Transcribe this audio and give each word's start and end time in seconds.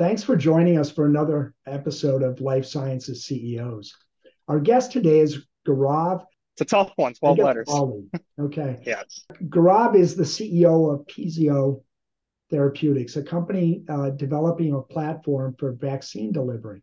Thanks 0.00 0.22
for 0.22 0.34
joining 0.34 0.78
us 0.78 0.90
for 0.90 1.04
another 1.04 1.52
episode 1.66 2.22
of 2.22 2.40
Life 2.40 2.64
Sciences 2.64 3.26
CEOs. 3.26 3.94
Our 4.48 4.58
guest 4.58 4.92
today 4.92 5.18
is 5.18 5.44
Gaurav. 5.68 6.24
It's 6.54 6.62
a 6.62 6.64
tough 6.64 6.92
one, 6.96 7.12
12 7.12 7.38
letters. 7.40 7.68
Okay. 8.40 8.80
yes. 8.86 9.26
Gaurav 9.50 9.94
is 9.94 10.16
the 10.16 10.22
CEO 10.22 10.90
of 10.90 11.06
Pzio 11.06 11.82
Therapeutics, 12.50 13.16
a 13.16 13.22
company 13.22 13.84
uh, 13.90 14.08
developing 14.08 14.72
a 14.72 14.80
platform 14.80 15.54
for 15.58 15.72
vaccine 15.72 16.32
delivery. 16.32 16.82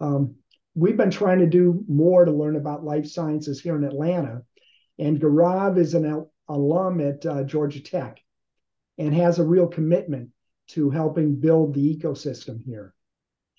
Um, 0.00 0.34
we've 0.74 0.96
been 0.96 1.12
trying 1.12 1.38
to 1.38 1.46
do 1.46 1.84
more 1.86 2.24
to 2.24 2.32
learn 2.32 2.56
about 2.56 2.82
life 2.82 3.06
sciences 3.06 3.60
here 3.60 3.76
in 3.76 3.84
Atlanta, 3.84 4.42
and 4.98 5.20
Gaurav 5.20 5.78
is 5.78 5.94
an 5.94 6.04
al- 6.04 6.32
alum 6.48 7.00
at 7.00 7.24
uh, 7.24 7.44
Georgia 7.44 7.80
Tech 7.80 8.18
and 8.98 9.14
has 9.14 9.38
a 9.38 9.46
real 9.46 9.68
commitment 9.68 10.30
to 10.68 10.90
helping 10.90 11.36
build 11.36 11.74
the 11.74 11.96
ecosystem 11.96 12.62
here. 12.64 12.94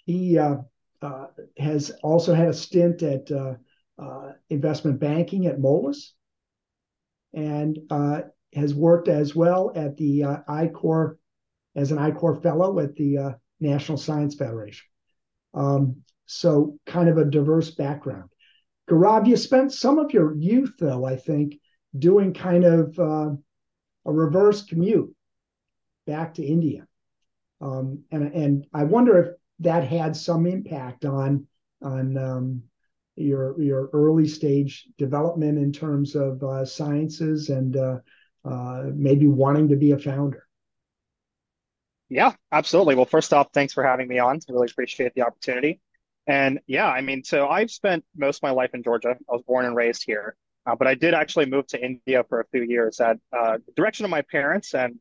He 0.05 0.37
uh, 0.37 0.57
uh, 1.01 1.27
has 1.57 1.91
also 2.03 2.33
had 2.33 2.49
a 2.49 2.53
stint 2.53 3.03
at 3.03 3.31
uh, 3.31 3.55
uh, 3.97 4.31
investment 4.49 4.99
banking 4.99 5.45
at 5.45 5.59
Moelis 5.59 6.11
and 7.33 7.79
uh, 7.89 8.21
has 8.53 8.73
worked 8.73 9.07
as 9.07 9.35
well 9.35 9.71
at 9.75 9.97
the 9.97 10.23
uh, 10.23 10.37
I-Corps 10.47 11.17
as 11.75 11.91
an 11.91 11.99
I-Corps 11.99 12.41
fellow 12.41 12.79
at 12.79 12.95
the 12.95 13.35
National 13.59 13.97
Science 13.97 14.35
Federation. 14.35 14.87
Um, 15.53 15.97
so 16.25 16.77
kind 16.85 17.09
of 17.09 17.17
a 17.17 17.25
diverse 17.25 17.71
background. 17.71 18.29
Gaurav, 18.89 19.27
you 19.27 19.37
spent 19.37 19.71
some 19.71 19.99
of 19.99 20.13
your 20.13 20.35
youth, 20.35 20.73
though, 20.79 21.05
I 21.05 21.15
think, 21.15 21.55
doing 21.97 22.33
kind 22.33 22.63
of 22.63 22.99
uh, 22.99 23.31
a 24.05 24.11
reverse 24.11 24.63
commute 24.63 25.13
back 26.05 26.35
to 26.35 26.43
India. 26.45 26.87
Um, 27.61 28.03
and, 28.11 28.33
and 28.33 28.67
I 28.73 28.83
wonder 28.83 29.17
if 29.19 29.35
that 29.59 29.83
had 29.83 30.15
some 30.15 30.45
impact 30.45 31.05
on 31.05 31.45
on 31.81 32.17
um, 32.17 32.63
your 33.15 33.59
your 33.61 33.89
early 33.93 34.27
stage 34.27 34.87
development 34.97 35.57
in 35.57 35.71
terms 35.71 36.15
of 36.15 36.41
uh, 36.43 36.65
sciences 36.65 37.49
and 37.49 37.75
uh, 37.75 37.97
uh, 38.45 38.83
maybe 38.93 39.27
wanting 39.27 39.67
to 39.69 39.75
be 39.75 39.91
a 39.91 39.99
founder. 39.99 40.45
Yeah, 42.09 42.33
absolutely. 42.51 42.95
Well, 42.95 43.05
first 43.05 43.33
off, 43.33 43.49
thanks 43.53 43.73
for 43.73 43.83
having 43.83 44.07
me 44.07 44.17
on. 44.17 44.37
I 44.37 44.51
really 44.51 44.67
appreciate 44.71 45.13
the 45.13 45.21
opportunity. 45.21 45.79
And 46.25 46.59
yeah, 46.65 46.87
I 46.87 47.01
mean, 47.01 47.23
so 47.23 47.47
I've 47.47 47.71
spent 47.71 48.03
most 48.15 48.37
of 48.37 48.43
my 48.43 48.51
life 48.51 48.71
in 48.73 48.83
Georgia. 48.83 49.15
I 49.29 49.33
was 49.33 49.43
born 49.43 49.65
and 49.65 49.75
raised 49.75 50.03
here, 50.05 50.35
uh, 50.65 50.75
but 50.75 50.87
I 50.87 50.95
did 50.95 51.13
actually 51.13 51.45
move 51.45 51.67
to 51.67 51.83
India 51.83 52.23
for 52.27 52.39
a 52.39 52.45
few 52.51 52.63
years 52.63 52.99
at 52.99 53.17
uh, 53.37 53.57
the 53.65 53.73
direction 53.75 54.05
of 54.05 54.11
my 54.11 54.21
parents, 54.21 54.73
and 54.73 54.99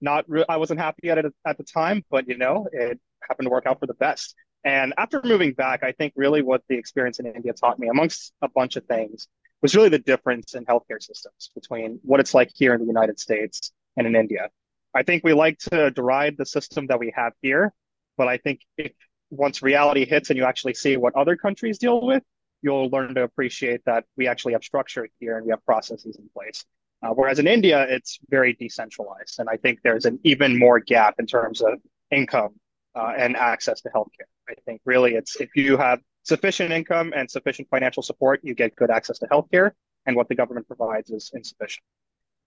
not 0.00 0.24
re- 0.28 0.44
I 0.48 0.56
wasn't 0.56 0.80
happy 0.80 1.10
at 1.10 1.18
it 1.18 1.26
at 1.46 1.58
the 1.58 1.64
time, 1.64 2.04
but 2.10 2.28
you 2.28 2.36
know, 2.36 2.66
it 2.72 3.00
happened 3.28 3.46
to 3.46 3.50
work 3.50 3.66
out 3.66 3.80
for 3.80 3.86
the 3.86 3.94
best. 3.94 4.34
And 4.64 4.92
after 4.98 5.20
moving 5.24 5.52
back, 5.52 5.82
I 5.82 5.92
think 5.92 6.12
really 6.16 6.42
what 6.42 6.62
the 6.68 6.76
experience 6.76 7.18
in 7.18 7.26
India 7.26 7.52
taught 7.52 7.78
me, 7.78 7.88
amongst 7.88 8.32
a 8.42 8.48
bunch 8.48 8.76
of 8.76 8.84
things, 8.84 9.26
was 9.62 9.74
really 9.74 9.88
the 9.88 9.98
difference 9.98 10.54
in 10.54 10.64
healthcare 10.64 11.02
systems 11.02 11.50
between 11.54 11.98
what 12.02 12.20
it's 12.20 12.34
like 12.34 12.50
here 12.54 12.74
in 12.74 12.80
the 12.80 12.86
United 12.86 13.18
States 13.18 13.72
and 13.96 14.06
in 14.06 14.16
India. 14.16 14.48
I 14.94 15.02
think 15.02 15.22
we 15.24 15.32
like 15.32 15.58
to 15.70 15.90
deride 15.90 16.36
the 16.36 16.46
system 16.46 16.88
that 16.88 16.98
we 16.98 17.12
have 17.14 17.32
here, 17.42 17.72
but 18.16 18.28
I 18.28 18.38
think 18.38 18.60
if 18.76 18.92
once 19.30 19.62
reality 19.62 20.04
hits 20.04 20.30
and 20.30 20.36
you 20.36 20.44
actually 20.44 20.74
see 20.74 20.96
what 20.96 21.14
other 21.14 21.36
countries 21.36 21.78
deal 21.78 22.04
with, 22.04 22.22
you'll 22.62 22.90
learn 22.90 23.14
to 23.14 23.22
appreciate 23.22 23.84
that 23.86 24.04
we 24.16 24.26
actually 24.26 24.52
have 24.54 24.64
structure 24.64 25.08
here 25.18 25.36
and 25.36 25.46
we 25.46 25.50
have 25.50 25.64
processes 25.64 26.16
in 26.16 26.28
place. 26.34 26.64
Uh, 27.02 27.10
whereas 27.10 27.38
in 27.38 27.46
India, 27.46 27.86
it's 27.88 28.18
very 28.28 28.52
decentralized. 28.52 29.38
And 29.38 29.48
I 29.48 29.56
think 29.56 29.80
there's 29.82 30.04
an 30.04 30.18
even 30.22 30.58
more 30.58 30.80
gap 30.80 31.14
in 31.18 31.26
terms 31.26 31.62
of 31.62 31.74
income 32.10 32.54
uh, 32.94 33.12
and 33.16 33.36
access 33.36 33.80
to 33.82 33.88
healthcare. 33.90 34.28
I 34.48 34.54
think 34.66 34.80
really 34.84 35.14
it's 35.14 35.40
if 35.40 35.50
you 35.56 35.76
have 35.76 36.00
sufficient 36.24 36.72
income 36.72 37.12
and 37.16 37.30
sufficient 37.30 37.68
financial 37.70 38.02
support, 38.02 38.40
you 38.42 38.54
get 38.54 38.76
good 38.76 38.90
access 38.90 39.18
to 39.20 39.26
healthcare, 39.26 39.70
and 40.06 40.16
what 40.16 40.28
the 40.28 40.34
government 40.34 40.66
provides 40.66 41.10
is 41.10 41.30
insufficient. 41.32 41.84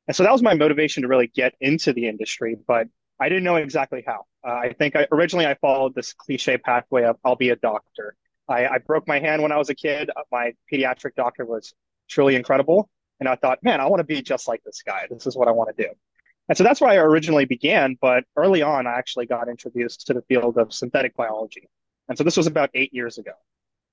And 0.08 0.16
so 0.16 0.24
that 0.24 0.32
was 0.32 0.42
my 0.42 0.54
motivation 0.54 1.04
to 1.04 1.08
really 1.08 1.28
get 1.28 1.54
into 1.62 1.94
the 1.94 2.08
industry, 2.08 2.58
but 2.68 2.88
I 3.20 3.30
didn't 3.30 3.44
know 3.46 3.56
exactly 3.56 4.04
how. 4.06 4.26
Uh, 4.46 4.52
I 4.52 4.74
think 4.74 4.96
I, 4.96 5.08
originally 5.12 5.46
I 5.46 5.56
followed 5.56 5.96
this 5.96 6.14
cliche 6.14 6.58
pathway 6.58 7.04
of 7.04 7.18
I'll 7.24 7.36
be 7.36 7.50
a 7.50 7.56
doctor. 7.56 8.16
I, 8.50 8.68
I 8.68 8.78
broke 8.80 9.08
my 9.08 9.20
hand 9.20 9.42
when 9.42 9.52
I 9.52 9.58
was 9.58 9.70
a 9.70 9.76
kid. 9.76 10.10
My 10.32 10.54
pediatric 10.72 11.16
doctor 11.16 11.46
was 11.46 11.74
truly 12.10 12.36
incredible. 12.36 12.90
And 13.24 13.30
I 13.30 13.36
thought, 13.36 13.64
man, 13.64 13.80
I 13.80 13.86
want 13.86 14.02
to 14.02 14.04
be 14.04 14.22
just 14.22 14.50
like 14.50 14.62
this 14.66 14.82
guy. 14.86 15.08
This 15.10 15.26
is 15.26 15.38
what 15.38 15.48
I 15.48 15.52
want 15.52 15.74
to 15.74 15.82
do. 15.82 15.90
And 16.50 16.58
so 16.58 16.66
that's 16.66 16.82
where 16.82 16.90
I 16.90 16.98
originally 16.98 17.46
began. 17.46 17.98
But 18.02 18.26
early 18.36 18.62
on, 18.62 18.86
I 18.86 18.96
actually 18.98 19.28
got 19.28 19.48
introduced 19.48 20.08
to 20.08 20.14
the 20.14 20.24
field 20.24 20.58
of 20.58 20.74
synthetic 20.74 21.16
biology. 21.16 21.70
And 22.10 22.18
so 22.18 22.26
this 22.26 22.36
was 22.36 22.48
about 22.48 22.70
eight 22.74 22.94
years 22.94 23.18
ago. 23.18 23.32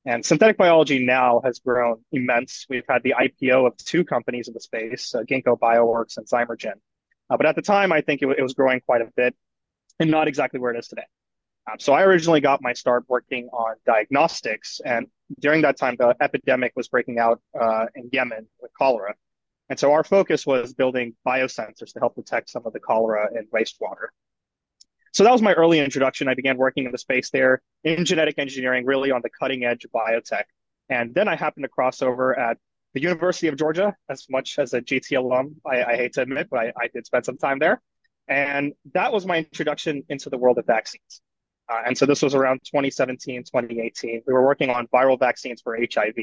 And 0.05 0.27
synthetic 0.27 0.57
biology 0.57 1.07
now 1.07 1.43
has 1.45 1.61
grown 1.61 2.01
immense. 2.11 2.67
We've 2.69 2.83
had 2.89 3.05
the 3.05 3.15
IPO 3.17 3.69
of 3.69 3.77
two 3.77 4.05
companies 4.05 4.49
in 4.49 4.55
the 4.55 4.61
space, 4.61 5.15
uh, 5.15 5.21
Ginkgo 5.21 5.57
Bioworks 5.57 6.17
and 6.17 6.27
Zymergen. 6.27 6.81
Uh, 7.31 7.37
but 7.37 7.47
at 7.47 7.55
the 7.55 7.62
time, 7.62 7.93
I 7.93 8.01
think 8.01 8.23
it, 8.23 8.29
it, 8.37 8.43
was 8.43 8.55
growing 8.55 8.81
quite 8.81 9.01
a 9.01 9.12
bit 9.15 9.37
and 10.01 10.11
not 10.11 10.27
exactly 10.27 10.59
where 10.59 10.75
it 10.75 10.79
is 10.81 10.89
today. 10.89 11.05
Um, 11.70 11.78
so 11.78 11.92
I 11.92 12.03
originally 12.03 12.41
got 12.41 12.62
my 12.62 12.72
start 12.72 13.04
working 13.08 13.48
on 13.53 13.76
diagnostics. 13.86 14.81
And 14.84 15.06
during 15.38 15.62
that 15.62 15.78
time, 15.78 15.97
the 15.98 16.16
epidemic 16.20 16.72
was 16.76 16.88
breaking 16.88 17.19
out 17.19 17.41
uh, 17.58 17.86
in 17.94 18.08
Yemen 18.12 18.47
with 18.60 18.72
cholera. 18.75 19.14
And 19.69 19.78
so 19.78 19.92
our 19.92 20.03
focus 20.03 20.47
was 20.47 20.75
building 20.75 21.14
biosensors 21.26 21.92
to 21.92 22.00
help 22.00 22.16
detect 22.16 22.50
some 22.50 22.62
of 22.66 22.72
the 22.72 22.81
cholera 22.81 23.28
in 23.36 23.47
wastewater. 23.54 24.08
So 25.12 25.25
that 25.25 25.32
was 25.32 25.42
my 25.42 25.53
early 25.53 25.81
introduction. 25.81 26.28
I 26.28 26.34
began 26.34 26.56
working 26.56 26.86
in 26.86 26.92
the 26.92 26.98
space 26.98 27.31
there 27.31 27.62
in 27.84 28.04
genetic 28.04 28.38
engineering, 28.38 28.84
really 28.84 29.10
on 29.10 29.20
the 29.22 29.31
cutting 29.31 29.64
edge 29.64 29.84
of 29.84 29.91
biotech. 29.92 30.44
And 30.88 31.14
then 31.14 31.28
I 31.28 31.37
happened 31.37 31.64
to 31.64 31.69
cross 31.69 32.02
over 32.02 32.38
at 32.38 32.58
the 32.94 33.00
University 33.00 33.47
of 33.47 33.56
Georgia, 33.56 33.94
as 34.08 34.26
much 34.28 34.58
as 34.58 34.75
a 34.75 34.81
GT 34.81 35.16
alum, 35.16 35.56
I, 35.64 35.84
I 35.84 35.97
hate 35.97 36.14
to 36.14 36.22
admit, 36.22 36.48
but 36.50 36.58
I, 36.58 36.72
I, 36.76 36.88
did 36.92 37.06
spend 37.06 37.25
some 37.25 37.38
time 37.38 37.60
there. 37.60 37.81
And 38.26 38.72
that 38.94 39.12
was 39.12 39.25
my 39.25 39.38
introduction 39.38 40.02
into 40.08 40.28
the 40.28 40.37
world 40.37 40.58
of 40.58 40.66
vaccines. 40.66 41.22
Uh, 41.70 41.82
and 41.86 41.97
so 41.97 42.04
this 42.04 42.22
was 42.22 42.34
around 42.34 42.60
2017, 42.64 43.44
2018. 43.44 44.22
We 44.26 44.32
were 44.32 44.44
working 44.44 44.70
on 44.70 44.88
viral 44.88 45.19
vaccines 45.19 45.60
for 45.60 45.78
HIV. 45.78 46.16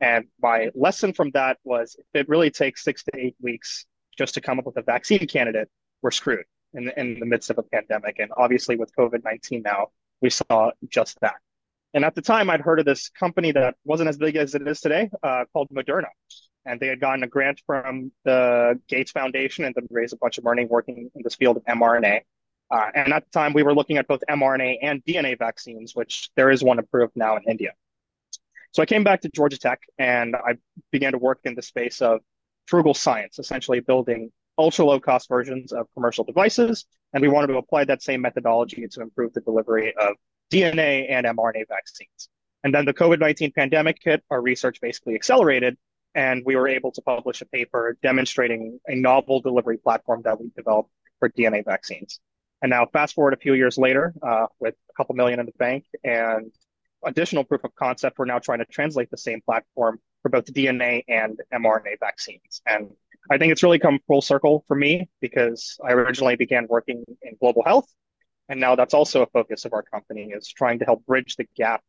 And 0.00 0.26
my 0.42 0.70
lesson 0.74 1.12
from 1.12 1.30
that 1.30 1.58
was 1.64 1.96
if 1.98 2.20
it 2.20 2.28
really 2.28 2.50
takes 2.50 2.84
six 2.84 3.02
to 3.04 3.10
eight 3.14 3.36
weeks 3.40 3.86
just 4.18 4.34
to 4.34 4.40
come 4.40 4.58
up 4.58 4.66
with 4.66 4.76
a 4.76 4.82
vaccine 4.82 5.26
candidate, 5.26 5.70
we're 6.02 6.10
screwed 6.10 6.44
in 6.74 6.84
the, 6.84 7.00
in 7.00 7.18
the 7.18 7.26
midst 7.26 7.48
of 7.50 7.58
a 7.58 7.62
pandemic. 7.62 8.18
And 8.18 8.30
obviously, 8.36 8.76
with 8.76 8.94
COVID 8.94 9.24
19 9.24 9.62
now, 9.62 9.88
we 10.20 10.30
saw 10.30 10.70
just 10.88 11.18
that. 11.20 11.36
And 11.94 12.04
at 12.04 12.14
the 12.14 12.22
time, 12.22 12.50
I'd 12.50 12.60
heard 12.60 12.80
of 12.80 12.84
this 12.84 13.08
company 13.08 13.52
that 13.52 13.76
wasn't 13.84 14.08
as 14.08 14.18
big 14.18 14.36
as 14.36 14.54
it 14.54 14.66
is 14.66 14.80
today 14.80 15.10
uh, 15.22 15.44
called 15.52 15.68
Moderna. 15.70 16.08
And 16.66 16.80
they 16.80 16.88
had 16.88 17.00
gotten 17.00 17.22
a 17.22 17.28
grant 17.28 17.62
from 17.66 18.10
the 18.24 18.80
Gates 18.88 19.12
Foundation 19.12 19.64
and 19.64 19.74
then 19.74 19.86
raised 19.90 20.12
a 20.12 20.16
bunch 20.16 20.38
of 20.38 20.44
money 20.44 20.64
working 20.64 21.10
in 21.14 21.22
this 21.22 21.36
field 21.36 21.56
of 21.56 21.64
mRNA. 21.64 22.20
Uh, 22.70 22.90
and 22.94 23.12
at 23.12 23.24
the 23.24 23.30
time, 23.30 23.52
we 23.52 23.62
were 23.62 23.74
looking 23.74 23.98
at 23.98 24.08
both 24.08 24.22
mRNA 24.28 24.78
and 24.82 25.04
DNA 25.04 25.38
vaccines, 25.38 25.94
which 25.94 26.30
there 26.36 26.50
is 26.50 26.62
one 26.62 26.78
approved 26.78 27.12
now 27.14 27.36
in 27.36 27.42
India. 27.48 27.72
So 28.72 28.82
I 28.82 28.86
came 28.86 29.04
back 29.04 29.20
to 29.20 29.28
Georgia 29.28 29.58
Tech 29.58 29.80
and 29.98 30.34
I 30.34 30.56
began 30.90 31.12
to 31.12 31.18
work 31.18 31.40
in 31.44 31.54
the 31.54 31.62
space 31.62 32.02
of 32.02 32.20
frugal 32.66 32.94
science, 32.94 33.38
essentially 33.38 33.80
building 33.80 34.32
ultra 34.58 34.84
low 34.84 34.98
cost 34.98 35.28
versions 35.28 35.72
of 35.72 35.86
commercial 35.94 36.24
devices. 36.24 36.84
And 37.12 37.22
we 37.22 37.28
wanted 37.28 37.48
to 37.48 37.58
apply 37.58 37.84
that 37.84 38.02
same 38.02 38.20
methodology 38.20 38.86
to 38.88 39.00
improve 39.00 39.32
the 39.32 39.40
delivery 39.42 39.94
of 39.96 40.16
DNA 40.52 41.06
and 41.08 41.26
mRNA 41.26 41.68
vaccines. 41.68 42.28
And 42.64 42.74
then 42.74 42.84
the 42.84 42.94
COVID 42.94 43.20
19 43.20 43.52
pandemic 43.52 43.98
hit, 44.02 44.24
our 44.30 44.40
research 44.40 44.80
basically 44.80 45.14
accelerated, 45.14 45.76
and 46.14 46.42
we 46.44 46.56
were 46.56 46.66
able 46.66 46.92
to 46.92 47.02
publish 47.02 47.42
a 47.42 47.46
paper 47.46 47.96
demonstrating 48.02 48.80
a 48.86 48.94
novel 48.94 49.40
delivery 49.40 49.76
platform 49.76 50.22
that 50.24 50.40
we 50.40 50.50
developed 50.56 50.90
for 51.18 51.28
DNA 51.28 51.64
vaccines. 51.64 52.20
And 52.64 52.70
now, 52.70 52.86
fast 52.86 53.14
forward 53.14 53.34
a 53.34 53.36
few 53.36 53.52
years 53.52 53.76
later, 53.76 54.14
uh, 54.22 54.46
with 54.58 54.74
a 54.88 54.92
couple 54.96 55.14
million 55.14 55.38
in 55.38 55.44
the 55.44 55.52
bank 55.58 55.84
and 56.02 56.50
additional 57.04 57.44
proof 57.44 57.62
of 57.62 57.74
concept, 57.74 58.18
we're 58.18 58.24
now 58.24 58.38
trying 58.38 58.60
to 58.60 58.64
translate 58.64 59.10
the 59.10 59.18
same 59.18 59.42
platform 59.42 59.98
for 60.22 60.30
both 60.30 60.46
DNA 60.46 61.04
and 61.06 61.38
mRNA 61.52 62.00
vaccines. 62.00 62.62
And 62.64 62.88
I 63.30 63.36
think 63.36 63.52
it's 63.52 63.62
really 63.62 63.78
come 63.78 63.98
full 64.06 64.22
circle 64.22 64.64
for 64.66 64.74
me 64.74 65.10
because 65.20 65.78
I 65.86 65.92
originally 65.92 66.36
began 66.36 66.66
working 66.66 67.04
in 67.20 67.36
global 67.38 67.62
health. 67.62 67.86
And 68.48 68.60
now 68.60 68.76
that's 68.76 68.94
also 68.94 69.20
a 69.20 69.26
focus 69.26 69.66
of 69.66 69.74
our 69.74 69.82
company 69.82 70.32
is 70.34 70.48
trying 70.48 70.78
to 70.78 70.86
help 70.86 71.04
bridge 71.04 71.36
the 71.36 71.44
gap 71.54 71.82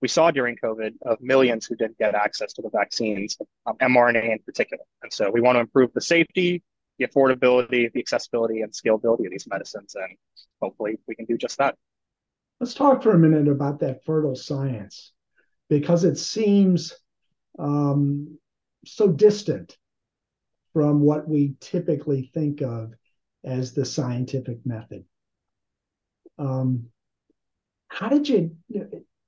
we 0.00 0.08
saw 0.08 0.30
during 0.30 0.56
COVID 0.56 0.94
of 1.02 1.20
millions 1.20 1.66
who 1.66 1.76
didn't 1.76 1.98
get 1.98 2.14
access 2.14 2.54
to 2.54 2.62
the 2.62 2.70
vaccines, 2.70 3.36
um, 3.66 3.76
mRNA 3.76 4.32
in 4.32 4.38
particular. 4.38 4.82
And 5.02 5.12
so 5.12 5.30
we 5.30 5.42
want 5.42 5.56
to 5.56 5.60
improve 5.60 5.92
the 5.92 6.00
safety, 6.00 6.62
the 6.98 7.06
affordability, 7.06 7.92
the 7.92 8.00
accessibility, 8.00 8.60
and 8.60 8.72
scalability 8.72 9.26
of 9.26 9.30
these 9.30 9.46
medicines. 9.48 9.94
And 9.94 10.16
hopefully 10.60 10.98
we 11.08 11.14
can 11.14 11.26
do 11.26 11.36
just 11.36 11.58
that. 11.58 11.76
Let's 12.60 12.74
talk 12.74 13.02
for 13.02 13.12
a 13.12 13.18
minute 13.18 13.48
about 13.48 13.80
that 13.80 14.04
fertile 14.04 14.36
science 14.36 15.12
because 15.68 16.04
it 16.04 16.16
seems 16.16 16.94
um, 17.58 18.38
so 18.84 19.08
distant 19.08 19.76
from 20.72 21.00
what 21.00 21.28
we 21.28 21.54
typically 21.60 22.30
think 22.32 22.60
of 22.62 22.92
as 23.44 23.72
the 23.72 23.84
scientific 23.84 24.64
method. 24.64 25.04
Um, 26.38 26.86
how 27.88 28.08
did 28.08 28.28
you 28.28 28.56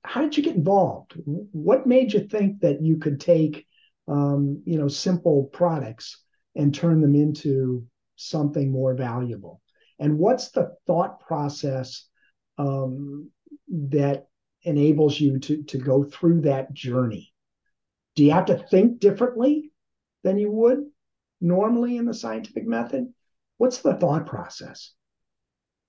how 0.03 0.21
did 0.21 0.37
you 0.37 0.43
get 0.43 0.55
involved? 0.55 1.13
What 1.25 1.87
made 1.87 2.13
you 2.13 2.21
think 2.21 2.61
that 2.61 2.81
you 2.81 2.97
could 2.97 3.19
take 3.19 3.67
um, 4.07 4.63
you 4.65 4.77
know 4.77 4.87
simple 4.87 5.45
products 5.45 6.23
and 6.55 6.73
turn 6.73 7.01
them 7.01 7.15
into 7.15 7.85
something 8.15 8.71
more 8.71 8.93
valuable? 8.93 9.61
And 9.99 10.17
what's 10.17 10.51
the 10.51 10.75
thought 10.87 11.19
process 11.21 12.07
um, 12.57 13.29
that 13.69 14.27
enables 14.63 15.19
you 15.19 15.39
to 15.39 15.63
to 15.63 15.77
go 15.77 16.03
through 16.03 16.41
that 16.41 16.73
journey? 16.73 17.33
Do 18.15 18.23
you 18.23 18.31
have 18.31 18.45
to 18.45 18.57
think 18.57 18.99
differently 18.99 19.71
than 20.23 20.37
you 20.37 20.51
would 20.51 20.85
normally 21.41 21.97
in 21.97 22.05
the 22.05 22.13
scientific 22.13 22.65
method? 22.65 23.13
What's 23.57 23.79
the 23.79 23.95
thought 23.95 24.25
process? 24.25 24.93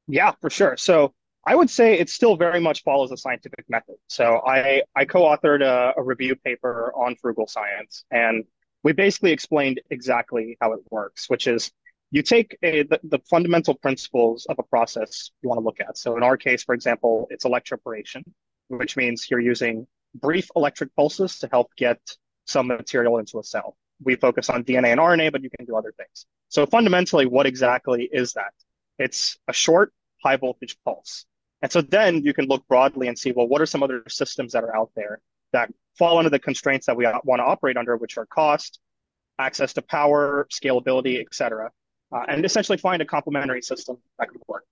Yeah, 0.08 0.32
for 0.40 0.50
sure. 0.50 0.76
So 0.76 1.14
I 1.44 1.54
would 1.54 1.70
say 1.70 1.98
it 1.98 2.10
still 2.10 2.36
very 2.36 2.60
much 2.60 2.82
follows 2.82 3.10
the 3.10 3.16
scientific 3.16 3.64
method. 3.68 3.96
So 4.08 4.42
I, 4.46 4.82
I 4.94 5.04
co-authored 5.04 5.62
a, 5.62 5.94
a 5.96 6.02
review 6.02 6.34
paper 6.36 6.92
on 6.96 7.16
frugal 7.16 7.46
science, 7.46 8.04
and 8.10 8.44
we 8.86 8.92
basically 8.92 9.32
explained 9.32 9.80
exactly 9.90 10.56
how 10.60 10.72
it 10.72 10.78
works, 10.92 11.28
which 11.28 11.48
is 11.48 11.72
you 12.12 12.22
take 12.22 12.56
a, 12.62 12.84
the, 12.84 13.00
the, 13.02 13.18
fundamental 13.28 13.74
principles 13.74 14.46
of 14.48 14.60
a 14.60 14.62
process 14.62 15.32
you 15.42 15.48
want 15.48 15.58
to 15.58 15.64
look 15.64 15.80
at. 15.80 15.98
So 15.98 16.16
in 16.16 16.22
our 16.22 16.36
case, 16.36 16.62
for 16.62 16.72
example, 16.72 17.26
it's 17.28 17.44
electroporation, 17.44 18.22
which 18.68 18.96
means 18.96 19.26
you're 19.28 19.40
using 19.40 19.88
brief 20.14 20.48
electric 20.54 20.94
pulses 20.94 21.40
to 21.40 21.48
help 21.50 21.74
get 21.76 21.98
some 22.44 22.68
material 22.68 23.18
into 23.18 23.40
a 23.40 23.42
cell. 23.42 23.76
We 24.04 24.14
focus 24.14 24.50
on 24.50 24.62
DNA 24.62 24.92
and 24.92 25.00
RNA, 25.00 25.32
but 25.32 25.42
you 25.42 25.50
can 25.50 25.66
do 25.66 25.74
other 25.74 25.92
things. 25.96 26.24
So 26.48 26.64
fundamentally, 26.64 27.26
what 27.26 27.46
exactly 27.46 28.08
is 28.12 28.34
that? 28.34 28.54
It's 29.00 29.36
a 29.48 29.52
short 29.52 29.92
high 30.24 30.36
voltage 30.36 30.76
pulse. 30.84 31.26
And 31.60 31.72
so 31.72 31.80
then 31.80 32.22
you 32.22 32.32
can 32.32 32.46
look 32.46 32.64
broadly 32.68 33.08
and 33.08 33.18
see, 33.18 33.32
well, 33.32 33.48
what 33.48 33.60
are 33.60 33.66
some 33.66 33.82
other 33.82 34.04
systems 34.08 34.52
that 34.52 34.62
are 34.62 34.76
out 34.76 34.92
there 34.94 35.20
that 35.56 35.68
fall 35.98 36.18
under 36.18 36.30
the 36.36 36.38
constraints 36.48 36.84
that 36.86 36.96
we 37.00 37.04
want 37.24 37.40
to 37.40 37.46
operate 37.52 37.76
under, 37.76 37.96
which 37.96 38.16
are 38.20 38.26
cost, 38.26 38.80
access 39.38 39.72
to 39.76 39.82
power, 39.82 40.46
scalability, 40.58 41.14
et 41.24 41.32
cetera, 41.40 41.66
uh, 42.14 42.24
and 42.28 42.44
essentially 42.44 42.78
find 42.78 43.00
a 43.02 43.08
complementary 43.16 43.62
system 43.62 43.96
that 44.18 44.28
could 44.30 44.42
work. 44.46 44.64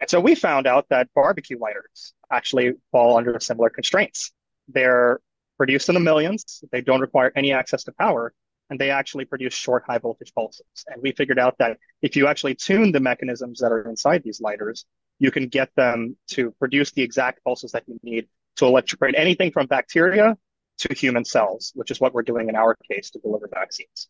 And 0.00 0.08
so 0.12 0.18
we 0.20 0.34
found 0.34 0.66
out 0.66 0.84
that 0.88 1.04
barbecue 1.14 1.58
lighters 1.58 2.14
actually 2.38 2.68
fall 2.92 3.10
under 3.18 3.38
similar 3.40 3.70
constraints. 3.78 4.32
They're 4.76 5.20
produced 5.60 5.88
in 5.90 5.94
the 5.94 6.00
millions, 6.10 6.64
they 6.72 6.82
don't 6.88 7.00
require 7.00 7.30
any 7.40 7.52
access 7.52 7.84
to 7.84 7.92
power, 7.92 8.24
and 8.70 8.76
they 8.80 8.90
actually 8.90 9.26
produce 9.26 9.54
short 9.54 9.82
high 9.86 9.98
voltage 9.98 10.32
pulses. 10.34 10.66
And 10.88 11.02
we 11.04 11.12
figured 11.12 11.38
out 11.38 11.54
that 11.58 11.72
if 12.06 12.16
you 12.16 12.26
actually 12.30 12.54
tune 12.68 12.90
the 12.92 13.04
mechanisms 13.12 13.56
that 13.60 13.72
are 13.72 13.88
inside 13.92 14.22
these 14.24 14.40
lighters, 14.40 14.78
you 15.24 15.30
can 15.30 15.46
get 15.58 15.70
them 15.76 16.16
to 16.34 16.40
produce 16.62 16.90
the 16.92 17.02
exact 17.08 17.36
pulses 17.44 17.70
that 17.72 17.84
you 17.86 17.96
need 18.02 18.24
to 18.56 18.66
electrocute 18.66 19.14
anything 19.16 19.50
from 19.50 19.66
bacteria 19.66 20.36
to 20.78 20.94
human 20.94 21.24
cells, 21.24 21.72
which 21.74 21.90
is 21.90 22.00
what 22.00 22.14
we're 22.14 22.22
doing 22.22 22.48
in 22.48 22.56
our 22.56 22.76
case 22.90 23.10
to 23.10 23.18
deliver 23.18 23.48
vaccines. 23.52 24.08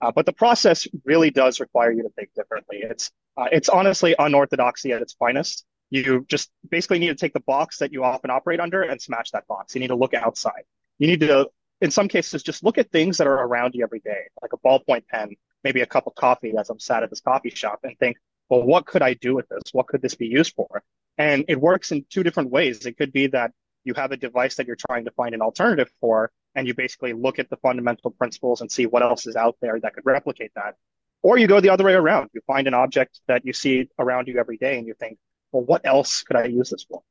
Uh, 0.00 0.10
but 0.10 0.26
the 0.26 0.32
process 0.32 0.86
really 1.04 1.30
does 1.30 1.60
require 1.60 1.90
you 1.90 2.02
to 2.02 2.10
think 2.10 2.30
differently. 2.34 2.78
It's 2.82 3.10
uh, 3.36 3.46
it's 3.52 3.68
honestly 3.68 4.14
unorthodoxy 4.18 4.92
at 4.92 5.02
its 5.02 5.14
finest. 5.14 5.64
You 5.90 6.24
just 6.28 6.50
basically 6.68 6.98
need 6.98 7.08
to 7.08 7.14
take 7.14 7.32
the 7.32 7.40
box 7.40 7.78
that 7.78 7.92
you 7.92 8.02
often 8.02 8.30
operate 8.30 8.60
under 8.60 8.82
and 8.82 9.00
smash 9.00 9.30
that 9.30 9.46
box. 9.46 9.74
You 9.74 9.80
need 9.80 9.88
to 9.88 9.96
look 9.96 10.14
outside. 10.14 10.64
You 10.98 11.06
need 11.06 11.20
to, 11.20 11.48
in 11.80 11.90
some 11.90 12.08
cases, 12.08 12.42
just 12.42 12.64
look 12.64 12.78
at 12.78 12.90
things 12.90 13.18
that 13.18 13.26
are 13.26 13.34
around 13.34 13.74
you 13.74 13.84
every 13.84 14.00
day, 14.00 14.24
like 14.42 14.52
a 14.52 14.58
ballpoint 14.58 15.06
pen, 15.06 15.36
maybe 15.62 15.82
a 15.82 15.86
cup 15.86 16.06
of 16.06 16.14
coffee 16.14 16.54
as 16.58 16.70
I'm 16.70 16.80
sat 16.80 17.02
at 17.02 17.10
this 17.10 17.20
coffee 17.20 17.50
shop, 17.50 17.80
and 17.84 17.96
think, 17.98 18.16
well, 18.48 18.62
what 18.62 18.86
could 18.86 19.02
I 19.02 19.14
do 19.14 19.34
with 19.34 19.48
this? 19.48 19.62
What 19.72 19.86
could 19.86 20.02
this 20.02 20.14
be 20.14 20.26
used 20.26 20.54
for? 20.54 20.82
And 21.18 21.44
it 21.48 21.60
works 21.60 21.92
in 21.92 22.04
two 22.10 22.22
different 22.22 22.50
ways. 22.50 22.84
It 22.86 22.96
could 22.96 23.12
be 23.12 23.28
that 23.28 23.52
you 23.86 23.94
have 23.94 24.12
a 24.12 24.16
device 24.16 24.56
that 24.56 24.66
you're 24.66 24.76
trying 24.88 25.04
to 25.04 25.10
find 25.12 25.34
an 25.34 25.40
alternative 25.40 25.90
for, 26.00 26.32
and 26.54 26.66
you 26.66 26.74
basically 26.74 27.12
look 27.12 27.38
at 27.38 27.48
the 27.48 27.56
fundamental 27.58 28.10
principles 28.10 28.60
and 28.60 28.70
see 28.70 28.86
what 28.86 29.02
else 29.02 29.26
is 29.26 29.36
out 29.36 29.56
there 29.60 29.78
that 29.80 29.94
could 29.94 30.04
replicate 30.04 30.50
that. 30.56 30.74
Or 31.22 31.38
you 31.38 31.46
go 31.46 31.60
the 31.60 31.70
other 31.70 31.84
way 31.84 31.94
around. 31.94 32.30
You 32.34 32.40
find 32.46 32.66
an 32.66 32.74
object 32.74 33.20
that 33.28 33.46
you 33.46 33.52
see 33.52 33.88
around 33.98 34.28
you 34.28 34.38
every 34.38 34.56
day 34.56 34.78
and 34.78 34.86
you 34.86 34.94
think, 34.94 35.18
well, 35.52 35.64
what 35.64 35.86
else 35.86 36.22
could 36.22 36.36
I 36.36 36.44
use 36.44 36.70
this 36.70 36.84
for? 36.84 37.02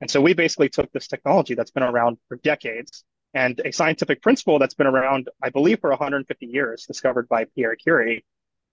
And 0.00 0.10
so 0.10 0.20
we 0.20 0.34
basically 0.34 0.68
took 0.68 0.90
this 0.92 1.06
technology 1.06 1.54
that's 1.54 1.70
been 1.70 1.82
around 1.82 2.18
for 2.28 2.36
decades 2.38 3.04
and 3.34 3.60
a 3.64 3.72
scientific 3.72 4.22
principle 4.22 4.58
that's 4.58 4.74
been 4.74 4.86
around, 4.86 5.28
I 5.42 5.50
believe, 5.50 5.80
for 5.80 5.90
150 5.90 6.46
years, 6.46 6.86
discovered 6.86 7.28
by 7.28 7.44
Pierre 7.54 7.76
Curie, 7.76 8.24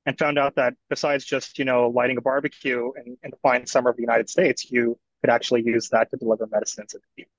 and 0.06 0.18
found 0.18 0.40
out 0.40 0.56
that 0.56 0.76
besides 0.90 1.26
just 1.26 1.60
you 1.60 1.66
know 1.66 1.90
lighting 1.90 2.18
a 2.18 2.22
barbecue 2.22 2.92
in, 2.98 3.18
in 3.24 3.32
the 3.32 3.38
fine 3.42 3.66
summer 3.66 3.90
of 3.90 3.98
the 3.98 4.02
United 4.02 4.30
States, 4.30 4.70
you 4.72 4.98
could 5.24 5.34
actually 5.34 5.64
use 5.66 5.90
that 5.90 6.12
to 6.12 6.18
deliver 6.18 6.48
medicines 6.48 6.92
to 6.92 7.00
people. 7.16 7.32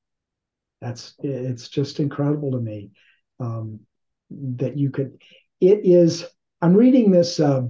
That's 0.80 1.14
it's 1.22 1.68
just 1.68 2.00
incredible 2.00 2.52
to 2.52 2.58
me 2.58 2.90
um, 3.40 3.80
that 4.30 4.76
you 4.76 4.90
could. 4.90 5.18
It 5.60 5.80
is. 5.84 6.24
I'm 6.62 6.74
reading 6.74 7.10
this 7.10 7.40
uh, 7.40 7.62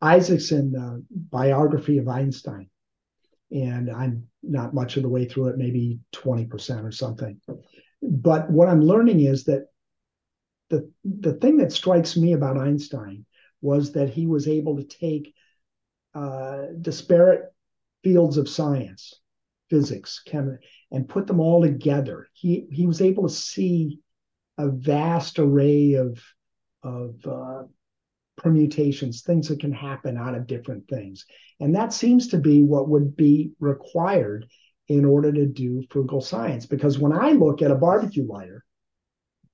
Isaacson 0.00 0.74
uh, 0.76 0.98
biography 1.10 1.98
of 1.98 2.08
Einstein, 2.08 2.68
and 3.50 3.90
I'm 3.90 4.26
not 4.42 4.74
much 4.74 4.96
of 4.96 5.02
the 5.04 5.08
way 5.08 5.26
through 5.26 5.48
it, 5.48 5.58
maybe 5.58 6.00
20% 6.14 6.84
or 6.84 6.92
something. 6.92 7.40
But 8.02 8.50
what 8.50 8.68
I'm 8.68 8.80
learning 8.80 9.20
is 9.20 9.44
that 9.44 9.66
the 10.70 10.90
the 11.04 11.34
thing 11.34 11.56
that 11.58 11.72
strikes 11.72 12.16
me 12.16 12.32
about 12.32 12.58
Einstein 12.58 13.26
was 13.60 13.92
that 13.92 14.10
he 14.10 14.26
was 14.26 14.48
able 14.48 14.76
to 14.76 14.84
take 14.84 15.34
uh, 16.14 16.62
disparate 16.80 17.52
fields 18.02 18.36
of 18.36 18.48
science, 18.48 19.14
physics, 19.68 20.20
chemistry, 20.26 20.66
and 20.90 21.08
put 21.08 21.26
them 21.26 21.40
all 21.40 21.62
together. 21.62 22.28
He 22.32 22.66
he 22.70 22.86
was 22.86 23.00
able 23.00 23.28
to 23.28 23.34
see 23.34 24.00
a 24.58 24.68
vast 24.68 25.38
array 25.38 25.94
of 25.94 26.20
of 26.82 27.14
uh, 27.26 27.62
permutations, 28.36 29.22
things 29.22 29.48
that 29.48 29.60
can 29.60 29.72
happen 29.72 30.16
out 30.16 30.34
of 30.34 30.46
different 30.46 30.88
things, 30.88 31.26
and 31.60 31.74
that 31.74 31.92
seems 31.92 32.28
to 32.28 32.38
be 32.38 32.62
what 32.62 32.88
would 32.88 33.16
be 33.16 33.52
required 33.60 34.46
in 34.88 35.04
order 35.04 35.32
to 35.32 35.46
do 35.46 35.84
frugal 35.90 36.20
science. 36.20 36.66
Because 36.66 36.98
when 36.98 37.12
I 37.12 37.32
look 37.32 37.62
at 37.62 37.70
a 37.70 37.76
barbecue 37.76 38.26
lighter, 38.26 38.64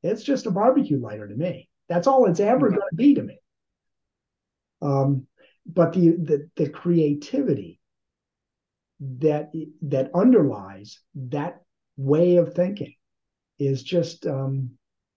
it's 0.03 0.23
just 0.23 0.47
a 0.47 0.51
barbecue 0.51 0.99
lighter 0.99 1.29
to 1.29 1.35
me. 1.35 1.69
That's 1.89 2.07
all 2.07 2.27
it's 2.27 2.41
ever 2.41 2.71
going 2.71 2.81
to 2.91 2.97
be 2.97 3.15
to 3.15 3.23
me. 3.23 3.39
Um, 4.81 5.27
but 5.67 5.93
the, 5.93 6.11
the 6.11 6.49
the 6.57 6.69
creativity 6.69 7.81
that 9.01 9.53
that 9.83 10.11
underlies 10.15 11.01
that 11.15 11.63
way 11.97 12.37
of 12.37 12.55
thinking 12.55 12.95
is 13.59 13.83
just 13.83 14.27
um, 14.27 14.71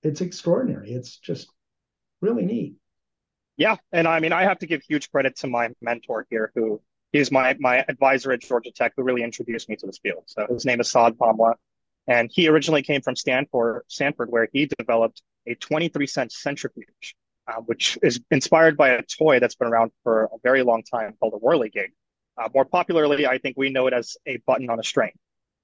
it's 0.04 0.22
extraordinary. 0.22 0.92
It's 0.92 1.18
just 1.18 1.50
really 2.22 2.46
neat. 2.46 2.76
Yeah, 3.58 3.76
and 3.92 4.08
I 4.08 4.20
mean, 4.20 4.32
I 4.32 4.44
have 4.44 4.60
to 4.60 4.68
give 4.68 4.82
huge 4.82 5.12
credit 5.12 5.36
to 5.38 5.48
my 5.48 5.70
mentor 5.82 6.26
here, 6.30 6.52
who 6.56 6.82
is 7.12 7.32
my 7.32 7.56
my 7.60 7.84
advisor 7.88 8.32
at 8.32 8.42
Georgia 8.42 8.72
Tech, 8.72 8.94
who 8.96 9.04
really 9.04 9.24
introduced 9.24 9.70
me 9.70 9.76
to 9.78 9.86
this 9.86 10.00
field. 10.00 10.24
So 10.28 10.46
his 10.50 10.66
name 10.66 10.80
is 10.80 10.90
Saad 10.90 11.18
Pamwa, 11.18 11.56
and 12.08 12.30
he 12.34 12.48
originally 12.48 12.84
came 12.84 13.02
from 13.02 13.16
Stanford, 13.16 13.84
Stanford, 13.88 14.30
where 14.30 14.48
he 14.54 14.70
developed 14.78 15.22
a 15.46 15.56
23 15.56 16.08
cent 16.08 16.32
centrifuge 16.32 17.16
uh, 17.50 17.62
which 17.62 17.98
is 18.04 18.20
inspired 18.32 18.78
by 18.78 18.90
a 18.90 19.02
toy 19.02 19.40
that's 19.40 19.56
been 19.56 19.68
around 19.68 19.92
for 20.04 20.26
a 20.26 20.38
very 20.44 20.64
long 20.64 20.84
time 20.84 21.16
called 21.20 21.34
a 21.34 21.38
whirligig. 21.38 21.90
Uh, 22.40 22.48
more 22.54 22.66
popularly, 22.66 23.28
I 23.28 23.38
think 23.38 23.58
we 23.58 23.70
know 23.70 23.88
it 23.88 23.94
as 23.94 24.18
a 24.26 24.38
button 24.48 24.70
on 24.70 24.80
a 24.80 24.84
string. 24.84 25.12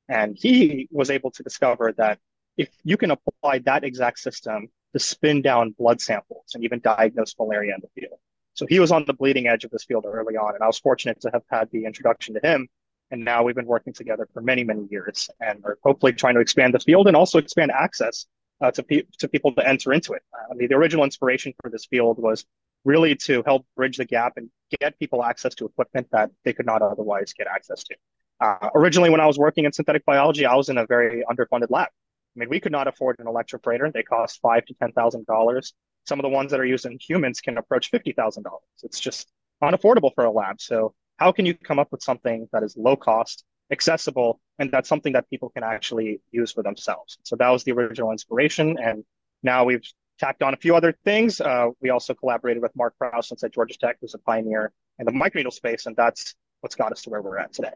And 0.09 0.35
he 0.37 0.87
was 0.91 1.09
able 1.09 1.31
to 1.31 1.43
discover 1.43 1.93
that 1.97 2.19
if 2.57 2.69
you 2.83 2.97
can 2.97 3.11
apply 3.11 3.59
that 3.59 3.83
exact 3.83 4.19
system 4.19 4.67
to 4.93 4.99
spin 4.99 5.41
down 5.41 5.71
blood 5.77 6.01
samples 6.01 6.51
and 6.53 6.63
even 6.63 6.79
diagnose 6.79 7.35
malaria 7.39 7.75
in 7.75 7.81
the 7.81 8.01
field. 8.01 8.19
So 8.53 8.65
he 8.65 8.79
was 8.79 8.91
on 8.91 9.03
the 9.05 9.13
bleeding 9.13 9.47
edge 9.47 9.65
of 9.65 9.71
this 9.71 9.83
field 9.83 10.05
early 10.07 10.37
on, 10.37 10.55
and 10.55 10.63
I 10.63 10.67
was 10.67 10.79
fortunate 10.79 11.19
to 11.21 11.29
have 11.33 11.43
had 11.49 11.69
the 11.71 11.85
introduction 11.85 12.35
to 12.35 12.39
him. 12.41 12.67
And 13.11 13.23
now 13.23 13.43
we've 13.43 13.55
been 13.55 13.65
working 13.65 13.93
together 13.93 14.27
for 14.33 14.41
many, 14.41 14.63
many 14.63 14.87
years 14.89 15.29
and 15.39 15.63
are 15.65 15.77
hopefully 15.83 16.13
trying 16.13 16.35
to 16.35 16.39
expand 16.39 16.73
the 16.73 16.79
field 16.79 17.07
and 17.07 17.15
also 17.15 17.37
expand 17.37 17.71
access 17.71 18.25
uh, 18.61 18.71
to, 18.71 18.83
pe- 18.83 19.03
to 19.19 19.27
people 19.27 19.53
to 19.53 19.67
enter 19.67 19.93
into 19.93 20.13
it. 20.13 20.23
Uh, 20.33 20.51
I 20.51 20.55
mean, 20.55 20.69
the 20.69 20.75
original 20.75 21.03
inspiration 21.03 21.53
for 21.61 21.69
this 21.69 21.85
field 21.85 22.17
was 22.17 22.45
really 22.85 23.15
to 23.15 23.43
help 23.45 23.65
bridge 23.75 23.97
the 23.97 24.05
gap 24.05 24.33
and 24.37 24.49
get 24.77 24.97
people 24.99 25.23
access 25.23 25.55
to 25.55 25.65
equipment 25.65 26.07
that 26.11 26.31
they 26.43 26.53
could 26.53 26.65
not 26.65 26.81
otherwise 26.81 27.33
get 27.33 27.47
access 27.47 27.83
to. 27.83 27.95
Uh, 28.41 28.69
originally, 28.75 29.09
when 29.09 29.21
I 29.21 29.25
was 29.25 29.37
working 29.37 29.65
in 29.65 29.71
synthetic 29.71 30.05
biology, 30.05 30.45
I 30.45 30.55
was 30.55 30.69
in 30.69 30.77
a 30.77 30.85
very 30.85 31.23
underfunded 31.29 31.67
lab. 31.69 31.87
I 31.87 32.39
mean, 32.39 32.49
we 32.49 32.59
could 32.59 32.71
not 32.71 32.87
afford 32.87 33.17
an 33.19 33.25
electroporator; 33.25 33.91
they 33.93 34.03
cost 34.03 34.39
five 34.41 34.65
to 34.65 34.73
ten 34.73 34.91
thousand 34.91 35.25
dollars. 35.25 35.73
Some 36.05 36.19
of 36.19 36.23
the 36.23 36.29
ones 36.29 36.51
that 36.51 36.59
are 36.59 36.65
used 36.65 36.85
in 36.85 36.97
humans 36.99 37.39
can 37.39 37.57
approach 37.57 37.89
fifty 37.89 38.11
thousand 38.11 38.43
dollars. 38.43 38.63
It's 38.83 38.99
just 38.99 39.31
unaffordable 39.63 40.13
for 40.13 40.25
a 40.25 40.31
lab. 40.31 40.59
So, 40.59 40.93
how 41.17 41.31
can 41.31 41.45
you 41.45 41.53
come 41.53 41.79
up 41.79 41.91
with 41.91 42.03
something 42.03 42.49
that 42.51 42.61
is 42.61 42.75
low 42.75 42.97
cost, 42.97 43.45
accessible, 43.71 44.39
and 44.59 44.71
that's 44.71 44.89
something 44.89 45.13
that 45.13 45.29
people 45.29 45.49
can 45.49 45.63
actually 45.63 46.21
use 46.31 46.51
for 46.51 46.63
themselves. 46.63 47.17
So 47.23 47.35
that 47.37 47.49
was 47.49 47.63
the 47.63 47.71
original 47.71 48.11
inspiration, 48.11 48.77
and 48.81 49.03
now 49.43 49.65
we've 49.65 49.83
tacked 50.19 50.43
on 50.43 50.53
a 50.53 50.57
few 50.57 50.75
other 50.75 50.93
things. 51.03 51.41
Uh, 51.41 51.69
we 51.81 51.89
also 51.89 52.13
collaborated 52.13 52.61
with 52.61 52.75
Mark 52.75 52.95
Prowse 52.97 53.31
at 53.43 53.53
Georgia 53.53 53.77
Tech, 53.77 53.97
who's 54.01 54.13
a 54.13 54.19
pioneer 54.19 54.71
in 54.99 55.05
the 55.05 55.11
microneedle 55.11 55.53
space, 55.53 55.85
and 55.85 55.95
that's 55.95 56.35
what's 56.61 56.75
got 56.75 56.91
us 56.91 57.01
to 57.03 57.09
where 57.09 57.21
we're 57.21 57.37
at 57.37 57.53
today. 57.53 57.73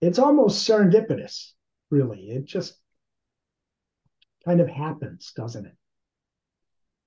It's 0.00 0.18
almost 0.18 0.68
serendipitous 0.68 1.52
really. 1.90 2.30
It 2.30 2.44
just 2.44 2.78
kind 4.44 4.60
of 4.60 4.68
happens, 4.68 5.32
doesn't 5.36 5.66
it? 5.66 5.72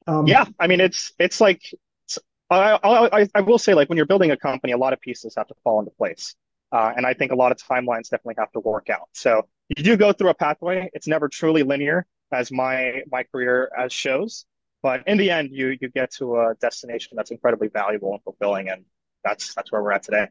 Um, 0.07 0.27
yeah, 0.27 0.45
I 0.59 0.67
mean, 0.67 0.79
it's 0.79 1.13
it's 1.19 1.39
like 1.39 1.62
it's, 2.05 2.19
I, 2.50 2.79
I 2.81 3.27
I 3.36 3.41
will 3.41 3.57
say 3.57 3.74
like 3.74 3.89
when 3.89 3.98
you're 3.98 4.05
building 4.05 4.31
a 4.31 4.38
company, 4.38 4.74
a 4.74 4.77
lot 4.77 4.93
of 4.93 5.01
pieces 5.01 5.36
have 5.38 5.48
to 5.48 5.55
fall 5.63 5.79
into 5.79 5.91
place, 5.91 6.36
uh, 6.71 6.93
and 6.95 7.05
I 7.05 7.13
think 7.13 7.31
a 7.31 7.36
lot 7.36 7.51
of 7.51 7.57
timelines 7.57 8.09
definitely 8.09 8.36
have 8.39 8.51
to 8.53 8.59
work 8.59 8.89
out. 8.89 9.09
So 9.13 9.48
you 9.69 9.83
do 9.83 9.98
go 9.98 10.12
through 10.13 10.29
a 10.29 10.33
pathway. 10.33 10.89
It's 10.93 11.07
never 11.07 11.27
truly 11.27 11.63
linear, 11.63 12.07
as 12.31 12.51
my 12.51 13.03
my 13.12 13.24
career 13.24 13.71
as 13.77 13.93
shows, 13.93 14.45
but 14.81 15.07
in 15.07 15.17
the 15.17 15.31
end, 15.31 15.50
you 15.51 15.77
you 15.81 15.89
get 15.89 16.12
to 16.13 16.38
a 16.38 16.55
destination 16.62 17.15
that's 17.15 17.31
incredibly 17.31 17.67
valuable 17.67 18.13
and 18.13 18.24
fulfilling, 18.24 18.69
and 18.69 18.86
that's 19.24 19.53
that's 19.53 19.71
where 19.71 19.81
we're 19.81 19.91
at 19.91 20.03
today. 20.03 20.27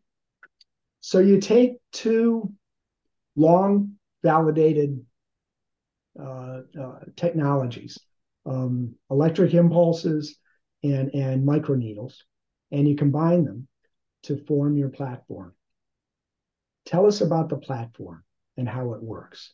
So 1.01 1.19
you 1.19 1.41
take 1.41 1.75
two 1.93 2.53
long 3.37 3.93
validated 4.23 5.05
uh, 6.19 6.63
uh, 6.81 6.99
technologies, 7.15 7.99
um, 8.45 8.95
electric 9.11 9.55
impulses 9.55 10.37
and, 10.83 11.15
and 11.15 11.47
microneedles, 11.47 12.15
and 12.73 12.89
you 12.89 12.97
combine 12.97 13.45
them 13.45 13.69
to 14.25 14.37
form 14.37 14.77
your 14.77 14.89
platform. 14.89 15.55
Tell 16.87 17.07
us 17.07 17.21
about 17.21 17.49
the 17.49 17.57
platform 17.57 18.25
and 18.57 18.69
how 18.69 18.95
it 18.95 19.03
works. 19.03 19.53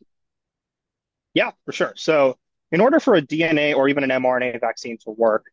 Yeah, 1.35 1.51
for 1.67 1.73
sure. 1.73 1.93
So, 1.97 2.39
in 2.75 2.81
order 2.81 2.99
for 2.99 3.15
a 3.15 3.23
DNA 3.23 3.73
or 3.75 3.89
even 3.89 4.03
an 4.03 4.11
mRNA 4.11 4.61
vaccine 4.61 4.99
to 4.99 5.11
work, 5.11 5.47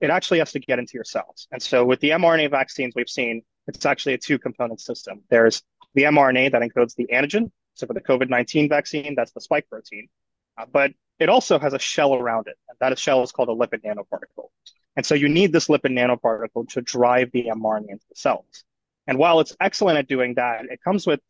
it 0.00 0.10
actually 0.10 0.38
has 0.38 0.52
to 0.52 0.60
get 0.60 0.78
into 0.78 0.92
your 0.94 1.02
cells. 1.02 1.48
And 1.50 1.60
so, 1.60 1.84
with 1.84 1.98
the 1.98 2.10
mRNA 2.10 2.52
vaccines 2.52 2.94
we've 2.94 3.08
seen, 3.08 3.42
it's 3.66 3.84
actually 3.84 4.14
a 4.14 4.18
two 4.18 4.38
component 4.38 4.80
system. 4.80 5.22
There's 5.28 5.60
the 5.94 6.04
mRNA 6.04 6.52
that 6.52 6.62
encodes 6.62 6.94
the 6.94 7.08
antigen. 7.12 7.50
So, 7.74 7.88
for 7.88 7.94
the 7.94 8.00
COVID 8.00 8.30
19 8.30 8.68
vaccine, 8.68 9.16
that's 9.16 9.32
the 9.32 9.40
spike 9.40 9.68
protein. 9.68 10.08
Uh, 10.56 10.66
but 10.72 10.92
it 11.18 11.28
also 11.28 11.58
has 11.58 11.72
a 11.72 11.80
shell 11.80 12.14
around 12.14 12.46
it. 12.46 12.56
And 12.68 12.78
that 12.80 12.96
shell 12.96 13.24
is 13.24 13.32
called 13.32 13.48
a 13.48 13.52
lipid 13.52 13.82
nanoparticle. 13.84 14.50
And 14.96 15.04
so 15.04 15.16
you 15.16 15.28
need 15.28 15.52
this 15.52 15.66
lipid 15.66 15.92
nanoparticle 15.92 16.68
to 16.70 16.80
drive 16.80 17.32
the 17.32 17.46
mRNA 17.46 17.88
into 17.88 18.04
the 18.08 18.14
cells. 18.14 18.64
And 19.08 19.18
while 19.18 19.40
it's 19.40 19.56
excellent 19.60 19.98
at 19.98 20.06
doing 20.06 20.34
that, 20.34 20.64
it 20.66 20.80
comes 20.82 21.08
with 21.08 21.20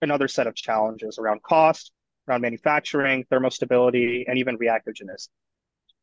another 0.00 0.28
set 0.28 0.46
of 0.46 0.54
challenges 0.54 1.18
around 1.18 1.42
cost, 1.42 1.92
around 2.28 2.40
manufacturing, 2.42 3.24
thermostability, 3.30 4.24
and 4.26 4.38
even 4.38 4.58
reactogenicity. 4.58 5.28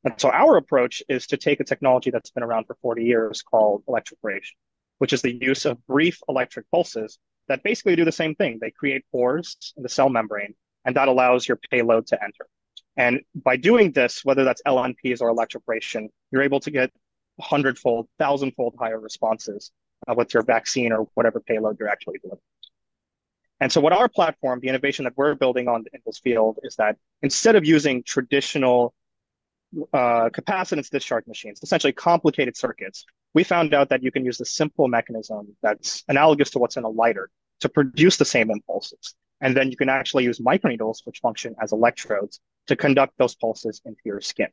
And 0.04 0.14
so 0.18 0.30
our 0.32 0.58
approach 0.58 1.04
is 1.10 1.28
to 1.28 1.38
take 1.38 1.60
a 1.60 1.64
technology 1.64 2.10
that's 2.10 2.32
been 2.32 2.44
around 2.44 2.66
for 2.66 2.76
40 2.82 3.04
years 3.04 3.42
called 3.44 3.84
electroporation, 3.88 4.54
which 4.98 5.14
is 5.14 5.22
the 5.22 5.34
use 5.34 5.66
of 5.66 5.86
brief 5.86 6.20
electric 6.28 6.70
pulses 6.72 7.20
that 7.48 7.64
basically 7.64 7.96
do 7.96 8.06
the 8.06 8.12
same 8.12 8.34
thing. 8.36 8.58
They 8.60 8.72
create 8.72 9.04
pores 9.12 9.74
in 9.78 9.84
the 9.84 9.90
cell 9.90 10.10
membrane, 10.10 10.56
and 10.86 10.96
that 10.96 11.08
allows 11.08 11.48
your 11.48 11.58
payload 11.70 12.08
to 12.08 12.24
enter. 12.24 12.48
And 12.98 13.22
by 13.36 13.58
doing 13.58 13.92
this, 13.92 14.26
whether 14.26 14.44
that's 14.44 14.62
LNPs 14.64 15.22
or 15.22 15.34
electroporation, 15.34 16.10
you're 16.32 16.42
able 16.42 16.60
to 16.62 16.72
get 16.72 16.92
hundredfold, 17.40 18.08
thousandfold 18.20 18.76
higher 18.78 19.00
responses 19.00 19.72
uh, 20.08 20.14
with 20.16 20.34
your 20.34 20.44
vaccine 20.44 20.92
or 20.92 21.08
whatever 21.14 21.40
payload 21.40 21.78
you're 21.80 21.90
actually 21.90 22.20
delivering. 22.20 22.42
And 23.62 23.72
so, 23.72 23.80
what 23.80 23.94
our 23.94 24.10
platform, 24.10 24.60
the 24.60 24.70
innovation 24.70 25.06
that 25.06 25.14
we're 25.16 25.36
building 25.36 25.68
on 25.68 25.86
in 25.94 26.02
this 26.04 26.18
field, 26.18 26.58
is 26.64 26.76
that 26.78 26.98
instead 27.22 27.56
of 27.56 27.64
using 27.64 28.02
traditional 28.02 28.94
uh, 29.94 30.30
capacitance 30.30 30.90
discharge 30.90 31.28
machines, 31.28 31.60
essentially 31.62 31.94
complicated 31.94 32.58
circuits, 32.58 33.06
we 33.36 33.44
found 33.44 33.76
out 33.76 33.90
that 33.90 34.02
you 34.02 34.12
can 34.12 34.26
use 34.26 34.42
a 34.42 34.46
simple 34.46 34.88
mechanism 34.88 35.56
that's 35.62 36.04
analogous 36.10 36.50
to 36.50 36.60
what's 36.60 36.76
in 36.76 36.84
a 36.84 36.90
lighter 36.90 37.30
to 37.60 37.70
produce 37.70 38.18
the 38.18 38.26
same 38.26 38.50
impulses. 38.50 39.14
And 39.42 39.56
then 39.56 39.70
you 39.70 39.78
can 39.78 39.90
actually 39.90 40.24
use 40.24 40.40
microneedles, 40.40 41.06
which 41.06 41.20
function 41.20 41.56
as 41.62 41.72
electrodes, 41.72 42.40
to 42.66 42.76
conduct 42.76 43.14
those 43.20 43.36
pulses 43.36 43.80
into 43.86 44.02
your 44.06 44.22
skin. 44.22 44.48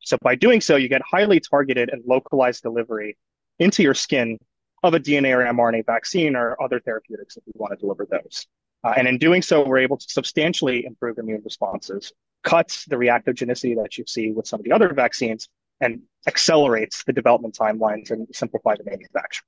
So 0.00 0.18
by 0.20 0.34
doing 0.34 0.60
so, 0.60 0.74
you 0.74 0.88
get 0.88 1.02
highly 1.08 1.40
targeted 1.40 1.90
and 1.90 2.02
localized 2.06 2.62
delivery 2.62 3.16
into 3.60 3.84
your 3.84 3.94
skin 3.94 4.38
of 4.82 4.94
a 4.94 5.00
DNA 5.00 5.36
or 5.36 5.44
mRNA 5.52 5.86
vaccine 5.86 6.36
or 6.36 6.60
other 6.62 6.80
therapeutics 6.80 7.36
if 7.36 7.42
we 7.46 7.52
want 7.56 7.72
to 7.72 7.76
deliver 7.76 8.06
those. 8.06 8.46
Uh, 8.84 8.94
and 8.96 9.08
in 9.08 9.18
doing 9.18 9.42
so, 9.42 9.66
we're 9.66 9.78
able 9.78 9.96
to 9.96 10.06
substantially 10.08 10.84
improve 10.84 11.18
immune 11.18 11.42
responses, 11.44 12.12
cuts 12.44 12.84
the 12.84 12.96
reactogenicity 12.96 13.74
that 13.76 13.98
you 13.98 14.04
see 14.06 14.30
with 14.30 14.46
some 14.46 14.60
of 14.60 14.64
the 14.64 14.72
other 14.72 14.92
vaccines, 14.94 15.48
and 15.80 16.02
accelerates 16.26 17.04
the 17.04 17.12
development 17.12 17.56
timelines 17.56 18.10
and 18.10 18.26
simplify 18.32 18.74
the 18.76 18.84
manufacturing. 18.84 19.46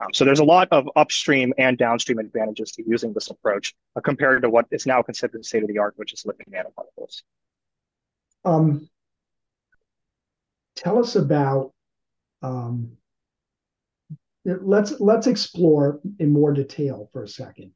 Um, 0.00 0.12
so 0.12 0.24
there's 0.24 0.40
a 0.40 0.44
lot 0.44 0.68
of 0.72 0.88
upstream 0.96 1.52
and 1.58 1.78
downstream 1.78 2.18
advantages 2.18 2.72
to 2.72 2.82
using 2.86 3.12
this 3.12 3.30
approach 3.30 3.74
uh, 3.94 4.00
compared 4.00 4.42
to 4.42 4.50
what 4.50 4.66
is 4.70 4.84
now 4.84 5.02
considered 5.02 5.44
state 5.44 5.62
of 5.62 5.68
the 5.68 5.78
art, 5.78 5.94
which 5.96 6.12
is 6.12 6.24
lipid 6.24 6.52
nanoparticles. 6.52 7.22
Um, 8.44 8.88
tell 10.74 10.98
us 10.98 11.14
about 11.14 11.72
um, 12.42 12.96
let's 14.44 14.98
let's 15.00 15.26
explore 15.26 16.00
in 16.18 16.32
more 16.32 16.52
detail 16.52 17.08
for 17.12 17.22
a 17.22 17.28
second 17.28 17.72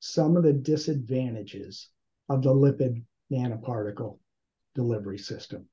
some 0.00 0.36
of 0.36 0.42
the 0.42 0.52
disadvantages 0.52 1.88
of 2.28 2.42
the 2.42 2.52
lipid 2.52 3.02
nanoparticle 3.32 4.18
delivery 4.74 5.18
system. 5.18 5.66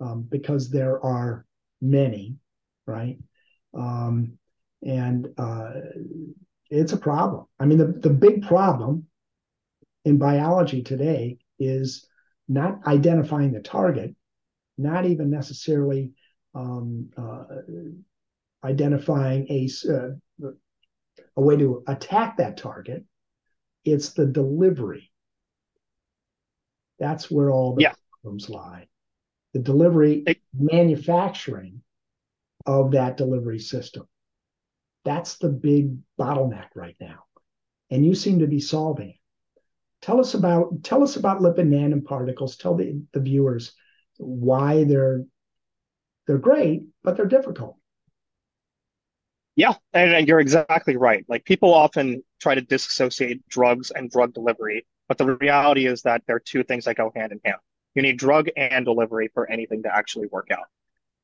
Um, 0.00 0.22
because 0.22 0.70
there 0.70 1.02
are 1.04 1.46
many 1.80 2.36
right? 2.90 3.18
Um, 3.74 4.38
and 4.82 5.28
uh, 5.38 5.70
it's 6.70 6.92
a 6.92 6.96
problem. 6.96 7.46
I 7.58 7.66
mean 7.66 7.78
the, 7.78 7.86
the 7.86 8.10
big 8.10 8.46
problem 8.46 9.06
in 10.04 10.18
biology 10.18 10.82
today 10.82 11.38
is 11.58 12.06
not 12.48 12.80
identifying 12.86 13.52
the 13.52 13.60
target, 13.60 14.14
not 14.76 15.06
even 15.06 15.30
necessarily 15.30 16.12
um, 16.54 17.10
uh, 17.16 17.44
identifying 18.64 19.46
a, 19.48 19.68
uh, 19.88 20.48
a 21.36 21.40
way 21.40 21.56
to 21.56 21.82
attack 21.86 22.36
that 22.36 22.56
target. 22.56 23.04
It's 23.84 24.10
the 24.10 24.26
delivery. 24.26 25.10
That's 26.98 27.30
where 27.30 27.50
all 27.50 27.74
the 27.74 27.82
yeah. 27.82 27.92
problems 28.22 28.50
lie. 28.50 28.88
The 29.54 29.60
delivery, 29.60 30.22
it, 30.26 30.38
manufacturing 30.54 31.82
of 32.66 32.92
that 32.92 33.16
delivery 33.16 33.58
system. 33.58 34.06
That's 35.04 35.38
the 35.38 35.48
big 35.48 35.96
bottleneck 36.18 36.68
right 36.74 36.96
now. 37.00 37.24
And 37.90 38.04
you 38.04 38.14
seem 38.14 38.40
to 38.40 38.46
be 38.46 38.60
solving 38.60 39.10
it. 39.10 39.16
Tell 40.02 40.20
us 40.20 40.34
about 40.34 40.82
tell 40.82 41.02
us 41.02 41.16
about 41.16 41.40
lipid 41.40 41.68
nanoparticles. 41.68 42.58
Tell 42.58 42.74
the, 42.74 43.02
the 43.12 43.20
viewers 43.20 43.72
why 44.18 44.84
they're 44.84 45.24
they're 46.26 46.38
great, 46.38 46.84
but 47.02 47.16
they're 47.16 47.26
difficult. 47.26 47.76
Yeah, 49.60 49.74
and, 49.92 50.14
and, 50.14 50.26
you're 50.26 50.40
exactly 50.40 50.96
right. 50.96 51.22
Like 51.28 51.44
people 51.44 51.74
often 51.74 52.22
try 52.40 52.54
to 52.54 52.62
disassociate 52.62 53.46
drugs 53.46 53.90
and 53.90 54.10
drug 54.10 54.32
delivery, 54.32 54.86
but 55.06 55.18
the 55.18 55.36
reality 55.36 55.86
is 55.86 56.00
that 56.02 56.22
they're 56.26 56.40
two 56.40 56.62
things 56.62 56.86
that 56.86 56.96
go 56.96 57.12
hand 57.14 57.32
in 57.32 57.40
hand. 57.44 57.58
You 57.94 58.00
need 58.00 58.16
drug 58.16 58.48
and 58.56 58.86
delivery 58.86 59.28
for 59.34 59.46
anything 59.50 59.82
to 59.82 59.94
actually 59.94 60.28
work 60.28 60.48
out. 60.50 60.64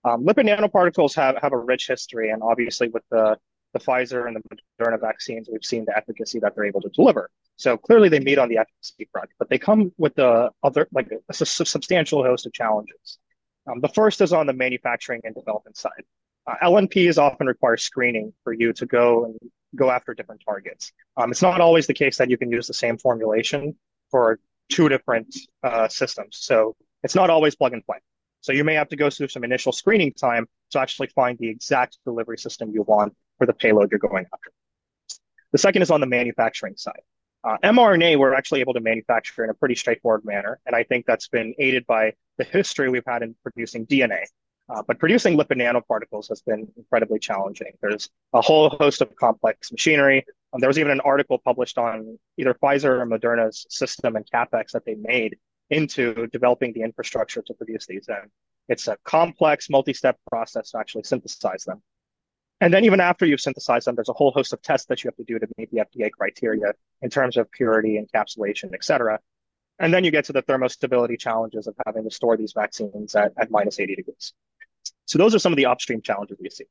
Um, 0.04 0.26
lipid 0.26 0.44
nanoparticles 0.54 1.16
have, 1.16 1.38
have 1.38 1.54
a 1.54 1.58
rich 1.58 1.86
history, 1.86 2.28
and 2.28 2.42
obviously 2.42 2.88
with 2.88 3.04
the 3.10 3.38
the 3.72 3.78
Pfizer 3.78 4.26
and 4.26 4.36
the 4.36 4.42
Moderna 4.80 5.00
vaccines, 5.00 5.48
we've 5.50 5.64
seen 5.64 5.86
the 5.86 5.96
efficacy 5.96 6.38
that 6.40 6.54
they're 6.54 6.64
able 6.64 6.82
to 6.82 6.90
deliver. 6.90 7.30
So 7.56 7.78
clearly 7.78 8.10
they 8.10 8.20
meet 8.20 8.38
on 8.38 8.48
the 8.50 8.58
efficacy 8.58 9.08
front, 9.12 9.30
but 9.38 9.48
they 9.48 9.58
come 9.58 9.92
with 9.96 10.14
the 10.14 10.50
other, 10.62 10.88
like 10.92 11.10
a, 11.10 11.16
a 11.28 11.34
substantial 11.34 12.22
host 12.22 12.46
of 12.46 12.52
challenges. 12.52 13.18
Um, 13.66 13.80
the 13.80 13.88
first 13.88 14.20
is 14.20 14.32
on 14.32 14.46
the 14.46 14.52
manufacturing 14.52 15.22
and 15.24 15.34
development 15.34 15.76
side. 15.76 16.04
Uh, 16.46 16.54
LNPs 16.62 17.18
often 17.18 17.46
require 17.46 17.76
screening 17.76 18.32
for 18.44 18.52
you 18.52 18.72
to 18.72 18.86
go 18.86 19.24
and 19.24 19.38
go 19.74 19.90
after 19.90 20.14
different 20.14 20.42
targets. 20.44 20.92
Um, 21.16 21.30
it's 21.30 21.42
not 21.42 21.60
always 21.60 21.86
the 21.86 21.94
case 21.94 22.16
that 22.18 22.30
you 22.30 22.38
can 22.38 22.50
use 22.50 22.66
the 22.66 22.74
same 22.74 22.98
formulation 22.98 23.76
for 24.10 24.38
two 24.68 24.88
different 24.88 25.34
uh, 25.62 25.88
systems. 25.88 26.38
So 26.38 26.76
it's 27.02 27.14
not 27.14 27.30
always 27.30 27.54
plug 27.54 27.72
and 27.72 27.84
play. 27.84 27.98
So 28.40 28.52
you 28.52 28.64
may 28.64 28.74
have 28.74 28.88
to 28.90 28.96
go 28.96 29.10
through 29.10 29.28
some 29.28 29.44
initial 29.44 29.72
screening 29.72 30.12
time 30.12 30.46
to 30.70 30.80
actually 30.80 31.08
find 31.08 31.36
the 31.38 31.48
exact 31.48 31.98
delivery 32.04 32.38
system 32.38 32.70
you 32.72 32.82
want 32.82 33.14
for 33.38 33.46
the 33.46 33.52
payload 33.52 33.90
you're 33.90 33.98
going 33.98 34.26
after. 34.32 34.52
The 35.52 35.58
second 35.58 35.82
is 35.82 35.90
on 35.90 36.00
the 36.00 36.06
manufacturing 36.06 36.76
side. 36.76 37.00
Uh, 37.42 37.56
mRNA, 37.62 38.18
we're 38.18 38.34
actually 38.34 38.60
able 38.60 38.74
to 38.74 38.80
manufacture 38.80 39.44
in 39.44 39.50
a 39.50 39.54
pretty 39.54 39.74
straightforward 39.74 40.24
manner. 40.24 40.58
And 40.66 40.74
I 40.74 40.82
think 40.82 41.06
that's 41.06 41.28
been 41.28 41.54
aided 41.58 41.86
by 41.86 42.14
the 42.38 42.44
history 42.44 42.88
we've 42.88 43.04
had 43.06 43.22
in 43.22 43.34
producing 43.42 43.86
DNA. 43.86 44.24
Uh, 44.68 44.82
but 44.86 44.98
producing 44.98 45.36
lipid 45.36 45.58
nanoparticles 45.58 46.28
has 46.28 46.42
been 46.42 46.66
incredibly 46.76 47.18
challenging. 47.18 47.72
There's 47.80 48.10
a 48.32 48.40
whole 48.40 48.70
host 48.70 49.00
of 49.00 49.14
complex 49.14 49.70
machinery. 49.70 50.24
Um, 50.52 50.60
there 50.60 50.68
was 50.68 50.78
even 50.78 50.90
an 50.90 51.00
article 51.00 51.38
published 51.38 51.78
on 51.78 52.18
either 52.36 52.54
Pfizer 52.54 53.00
or 53.00 53.06
Moderna's 53.06 53.64
system 53.70 54.16
and 54.16 54.26
capex 54.28 54.72
that 54.72 54.84
they 54.84 54.96
made 54.96 55.36
into 55.70 56.26
developing 56.28 56.72
the 56.72 56.82
infrastructure 56.82 57.42
to 57.42 57.54
produce 57.54 57.86
these. 57.86 58.08
And 58.08 58.30
it's 58.68 58.88
a 58.88 58.96
complex, 59.04 59.70
multi-step 59.70 60.18
process 60.30 60.72
to 60.72 60.78
actually 60.78 61.04
synthesize 61.04 61.64
them. 61.64 61.82
And 62.60 62.72
then 62.72 62.84
even 62.84 63.00
after 63.00 63.26
you've 63.26 63.40
synthesized 63.40 63.86
them, 63.86 63.94
there's 63.94 64.08
a 64.08 64.14
whole 64.14 64.32
host 64.32 64.52
of 64.52 64.62
tests 64.62 64.86
that 64.86 65.04
you 65.04 65.08
have 65.08 65.16
to 65.16 65.24
do 65.24 65.38
to 65.38 65.46
meet 65.58 65.70
the 65.70 65.78
FDA 65.78 66.10
criteria 66.10 66.72
in 67.02 67.10
terms 67.10 67.36
of 67.36 67.50
purity, 67.52 68.00
encapsulation, 68.02 68.72
et 68.72 68.82
cetera. 68.82 69.20
And 69.78 69.92
then 69.92 70.04
you 70.04 70.10
get 70.10 70.24
to 70.26 70.32
the 70.32 70.42
thermostability 70.42 71.18
challenges 71.18 71.66
of 71.66 71.74
having 71.84 72.04
to 72.04 72.10
store 72.10 72.36
these 72.36 72.54
vaccines 72.54 73.14
at, 73.14 73.32
at 73.36 73.50
minus 73.50 73.78
80 73.78 73.96
degrees. 73.96 74.32
So 75.06 75.18
those 75.18 75.34
are 75.34 75.38
some 75.38 75.52
of 75.52 75.56
the 75.56 75.66
upstream 75.66 76.02
challenges 76.02 76.38
we 76.40 76.50
see. 76.50 76.66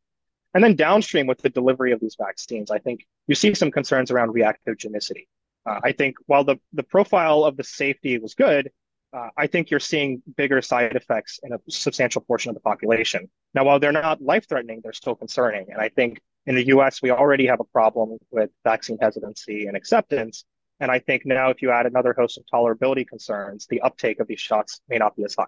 And 0.54 0.64
then 0.64 0.76
downstream 0.76 1.28
with 1.28 1.42
the 1.42 1.50
delivery 1.50 1.92
of 1.92 2.00
these 2.00 2.16
vaccines, 2.18 2.72
I 2.72 2.80
think 2.80 3.06
you 3.28 3.36
see 3.36 3.54
some 3.54 3.72
concerns 3.72 4.12
around 4.12 4.34
reactogenicity. 4.34 5.28
Uh, 5.66 5.80
I 5.84 5.92
think 5.92 6.16
while 6.28 6.44
the, 6.44 6.58
the 6.74 6.84
profile 6.84 7.44
of 7.44 7.58
the 7.58 7.64
safety 7.64 8.18
was 8.20 8.36
good, 8.36 8.72
uh, 9.12 9.30
I 9.38 9.48
think 9.48 9.70
you're 9.70 9.80
seeing 9.80 10.22
bigger 10.38 10.62
side 10.62 10.96
effects 10.96 11.40
in 11.44 11.54
a 11.54 11.60
substantial 11.70 12.22
portion 12.22 12.50
of 12.50 12.56
the 12.56 12.62
population. 12.62 13.30
Now, 13.54 13.64
while 13.64 13.80
they're 13.80 13.92
not 13.92 14.22
life 14.22 14.48
threatening, 14.48 14.82
they're 14.84 14.94
still 14.94 15.16
concerning. 15.16 15.68
And 15.72 15.82
I 15.82 15.90
think 15.90 16.20
in 16.46 16.56
the 16.56 16.68
US, 16.68 17.02
we 17.02 17.12
already 17.12 17.48
have 17.48 17.60
a 17.60 17.66
problem 17.66 18.18
with 18.32 18.50
vaccine 18.64 18.98
hesitancy 19.02 19.68
and 19.68 19.76
acceptance. 19.76 20.46
And 20.80 20.92
I 20.92 21.00
think 21.00 21.26
now, 21.26 21.50
if 21.50 21.62
you 21.62 21.72
add 21.72 21.86
another 21.86 22.14
host 22.14 22.38
of 22.38 22.44
tolerability 22.54 23.08
concerns, 23.08 23.68
the 23.68 23.82
uptake 23.82 24.20
of 24.20 24.28
these 24.28 24.42
shots 24.42 24.82
may 24.90 24.98
not 24.98 25.16
be 25.16 25.24
as 25.24 25.36
high. 25.36 25.46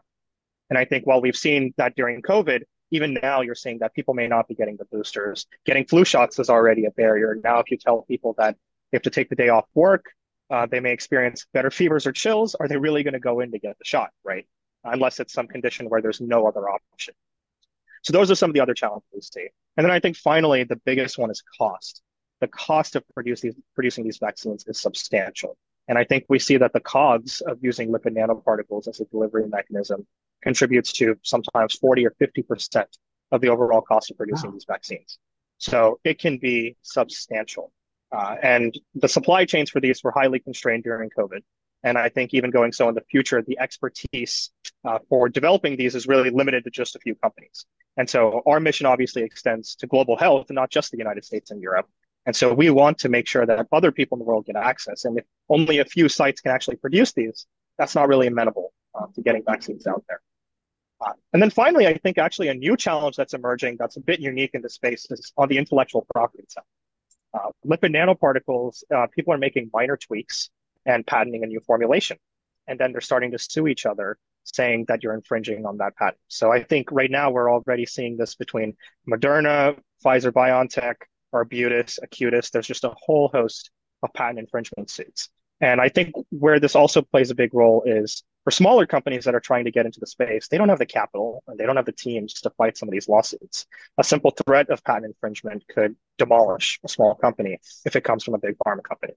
And 0.69 0.77
I 0.77 0.85
think 0.85 1.05
while 1.05 1.21
we've 1.21 1.35
seen 1.35 1.73
that 1.77 1.95
during 1.95 2.21
COVID, 2.21 2.63
even 2.91 3.17
now 3.21 3.41
you're 3.41 3.55
seeing 3.55 3.79
that 3.79 3.93
people 3.93 4.13
may 4.13 4.27
not 4.27 4.47
be 4.47 4.55
getting 4.55 4.77
the 4.77 4.85
boosters. 4.85 5.45
Getting 5.65 5.85
flu 5.85 6.05
shots 6.05 6.39
is 6.39 6.49
already 6.49 6.85
a 6.85 6.91
barrier. 6.91 7.37
Now, 7.43 7.59
if 7.59 7.69
you 7.69 7.77
tell 7.77 8.03
people 8.03 8.35
that 8.37 8.55
they 8.91 8.95
have 8.95 9.03
to 9.03 9.09
take 9.09 9.29
the 9.29 9.35
day 9.35 9.49
off 9.49 9.65
work, 9.73 10.05
uh, 10.49 10.65
they 10.65 10.79
may 10.79 10.93
experience 10.93 11.45
better 11.53 11.69
fevers 11.69 12.07
or 12.07 12.11
chills. 12.13 12.55
Are 12.55 12.67
they 12.67 12.77
really 12.77 13.03
going 13.03 13.13
to 13.13 13.19
go 13.19 13.41
in 13.41 13.51
to 13.51 13.59
get 13.59 13.77
the 13.77 13.85
shot, 13.85 14.11
right? 14.23 14.47
Unless 14.83 15.19
it's 15.19 15.33
some 15.33 15.47
condition 15.47 15.89
where 15.89 16.01
there's 16.01 16.21
no 16.21 16.47
other 16.47 16.69
option. 16.69 17.13
So 18.03 18.13
those 18.13 18.31
are 18.31 18.35
some 18.35 18.49
of 18.49 18.53
the 18.53 18.61
other 18.61 18.73
challenges 18.73 19.09
we 19.13 19.21
see. 19.21 19.49
And 19.75 19.83
then 19.83 19.91
I 19.91 19.99
think 19.99 20.15
finally, 20.15 20.63
the 20.63 20.77
biggest 20.77 21.17
one 21.17 21.29
is 21.29 21.43
cost. 21.57 22.01
The 22.39 22.47
cost 22.47 22.95
of 22.95 23.03
produce 23.13 23.41
these, 23.41 23.55
producing 23.75 24.05
these 24.05 24.19
vaccines 24.19 24.63
is 24.67 24.79
substantial. 24.79 25.57
And 25.89 25.97
I 25.97 26.03
think 26.03 26.25
we 26.29 26.39
see 26.39 26.57
that 26.57 26.73
the 26.73 26.79
COGS 26.79 27.41
of 27.41 27.57
using 27.61 27.89
lipid 27.89 28.15
nanoparticles 28.15 28.87
as 28.87 28.99
a 29.01 29.05
delivery 29.05 29.47
mechanism 29.47 30.05
contributes 30.41 30.91
to 30.93 31.15
sometimes 31.23 31.75
40 31.75 32.07
or 32.07 32.13
50% 32.21 32.85
of 33.31 33.41
the 33.41 33.49
overall 33.49 33.81
cost 33.81 34.11
of 34.11 34.17
producing 34.17 34.49
wow. 34.49 34.53
these 34.53 34.65
vaccines. 34.67 35.19
So 35.57 35.99
it 36.03 36.19
can 36.19 36.37
be 36.37 36.75
substantial. 36.81 37.71
Uh, 38.11 38.35
and 38.41 38.77
the 38.95 39.07
supply 39.07 39.45
chains 39.45 39.69
for 39.69 39.81
these 39.81 40.03
were 40.03 40.11
highly 40.11 40.39
constrained 40.39 40.83
during 40.83 41.09
COVID. 41.17 41.41
And 41.83 41.97
I 41.97 42.09
think 42.09 42.33
even 42.33 42.51
going 42.51 42.71
so 42.71 42.89
in 42.89 42.95
the 42.95 43.03
future, 43.09 43.41
the 43.41 43.59
expertise 43.59 44.51
uh, 44.85 44.99
for 45.09 45.29
developing 45.29 45.77
these 45.77 45.95
is 45.95 46.07
really 46.07 46.29
limited 46.29 46.63
to 46.63 46.69
just 46.69 46.95
a 46.95 46.99
few 46.99 47.15
companies. 47.15 47.65
And 47.97 48.09
so 48.09 48.41
our 48.45 48.59
mission 48.59 48.85
obviously 48.85 49.23
extends 49.23 49.75
to 49.75 49.87
global 49.87 50.17
health, 50.17 50.47
not 50.49 50.69
just 50.69 50.91
the 50.91 50.97
United 50.97 51.25
States 51.25 51.51
and 51.51 51.61
Europe. 51.61 51.87
And 52.25 52.35
so 52.35 52.53
we 52.53 52.69
want 52.69 52.97
to 52.99 53.09
make 53.09 53.27
sure 53.27 53.45
that 53.45 53.67
other 53.71 53.91
people 53.91 54.15
in 54.15 54.19
the 54.19 54.25
world 54.25 54.45
get 54.45 54.55
access. 54.55 55.05
And 55.05 55.17
if 55.17 55.25
only 55.49 55.79
a 55.79 55.85
few 55.85 56.09
sites 56.09 56.41
can 56.41 56.51
actually 56.51 56.75
produce 56.77 57.13
these, 57.13 57.45
that's 57.77 57.95
not 57.95 58.07
really 58.07 58.27
amenable 58.27 58.73
uh, 58.95 59.05
to 59.15 59.21
getting 59.21 59.43
vaccines 59.45 59.87
out 59.87 60.03
there. 60.09 60.21
And 61.33 61.41
then 61.41 61.49
finally, 61.49 61.87
I 61.87 61.97
think 61.97 62.17
actually 62.17 62.47
a 62.47 62.53
new 62.53 62.75
challenge 62.75 63.15
that's 63.15 63.33
emerging 63.33 63.77
that's 63.79 63.97
a 63.97 64.01
bit 64.01 64.19
unique 64.19 64.51
in 64.53 64.61
the 64.61 64.69
space 64.69 65.05
is 65.11 65.31
on 65.37 65.47
the 65.47 65.57
intellectual 65.57 66.05
property 66.13 66.45
side. 66.49 66.63
Uh, 67.33 67.51
lipid 67.65 67.95
nanoparticles, 67.95 68.83
uh, 68.95 69.07
people 69.15 69.33
are 69.33 69.37
making 69.37 69.69
minor 69.73 69.97
tweaks 69.97 70.49
and 70.85 71.05
patenting 71.05 71.43
a 71.43 71.47
new 71.47 71.59
formulation. 71.59 72.17
And 72.67 72.79
then 72.79 72.91
they're 72.91 73.01
starting 73.01 73.31
to 73.31 73.39
sue 73.39 73.67
each 73.67 73.85
other, 73.85 74.17
saying 74.43 74.85
that 74.87 75.03
you're 75.03 75.13
infringing 75.13 75.65
on 75.65 75.77
that 75.77 75.95
patent. 75.95 76.17
So 76.27 76.51
I 76.51 76.63
think 76.63 76.91
right 76.91 77.11
now 77.11 77.29
we're 77.29 77.51
already 77.51 77.85
seeing 77.85 78.17
this 78.17 78.35
between 78.35 78.75
Moderna, 79.07 79.77
Pfizer 80.03 80.31
BioNTech, 80.31 80.95
Arbutus, 81.33 81.99
Acutus. 82.03 82.49
There's 82.49 82.67
just 82.67 82.83
a 82.83 82.93
whole 82.97 83.29
host 83.29 83.69
of 84.03 84.13
patent 84.13 84.39
infringement 84.39 84.89
suits. 84.89 85.29
And 85.59 85.81
I 85.81 85.89
think 85.89 86.13
where 86.29 86.59
this 86.59 86.75
also 86.75 87.01
plays 87.01 87.31
a 87.31 87.35
big 87.35 87.53
role 87.53 87.83
is 87.85 88.23
for 88.47 88.51
smaller 88.51 88.85
companies 88.85 89.25
that 89.25 89.35
are 89.35 89.41
trying 89.41 89.65
to 89.65 89.71
get 89.71 89.85
into 89.85 89.99
the 89.99 90.07
space, 90.07 90.47
they 90.47 90.57
don't 90.57 90.69
have 90.69 90.79
the 90.79 90.85
capital 90.85 91.43
and 91.49 91.59
they 91.59 91.65
don't 91.65 91.75
have 91.75 91.85
the 91.85 91.91
teams 91.91 92.35
to 92.35 92.49
fight 92.51 92.77
some 92.77 92.87
of 92.87 92.93
these 92.93 93.09
lawsuits. 93.09 93.65
A 93.97 94.03
simple 94.05 94.31
threat 94.31 94.69
of 94.69 94.81
patent 94.85 95.07
infringement 95.07 95.65
could 95.67 95.97
demolish 96.17 96.79
a 96.85 96.87
small 96.87 97.13
company 97.13 97.59
if 97.83 97.97
it 97.97 98.05
comes 98.05 98.23
from 98.23 98.35
a 98.35 98.37
big 98.37 98.55
pharma 98.65 98.81
company. 98.83 99.11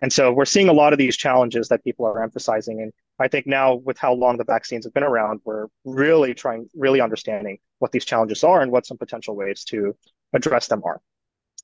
And 0.00 0.10
so 0.10 0.32
we're 0.32 0.46
seeing 0.46 0.70
a 0.70 0.72
lot 0.72 0.94
of 0.94 0.98
these 0.98 1.18
challenges 1.18 1.68
that 1.68 1.84
people 1.84 2.06
are 2.06 2.22
emphasizing. 2.22 2.80
And 2.80 2.90
I 3.18 3.28
think 3.28 3.46
now 3.46 3.74
with 3.74 3.98
how 3.98 4.14
long 4.14 4.38
the 4.38 4.44
vaccines 4.44 4.86
have 4.86 4.94
been 4.94 5.02
around, 5.02 5.42
we're 5.44 5.66
really 5.84 6.32
trying, 6.32 6.66
really 6.74 7.02
understanding 7.02 7.58
what 7.80 7.92
these 7.92 8.06
challenges 8.06 8.42
are 8.44 8.62
and 8.62 8.72
what 8.72 8.86
some 8.86 8.96
potential 8.96 9.36
ways 9.36 9.62
to 9.64 9.94
address 10.32 10.68
them 10.68 10.80
are. 10.86 11.02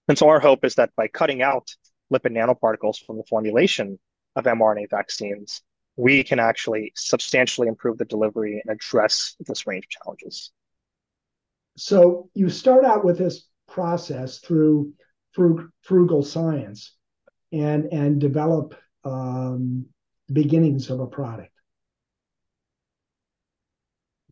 And 0.08 0.18
so 0.18 0.28
our 0.28 0.38
hope 0.38 0.66
is 0.66 0.74
that 0.74 0.90
by 0.98 1.08
cutting 1.08 1.40
out 1.40 1.74
lipid 2.12 2.32
nanoparticles 2.32 3.02
from 3.02 3.16
the 3.16 3.24
formulation 3.24 3.98
of 4.36 4.44
mRNA 4.44 4.90
vaccines, 4.90 5.62
we 5.96 6.22
can 6.22 6.38
actually 6.38 6.92
substantially 6.94 7.68
improve 7.68 7.98
the 7.98 8.04
delivery 8.04 8.62
and 8.64 8.74
address 8.74 9.34
this 9.40 9.66
range 9.66 9.86
of 9.86 9.90
challenges. 9.90 10.52
So 11.76 12.30
you 12.34 12.48
start 12.48 12.84
out 12.84 13.04
with 13.04 13.18
this 13.18 13.46
process 13.68 14.38
through 14.38 14.92
frugal 15.82 16.22
science 16.22 16.94
and 17.52 17.92
and 17.92 18.18
develop 18.20 18.74
um, 19.04 19.86
beginnings 20.32 20.90
of 20.90 21.00
a 21.00 21.06
product. 21.06 21.52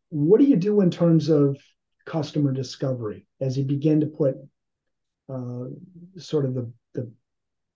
What 0.08 0.38
do 0.40 0.46
you 0.46 0.56
do 0.56 0.80
in 0.80 0.90
terms 0.90 1.28
of 1.28 1.58
customer 2.06 2.52
discovery 2.52 3.26
as 3.40 3.58
you 3.58 3.64
begin 3.64 4.00
to 4.00 4.06
put 4.06 4.36
uh, 5.28 5.64
sort 6.18 6.44
of 6.44 6.54
the, 6.54 6.72
the 6.94 7.10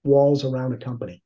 walls 0.04 0.44
around 0.44 0.72
a 0.72 0.78
company? 0.78 1.22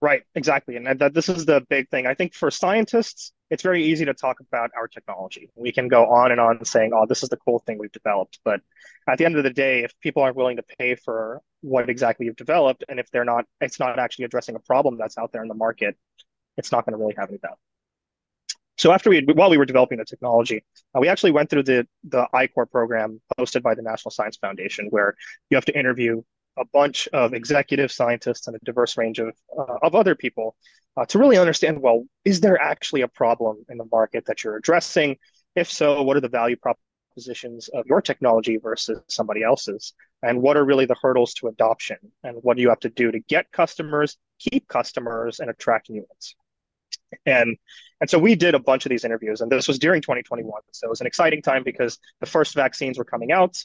Right, 0.00 0.22
exactly. 0.36 0.76
And 0.76 0.86
that 1.00 1.12
this 1.12 1.28
is 1.28 1.44
the 1.44 1.60
big 1.68 1.88
thing. 1.88 2.06
I 2.06 2.14
think 2.14 2.32
for 2.32 2.52
scientists, 2.52 3.32
it's 3.50 3.64
very 3.64 3.84
easy 3.84 4.04
to 4.04 4.14
talk 4.14 4.38
about 4.38 4.70
our 4.76 4.86
technology. 4.86 5.50
We 5.56 5.72
can 5.72 5.88
go 5.88 6.06
on 6.06 6.30
and 6.30 6.40
on 6.40 6.64
saying, 6.64 6.92
oh, 6.94 7.04
this 7.06 7.24
is 7.24 7.30
the 7.30 7.36
cool 7.38 7.58
thing 7.66 7.78
we've 7.78 7.90
developed. 7.90 8.38
But 8.44 8.60
at 9.08 9.18
the 9.18 9.24
end 9.24 9.36
of 9.36 9.42
the 9.42 9.50
day, 9.50 9.82
if 9.82 9.92
people 10.00 10.22
aren't 10.22 10.36
willing 10.36 10.56
to 10.58 10.64
pay 10.78 10.94
for 10.94 11.40
what 11.62 11.90
exactly 11.90 12.26
you've 12.26 12.36
developed, 12.36 12.84
and 12.88 13.00
if 13.00 13.10
they're 13.10 13.24
not, 13.24 13.46
it's 13.60 13.80
not 13.80 13.98
actually 13.98 14.26
addressing 14.26 14.54
a 14.54 14.60
problem 14.60 14.98
that's 14.98 15.18
out 15.18 15.32
there 15.32 15.42
in 15.42 15.48
the 15.48 15.54
market, 15.54 15.96
it's 16.56 16.70
not 16.70 16.84
going 16.86 16.92
to 16.92 16.98
really 16.98 17.14
have 17.18 17.28
any 17.30 17.38
value. 17.38 17.56
So 18.76 18.92
after 18.92 19.10
we, 19.10 19.26
while 19.34 19.50
we 19.50 19.58
were 19.58 19.66
developing 19.66 19.98
the 19.98 20.04
technology, 20.04 20.64
uh, 20.94 21.00
we 21.00 21.08
actually 21.08 21.32
went 21.32 21.50
through 21.50 21.64
the 21.64 21.88
the 22.04 22.28
I-Corps 22.32 22.66
program 22.66 23.20
hosted 23.36 23.62
by 23.62 23.74
the 23.74 23.82
National 23.82 24.12
Science 24.12 24.36
Foundation, 24.36 24.86
where 24.90 25.16
you 25.50 25.56
have 25.56 25.64
to 25.64 25.76
interview 25.76 26.22
a 26.58 26.64
bunch 26.72 27.08
of 27.08 27.34
executive 27.34 27.90
scientists 27.92 28.46
and 28.46 28.56
a 28.56 28.58
diverse 28.64 28.96
range 28.96 29.18
of, 29.18 29.34
uh, 29.58 29.76
of 29.82 29.94
other 29.94 30.14
people 30.14 30.56
uh, 30.96 31.04
to 31.06 31.18
really 31.18 31.38
understand 31.38 31.80
well, 31.80 32.04
is 32.24 32.40
there 32.40 32.60
actually 32.60 33.02
a 33.02 33.08
problem 33.08 33.64
in 33.68 33.78
the 33.78 33.86
market 33.92 34.24
that 34.26 34.42
you're 34.42 34.56
addressing? 34.56 35.16
If 35.54 35.70
so, 35.70 36.02
what 36.02 36.16
are 36.16 36.20
the 36.20 36.28
value 36.28 36.56
propositions 36.56 37.68
of 37.68 37.86
your 37.86 38.02
technology 38.02 38.56
versus 38.56 39.00
somebody 39.08 39.42
else's? 39.42 39.94
And 40.22 40.42
what 40.42 40.56
are 40.56 40.64
really 40.64 40.86
the 40.86 40.96
hurdles 41.00 41.34
to 41.34 41.48
adoption? 41.48 41.98
And 42.24 42.38
what 42.42 42.56
do 42.56 42.62
you 42.62 42.68
have 42.68 42.80
to 42.80 42.88
do 42.88 43.12
to 43.12 43.20
get 43.20 43.50
customers, 43.52 44.16
keep 44.40 44.66
customers, 44.66 45.38
and 45.38 45.48
attract 45.50 45.88
new 45.90 46.04
ones? 46.08 46.34
And 47.26 47.56
and 48.00 48.08
so 48.08 48.18
we 48.18 48.34
did 48.34 48.54
a 48.54 48.58
bunch 48.58 48.86
of 48.86 48.90
these 48.90 49.04
interviews, 49.04 49.40
and 49.40 49.50
this 49.50 49.66
was 49.66 49.78
during 49.78 50.02
2021. 50.02 50.62
So 50.72 50.86
it 50.86 50.90
was 50.90 51.00
an 51.00 51.06
exciting 51.06 51.42
time 51.42 51.64
because 51.64 51.98
the 52.20 52.26
first 52.26 52.54
vaccines 52.54 52.98
were 52.98 53.04
coming 53.04 53.32
out. 53.32 53.56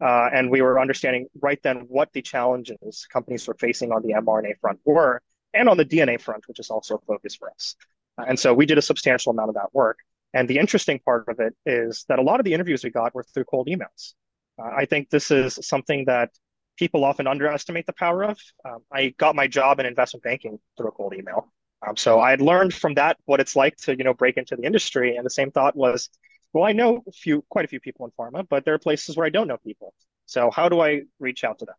Uh, 0.00 0.30
and 0.32 0.50
we 0.50 0.62
were 0.62 0.80
understanding 0.80 1.26
right 1.40 1.60
then 1.62 1.84
what 1.88 2.12
the 2.12 2.22
challenges 2.22 3.06
companies 3.12 3.46
were 3.46 3.56
facing 3.58 3.92
on 3.92 4.02
the 4.02 4.14
mRNA 4.14 4.58
front 4.60 4.78
were, 4.84 5.20
and 5.52 5.68
on 5.68 5.76
the 5.76 5.84
DNA 5.84 6.20
front, 6.20 6.46
which 6.48 6.58
is 6.58 6.70
also 6.70 6.96
a 6.96 7.00
focus 7.00 7.34
for 7.34 7.50
us. 7.50 7.76
Uh, 8.18 8.24
and 8.28 8.38
so 8.38 8.54
we 8.54 8.66
did 8.66 8.78
a 8.78 8.82
substantial 8.82 9.30
amount 9.30 9.48
of 9.48 9.54
that 9.56 9.72
work. 9.72 9.98
And 10.32 10.48
the 10.48 10.58
interesting 10.58 11.00
part 11.00 11.28
of 11.28 11.40
it 11.40 11.54
is 11.66 12.04
that 12.08 12.18
a 12.18 12.22
lot 12.22 12.40
of 12.40 12.44
the 12.44 12.54
interviews 12.54 12.84
we 12.84 12.90
got 12.90 13.14
were 13.14 13.24
through 13.24 13.44
cold 13.44 13.68
emails. 13.68 14.14
Uh, 14.58 14.70
I 14.76 14.84
think 14.84 15.10
this 15.10 15.30
is 15.30 15.58
something 15.62 16.04
that 16.06 16.30
people 16.76 17.04
often 17.04 17.26
underestimate 17.26 17.86
the 17.86 17.92
power 17.92 18.24
of. 18.24 18.38
Um, 18.64 18.78
I 18.92 19.14
got 19.18 19.34
my 19.34 19.46
job 19.46 19.80
in 19.80 19.86
investment 19.86 20.22
banking 20.22 20.58
through 20.76 20.88
a 20.88 20.92
cold 20.92 21.14
email. 21.14 21.52
Um, 21.86 21.96
so 21.96 22.20
I 22.20 22.30
had 22.30 22.40
learned 22.40 22.74
from 22.74 22.94
that 22.94 23.16
what 23.24 23.40
it's 23.40 23.56
like 23.56 23.76
to, 23.78 23.96
you 23.96 24.04
know, 24.04 24.14
break 24.14 24.36
into 24.36 24.56
the 24.56 24.62
industry. 24.62 25.16
And 25.16 25.26
the 25.26 25.30
same 25.30 25.50
thought 25.50 25.74
was, 25.76 26.10
well, 26.52 26.64
I 26.64 26.72
know 26.72 27.02
a 27.06 27.12
few, 27.12 27.44
quite 27.48 27.64
a 27.64 27.68
few 27.68 27.80
people 27.80 28.06
in 28.06 28.12
pharma, 28.12 28.46
but 28.48 28.64
there 28.64 28.74
are 28.74 28.78
places 28.78 29.16
where 29.16 29.26
I 29.26 29.30
don't 29.30 29.46
know 29.48 29.58
people. 29.58 29.94
So 30.26 30.50
how 30.50 30.68
do 30.68 30.80
I 30.80 31.02
reach 31.18 31.44
out 31.44 31.58
to 31.60 31.64
them? 31.64 31.76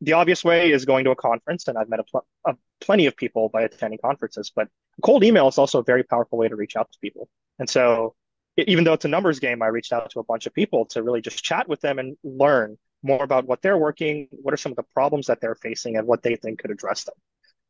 The 0.00 0.12
obvious 0.14 0.44
way 0.44 0.72
is 0.72 0.84
going 0.84 1.04
to 1.04 1.10
a 1.10 1.16
conference, 1.16 1.68
and 1.68 1.78
I've 1.78 1.88
met 1.88 2.00
a, 2.00 2.04
pl- 2.04 2.26
a 2.44 2.56
plenty 2.80 3.06
of 3.06 3.16
people 3.16 3.48
by 3.48 3.62
attending 3.62 3.98
conferences. 4.04 4.52
But 4.54 4.68
cold 5.02 5.24
email 5.24 5.48
is 5.48 5.56
also 5.56 5.78
a 5.78 5.84
very 5.84 6.02
powerful 6.02 6.38
way 6.38 6.48
to 6.48 6.56
reach 6.56 6.76
out 6.76 6.90
to 6.92 6.98
people. 7.00 7.28
And 7.58 7.68
so, 7.68 8.14
even 8.58 8.84
though 8.84 8.92
it's 8.92 9.04
a 9.04 9.08
numbers 9.08 9.38
game, 9.38 9.62
I 9.62 9.68
reached 9.68 9.92
out 9.92 10.10
to 10.10 10.20
a 10.20 10.24
bunch 10.24 10.46
of 10.46 10.54
people 10.54 10.86
to 10.86 11.02
really 11.02 11.20
just 11.20 11.42
chat 11.42 11.68
with 11.68 11.80
them 11.80 11.98
and 11.98 12.16
learn 12.24 12.76
more 13.02 13.22
about 13.22 13.46
what 13.46 13.62
they're 13.62 13.78
working, 13.78 14.28
what 14.30 14.52
are 14.52 14.56
some 14.58 14.72
of 14.72 14.76
the 14.76 14.82
problems 14.94 15.26
that 15.26 15.40
they're 15.40 15.54
facing, 15.54 15.96
and 15.96 16.06
what 16.06 16.22
they 16.22 16.36
think 16.36 16.58
could 16.60 16.70
address 16.70 17.04
them. 17.04 17.14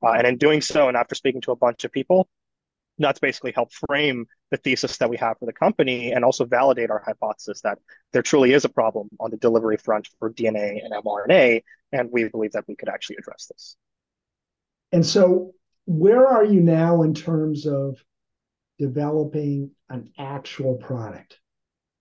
Uh, 0.02 0.12
and 0.12 0.26
in 0.26 0.36
doing 0.36 0.60
so, 0.60 0.88
and 0.88 0.96
after 0.96 1.14
speaking 1.14 1.40
to 1.42 1.52
a 1.52 1.56
bunch 1.56 1.84
of 1.84 1.92
people, 1.92 2.28
that's 3.04 3.20
basically 3.20 3.52
help 3.52 3.72
frame 3.72 4.26
the 4.50 4.56
thesis 4.56 4.96
that 4.98 5.10
we 5.10 5.16
have 5.16 5.38
for 5.38 5.46
the 5.46 5.52
company 5.52 6.12
and 6.12 6.24
also 6.24 6.44
validate 6.44 6.90
our 6.90 7.02
hypothesis 7.04 7.60
that 7.62 7.78
there 8.12 8.22
truly 8.22 8.52
is 8.52 8.64
a 8.64 8.68
problem 8.68 9.08
on 9.20 9.30
the 9.30 9.36
delivery 9.36 9.76
front 9.76 10.08
for 10.18 10.32
DNA 10.32 10.80
and 10.82 10.92
mRNA, 11.04 11.62
and 11.92 12.10
we 12.10 12.28
believe 12.28 12.52
that 12.52 12.64
we 12.66 12.76
could 12.76 12.88
actually 12.88 13.16
address 13.16 13.50
this. 13.52 13.76
And 14.92 15.04
so 15.04 15.52
where 15.86 16.26
are 16.26 16.44
you 16.44 16.60
now 16.60 17.02
in 17.02 17.14
terms 17.14 17.66
of 17.66 17.98
developing 18.78 19.70
an 19.88 20.12
actual 20.18 20.74
product, 20.74 21.38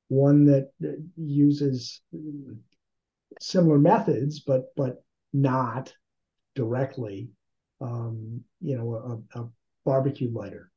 one 0.08 0.46
that 0.46 0.72
uses 1.16 2.02
similar 3.40 3.78
methods, 3.78 4.40
but 4.40 4.76
but 4.76 5.04
not 5.34 5.94
directly, 6.56 7.30
um, 7.82 8.42
you 8.62 8.78
know, 8.78 9.22
a, 9.34 9.40
a 9.40 9.50
barbecue 9.86 10.32
lighter, 10.32 10.72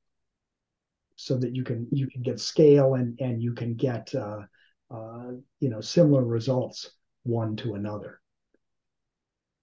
so 1.19 1.37
that 1.37 1.55
you 1.55 1.65
can 1.65 1.87
you 1.91 2.07
can 2.07 2.23
get 2.23 2.39
scale 2.39 2.95
and 2.95 3.19
and 3.21 3.43
you 3.43 3.53
can 3.53 3.75
get 3.75 4.15
uh, 4.15 4.39
uh, 4.91 5.33
you 5.59 5.69
know 5.69 5.81
similar 5.81 6.25
results 6.25 6.93
one 7.25 7.57
to 7.57 7.75
another. 7.75 8.21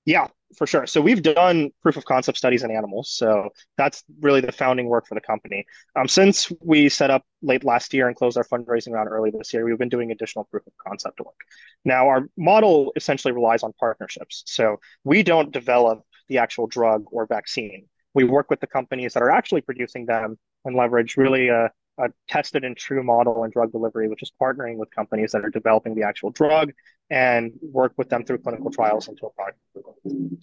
Yeah, 0.03 0.27
for 0.57 0.67
sure. 0.67 0.85
So 0.85 1.01
we've 1.01 1.23
done 1.23 1.71
proof 1.81 1.97
of 1.97 2.05
concept 2.05 2.37
studies 2.37 2.61
in 2.61 2.69
animals. 2.69 3.09
So 3.09 3.49
that's 3.77 4.03
really 4.19 4.41
the 4.41 4.51
founding 4.51 4.87
work 4.87 5.07
for 5.07 5.15
the 5.15 5.21
company. 5.21 5.65
Um, 5.95 6.07
since 6.07 6.51
we 6.59 6.89
set 6.89 7.09
up 7.09 7.23
late 7.41 7.63
last 7.63 7.91
year 7.93 8.07
and 8.07 8.15
closed 8.15 8.37
our 8.37 8.43
fundraising 8.43 8.91
round 8.91 9.09
early 9.09 9.31
this 9.31 9.51
year, 9.51 9.65
we've 9.65 9.79
been 9.79 9.89
doing 9.89 10.11
additional 10.11 10.45
proof 10.51 10.67
of 10.67 10.73
concept 10.85 11.21
work. 11.21 11.39
Now, 11.85 12.07
our 12.09 12.29
model 12.37 12.91
essentially 12.95 13.31
relies 13.31 13.63
on 13.63 13.73
partnerships. 13.79 14.43
So 14.45 14.79
we 15.03 15.23
don't 15.23 15.51
develop 15.51 16.03
the 16.27 16.37
actual 16.37 16.67
drug 16.67 17.05
or 17.11 17.25
vaccine. 17.25 17.87
We 18.13 18.25
work 18.25 18.51
with 18.51 18.59
the 18.59 18.67
companies 18.67 19.13
that 19.13 19.23
are 19.23 19.31
actually 19.31 19.61
producing 19.61 20.05
them 20.05 20.37
and 20.65 20.75
leverage 20.75 21.17
really 21.17 21.47
a, 21.49 21.71
a 21.97 22.09
tested 22.27 22.63
and 22.63 22.75
true 22.75 23.03
model 23.03 23.43
in 23.43 23.51
drug 23.51 23.71
delivery, 23.71 24.07
which 24.07 24.21
is 24.21 24.31
partnering 24.41 24.75
with 24.75 24.93
companies 24.93 25.31
that 25.31 25.45
are 25.45 25.49
developing 25.49 25.95
the 25.95 26.03
actual 26.03 26.31
drug 26.31 26.71
and 27.09 27.53
work 27.61 27.93
with 27.97 28.09
them 28.09 28.25
through 28.25 28.39
clinical 28.39 28.71
trials 28.71 29.07
into 29.07 29.25
a 29.25 29.29
product. 29.31 29.59
So 29.73 29.95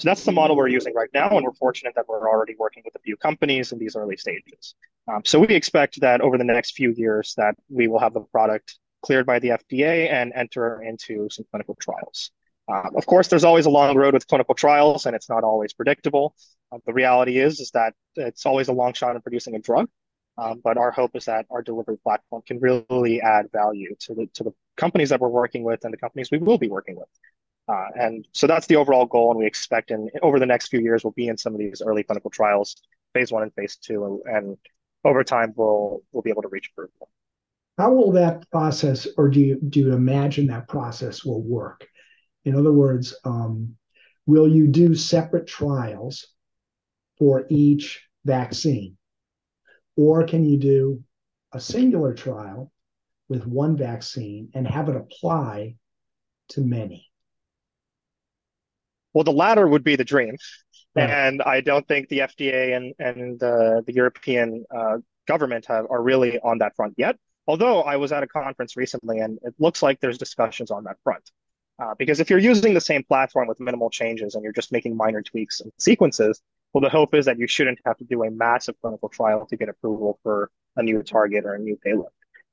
that's 0.03 0.25
the 0.25 0.33
model 0.33 0.57
we're 0.57 0.69
using 0.69 0.95
right 0.95 1.11
now, 1.13 1.29
and 1.31 1.45
we're 1.45 1.53
fortunate 1.53 1.95
that 1.97 2.07
we're 2.09 2.29
already 2.29 2.55
working 2.59 2.83
with 2.85 2.95
a 2.95 3.01
few 3.01 3.17
companies 3.17 3.73
in 3.73 3.79
these 3.79 3.97
early 3.97 4.17
stages. 4.17 4.75
Um, 5.13 5.23
so 5.25 5.41
we 5.41 5.55
expect 5.55 6.01
that 6.01 6.21
over 6.21 6.39
the 6.39 6.45
next 6.45 6.77
few 6.77 6.93
years 6.97 7.35
that 7.37 7.57
we 7.69 7.89
will 7.89 7.99
have 7.99 8.15
the 8.15 8.21
product 8.21 8.79
cleared 9.03 9.27
by 9.27 9.41
the 9.41 9.49
FDA 9.49 10.11
and 10.13 10.33
enter 10.35 10.81
into 10.83 11.29
some 11.31 11.45
clinical 11.51 11.77
trials. 11.81 12.31
Uh, 12.69 12.89
of 12.95 13.05
course, 13.07 13.27
there's 13.27 13.45
always 13.45 13.67
a 13.67 13.71
long 13.71 13.97
road 13.97 14.15
with 14.15 14.27
clinical 14.29 14.55
trials, 14.55 15.07
and 15.07 15.17
it's 15.17 15.29
not 15.29 15.43
always 15.43 15.73
predictable. 15.73 16.35
Uh, 16.71 16.79
the 16.87 16.93
reality 16.93 17.39
is, 17.39 17.59
is 17.59 17.73
that 17.73 17.95
it's 18.15 18.47
always 18.47 18.69
a 18.69 18.73
long 18.73 18.93
shot 18.93 19.17
in 19.17 19.23
producing 19.23 19.57
a 19.57 19.59
drug. 19.59 19.89
Um, 20.39 20.61
but 20.65 20.79
our 20.79 20.91
hope 20.91 21.15
is 21.15 21.27
that 21.27 21.47
our 21.51 21.63
delivery 21.63 21.99
platform 21.99 22.43
can 22.47 22.59
really 22.59 23.21
add 23.21 23.53
value 23.53 23.95
to 24.01 24.15
the 24.15 24.27
to 24.35 24.45
the 24.45 24.53
companies 24.77 25.11
that 25.11 25.21
we're 25.21 25.29
working 25.29 25.63
with 25.63 25.85
and 25.85 25.93
the 25.93 25.99
companies 25.99 26.31
we 26.31 26.39
will 26.39 26.59
be 26.59 26.69
working 26.69 26.97
with. 26.97 27.09
Uh, 27.69 27.87
and 27.95 28.27
so 28.33 28.47
that's 28.47 28.67
the 28.67 28.77
overall 28.77 29.07
goal, 29.07 29.31
and 29.31 29.39
we 29.39 29.47
expect 29.47 29.91
in 29.91 30.09
over 30.23 30.39
the 30.39 30.47
next 30.47 30.69
few 30.69 30.81
years 30.81 31.05
we'll 31.05 31.13
be 31.13 31.29
in 31.29 31.37
some 31.37 31.53
of 31.53 31.59
these 31.59 31.83
early 31.85 32.03
clinical 32.03 32.31
trials, 32.31 32.77
phase 33.15 33.31
one 33.31 33.43
and 33.43 33.55
phase 33.55 33.77
two, 33.77 34.23
and, 34.25 34.57
over 35.05 35.25
time 35.25 35.53
we'll 35.57 36.01
we'll 36.13 36.23
be 36.23 36.31
able 36.31 36.43
to 36.43 36.49
reach 36.49 36.71
approval. 36.73 37.09
How 37.77 37.93
will 37.93 38.13
that 38.13 38.49
process, 38.51 39.09
or 39.17 39.29
do 39.29 39.41
you 39.41 39.61
do 39.69 39.81
you 39.81 39.93
imagine 39.93 40.47
that 40.47 40.69
process 40.69 41.25
will 41.25 41.43
work? 41.43 41.87
In 42.45 42.55
other 42.55 42.73
words, 42.73 43.15
um, 43.25 43.77
will 44.27 44.49
you 44.49 44.67
do 44.69 44.95
separate 44.95 45.47
trials 45.47 46.27
for 47.19 47.47
each 47.51 48.01
vaccine? 48.25 48.97
Or 49.97 50.25
can 50.25 50.45
you 50.45 50.59
do 50.59 51.03
a 51.53 51.61
singular 51.61 52.15
trial 52.15 52.73
with 53.29 53.47
one 53.47 53.77
vaccine 53.77 54.51
and 54.55 54.67
have 54.67 54.89
it 54.89 54.97
apply 54.97 55.77
to 56.51 56.61
many? 56.61 57.11
Well, 59.13 59.25
the 59.25 59.33
latter 59.33 59.67
would 59.67 59.85
be 59.85 59.97
the 59.97 60.05
dream. 60.05 60.37
And 60.95 61.41
I 61.43 61.63
don't 61.63 61.87
think 61.89 62.09
the 62.09 62.19
FDA 62.19 62.77
and, 62.77 62.95
and 62.99 63.41
the, 63.41 63.83
the 63.87 63.95
European 63.95 64.65
uh, 64.75 64.99
government 65.27 65.67
have, 65.67 65.87
are 65.91 66.03
really 66.03 66.39
on 66.41 66.59
that 66.59 66.77
front 66.77 66.95
yet. 66.99 67.17
Although 67.47 67.83
I 67.83 67.97
was 67.97 68.13
at 68.13 68.23
a 68.23 68.27
conference 68.27 68.77
recently 68.77 69.19
and 69.19 69.39
it 69.43 69.55
looks 69.59 69.83
like 69.83 70.01
there's 70.01 70.19
discussions 70.19 70.71
on 70.71 70.85
that 70.85 70.97
front. 71.03 71.31
Uh, 71.79 71.95
because 71.99 72.21
if 72.21 72.29
you're 72.31 72.39
using 72.39 72.75
the 72.75 72.81
same 72.81 73.03
platform 73.05 73.49
with 73.49 73.59
minimal 73.59 73.91
changes 73.91 74.35
and 74.35 74.45
you're 74.45 74.53
just 74.53 74.71
making 74.71 74.97
minor 74.97 75.23
tweaks 75.23 75.61
and 75.61 75.73
sequences, 75.79 76.41
well, 76.73 76.81
the 76.81 76.89
hope 76.89 77.15
is 77.15 77.27
that 77.27 77.39
you 77.39 77.47
shouldn't 77.47 77.79
have 77.85 77.97
to 77.99 78.05
do 78.05 78.25
a 78.25 78.31
massive 78.31 78.75
clinical 78.81 79.09
trial 79.09 79.47
to 79.47 79.57
get 79.57 79.69
approval 79.69 80.19
for 80.23 80.51
a 80.77 80.83
new 80.83 81.03
target 81.03 81.45
or 81.45 81.55
a 81.55 81.59
new 81.59 81.77
payload. 81.77 82.09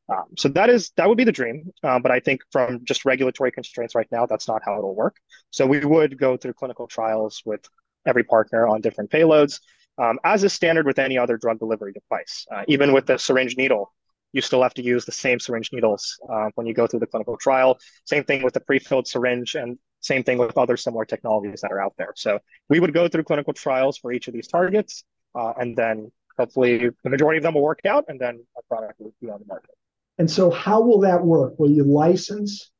Um, 0.10 0.26
so 0.38 0.50
that 0.50 0.70
is 0.70 0.92
that 0.98 1.08
would 1.08 1.18
be 1.18 1.24
the 1.24 1.32
dream, 1.32 1.72
uh, 1.84 2.00
but 2.00 2.12
I 2.12 2.20
think 2.20 2.42
from 2.52 2.84
just 2.84 3.06
regulatory 3.06 3.52
constraints 3.52 3.94
right 3.94 4.08
now, 4.12 4.26
that's 4.26 4.48
not 4.48 4.62
how 4.66 4.78
it'll 4.78 4.96
work. 4.96 5.18
So 5.52 5.68
we 5.68 5.86
would 5.86 6.18
go 6.18 6.36
through 6.36 6.54
clinical 6.54 6.88
trials 6.88 7.44
with 7.46 7.62
every 8.08 8.24
partner 8.24 8.68
on 8.68 8.82
different 8.82 9.12
payloads, 9.12 9.60
um, 10.00 10.18
as 10.24 10.44
is 10.44 10.52
standard 10.52 10.88
with 10.88 10.98
any 10.98 11.18
other 11.18 11.38
drug 11.38 11.60
delivery 11.60 11.94
device. 11.94 12.46
Uh, 12.52 12.64
even 12.68 12.92
with 12.92 13.06
the 13.06 13.20
syringe 13.20 13.56
needle, 13.56 13.94
you 14.34 14.42
still 14.42 14.64
have 14.64 14.74
to 14.76 14.84
use 14.84 15.06
the 15.06 15.12
same 15.12 15.40
syringe 15.40 15.70
needles 15.72 16.20
uh, 16.32 16.50
when 16.56 16.66
you 16.66 16.74
go 16.74 16.88
through 16.88 17.02
the 17.02 17.08
clinical 17.08 17.38
trial. 17.38 17.78
Same 18.06 18.24
thing 18.24 18.42
with 18.42 18.56
the 18.56 18.62
pre-filled 18.62 19.08
syringe 19.08 19.56
and 19.56 19.78
same 20.10 20.24
thing 20.24 20.38
with 20.38 20.58
other 20.58 20.78
similar 20.78 21.06
technologies 21.06 21.62
that 21.62 21.72
are 21.72 21.82
out 21.86 21.94
there. 21.98 22.14
So 22.16 22.40
we 22.68 22.80
would 22.80 22.94
go 22.94 23.08
through 23.08 23.24
clinical 23.24 23.54
trials 23.54 23.98
for 23.98 24.12
each 24.12 24.28
of 24.28 24.34
these 24.34 24.48
targets, 24.48 25.04
uh, 25.40 25.54
and 25.62 25.76
then 25.76 26.12
hopefully 26.38 26.90
the 27.04 27.10
majority 27.10 27.38
of 27.38 27.44
them 27.44 27.54
will 27.56 27.68
work 27.74 27.86
out, 27.86 28.06
and 28.10 28.20
then 28.20 28.34
a 28.58 28.64
product 28.64 29.00
will 29.00 29.14
be 29.22 29.30
on 29.30 29.40
the 29.40 29.46
market. 29.46 29.76
And 30.18 30.30
so, 30.30 30.50
how 30.50 30.82
will 30.82 31.02
that 31.02 31.24
work? 31.24 31.54
Will 31.60 31.72
you 31.72 31.86
license 31.86 32.72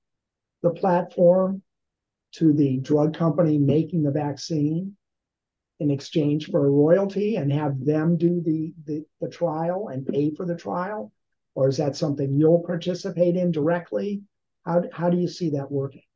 the 0.62 0.72
platform 0.72 1.62
to 2.34 2.54
the 2.54 2.78
drug 2.78 3.18
company 3.18 3.58
making 3.58 4.04
the 4.04 4.12
vaccine 4.12 4.96
in 5.80 5.90
exchange 5.90 6.50
for 6.52 6.66
a 6.66 6.70
royalty 6.70 7.38
and 7.38 7.52
have 7.52 7.86
them 7.86 8.18
do 8.18 8.42
the, 8.42 8.74
the, 8.86 9.06
the 9.22 9.30
trial 9.30 9.88
and 9.88 10.06
pay 10.06 10.34
for 10.36 10.46
the 10.46 10.58
trial? 10.58 11.12
Or 11.56 11.70
is 11.70 11.78
that 11.78 11.96
something 11.96 12.34
you'll 12.34 12.64
participate 12.64 13.36
in 13.36 13.52
directly? 13.52 14.22
How, 14.66 14.84
how 14.92 15.10
do 15.10 15.18
you 15.18 15.28
see 15.28 15.52
that 15.52 15.72
working? 15.72 16.09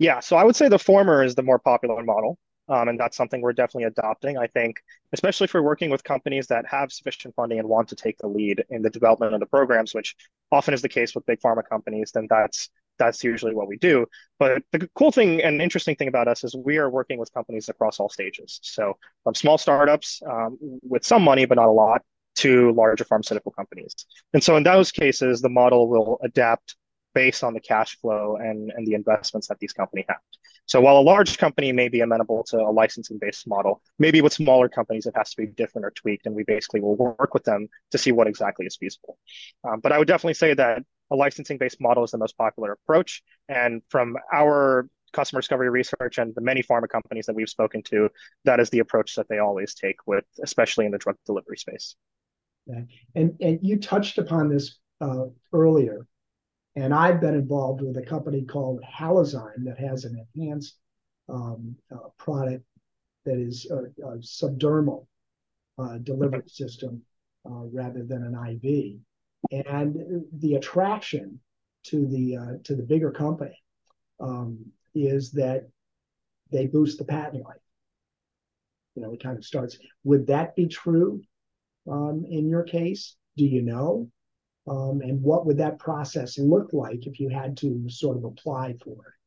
Yeah, 0.00 0.20
so 0.20 0.36
I 0.36 0.44
would 0.44 0.56
say 0.56 0.68
the 0.68 0.78
former 0.78 1.22
is 1.22 1.34
the 1.34 1.42
more 1.42 1.58
popular 1.58 2.02
model. 2.02 2.38
Um, 2.68 2.88
and 2.88 3.00
that's 3.00 3.16
something 3.16 3.42
we're 3.42 3.52
definitely 3.52 3.84
adopting. 3.84 4.38
I 4.38 4.46
think, 4.46 4.80
especially 5.12 5.48
for 5.48 5.60
working 5.60 5.90
with 5.90 6.04
companies 6.04 6.46
that 6.46 6.64
have 6.66 6.92
sufficient 6.92 7.34
funding 7.34 7.58
and 7.58 7.68
want 7.68 7.88
to 7.88 7.96
take 7.96 8.16
the 8.18 8.28
lead 8.28 8.64
in 8.70 8.80
the 8.80 8.90
development 8.90 9.34
of 9.34 9.40
the 9.40 9.46
programs, 9.46 9.92
which 9.92 10.14
often 10.52 10.72
is 10.72 10.80
the 10.80 10.88
case 10.88 11.14
with 11.14 11.26
big 11.26 11.40
pharma 11.40 11.62
companies, 11.68 12.12
then 12.12 12.28
that's 12.30 12.70
that's 12.96 13.24
usually 13.24 13.54
what 13.54 13.66
we 13.66 13.76
do. 13.76 14.06
But 14.38 14.62
the 14.72 14.88
cool 14.94 15.10
thing 15.10 15.42
and 15.42 15.60
interesting 15.60 15.96
thing 15.96 16.08
about 16.08 16.28
us 16.28 16.44
is 16.44 16.54
we 16.54 16.78
are 16.78 16.88
working 16.88 17.18
with 17.18 17.32
companies 17.32 17.68
across 17.68 17.98
all 17.98 18.08
stages. 18.08 18.60
So 18.62 18.96
from 19.24 19.34
small 19.34 19.58
startups 19.58 20.22
um, 20.30 20.56
with 20.60 21.04
some 21.04 21.22
money, 21.22 21.46
but 21.46 21.56
not 21.56 21.68
a 21.68 21.72
lot, 21.72 22.02
to 22.36 22.72
larger 22.72 23.04
pharmaceutical 23.04 23.52
companies. 23.52 24.06
And 24.32 24.44
so 24.44 24.56
in 24.56 24.62
those 24.62 24.92
cases, 24.92 25.40
the 25.40 25.48
model 25.48 25.88
will 25.88 26.18
adapt 26.22 26.76
based 27.14 27.42
on 27.42 27.54
the 27.54 27.60
cash 27.60 27.98
flow 28.00 28.36
and, 28.36 28.70
and 28.74 28.86
the 28.86 28.94
investments 28.94 29.48
that 29.48 29.58
these 29.58 29.72
companies 29.72 30.06
have. 30.08 30.18
So 30.66 30.80
while 30.80 30.98
a 30.98 31.02
large 31.02 31.38
company 31.38 31.72
may 31.72 31.88
be 31.88 32.00
amenable 32.00 32.44
to 32.44 32.58
a 32.58 32.70
licensing 32.70 33.18
based 33.18 33.48
model, 33.48 33.82
maybe 33.98 34.20
with 34.20 34.32
smaller 34.32 34.68
companies 34.68 35.06
it 35.06 35.14
has 35.16 35.30
to 35.30 35.36
be 35.42 35.46
different 35.46 35.84
or 35.84 35.90
tweaked, 35.90 36.26
and 36.26 36.34
we 36.34 36.44
basically 36.44 36.80
will 36.80 36.96
work 36.96 37.34
with 37.34 37.44
them 37.44 37.68
to 37.90 37.98
see 37.98 38.12
what 38.12 38.28
exactly 38.28 38.66
is 38.66 38.76
feasible. 38.76 39.18
Um, 39.64 39.80
but 39.80 39.92
I 39.92 39.98
would 39.98 40.08
definitely 40.08 40.34
say 40.34 40.54
that 40.54 40.82
a 41.10 41.16
licensing 41.16 41.58
based 41.58 41.80
model 41.80 42.04
is 42.04 42.12
the 42.12 42.18
most 42.18 42.36
popular 42.38 42.72
approach. 42.72 43.22
And 43.48 43.82
from 43.88 44.16
our 44.32 44.88
customer 45.12 45.40
discovery 45.40 45.70
research 45.70 46.18
and 46.18 46.32
the 46.36 46.40
many 46.40 46.62
pharma 46.62 46.88
companies 46.88 47.26
that 47.26 47.34
we've 47.34 47.48
spoken 47.48 47.82
to, 47.82 48.08
that 48.44 48.60
is 48.60 48.70
the 48.70 48.78
approach 48.78 49.16
that 49.16 49.28
they 49.28 49.38
always 49.38 49.74
take 49.74 49.96
with, 50.06 50.24
especially 50.42 50.86
in 50.86 50.92
the 50.92 50.98
drug 50.98 51.16
delivery 51.26 51.56
space. 51.56 51.96
And 53.14 53.36
and 53.40 53.58
you 53.62 53.78
touched 53.78 54.18
upon 54.18 54.48
this 54.48 54.78
uh, 55.00 55.24
earlier, 55.52 56.06
and 56.76 56.94
I've 56.94 57.20
been 57.20 57.34
involved 57.34 57.82
with 57.82 57.96
a 57.96 58.02
company 58.02 58.42
called 58.42 58.80
Halozyme 58.82 59.64
that 59.64 59.78
has 59.78 60.04
an 60.04 60.24
enhanced 60.34 60.76
um, 61.28 61.76
uh, 61.92 62.08
product 62.18 62.64
that 63.24 63.38
is 63.38 63.70
a, 63.70 63.84
a 64.06 64.18
subdermal 64.18 65.06
uh, 65.78 65.98
delivery 65.98 66.42
system 66.46 67.02
uh, 67.46 67.64
rather 67.72 68.04
than 68.04 68.22
an 68.22 68.34
IV. 68.34 68.98
And 69.66 70.24
the 70.38 70.54
attraction 70.54 71.40
to 71.84 72.06
the 72.06 72.36
uh, 72.36 72.52
to 72.64 72.76
the 72.76 72.82
bigger 72.82 73.10
company 73.10 73.56
um, 74.20 74.58
is 74.94 75.32
that 75.32 75.68
they 76.52 76.66
boost 76.66 76.98
the 76.98 77.04
patent 77.04 77.44
life. 77.44 77.56
You 78.94 79.02
know, 79.02 79.12
it 79.12 79.22
kind 79.22 79.38
of 79.38 79.44
starts. 79.44 79.78
Would 80.04 80.26
that 80.26 80.54
be 80.56 80.66
true 80.66 81.22
um, 81.90 82.24
in 82.28 82.48
your 82.48 82.64
case? 82.64 83.16
Do 83.36 83.44
you 83.44 83.62
know? 83.62 84.10
Um, 84.68 85.00
and 85.00 85.22
what 85.22 85.46
would 85.46 85.58
that 85.58 85.78
process 85.78 86.38
look 86.38 86.72
like 86.72 87.06
if 87.06 87.18
you 87.18 87.28
had 87.28 87.56
to 87.58 87.88
sort 87.88 88.16
of 88.16 88.24
apply 88.24 88.74
for 88.84 88.92
it? 88.92 89.19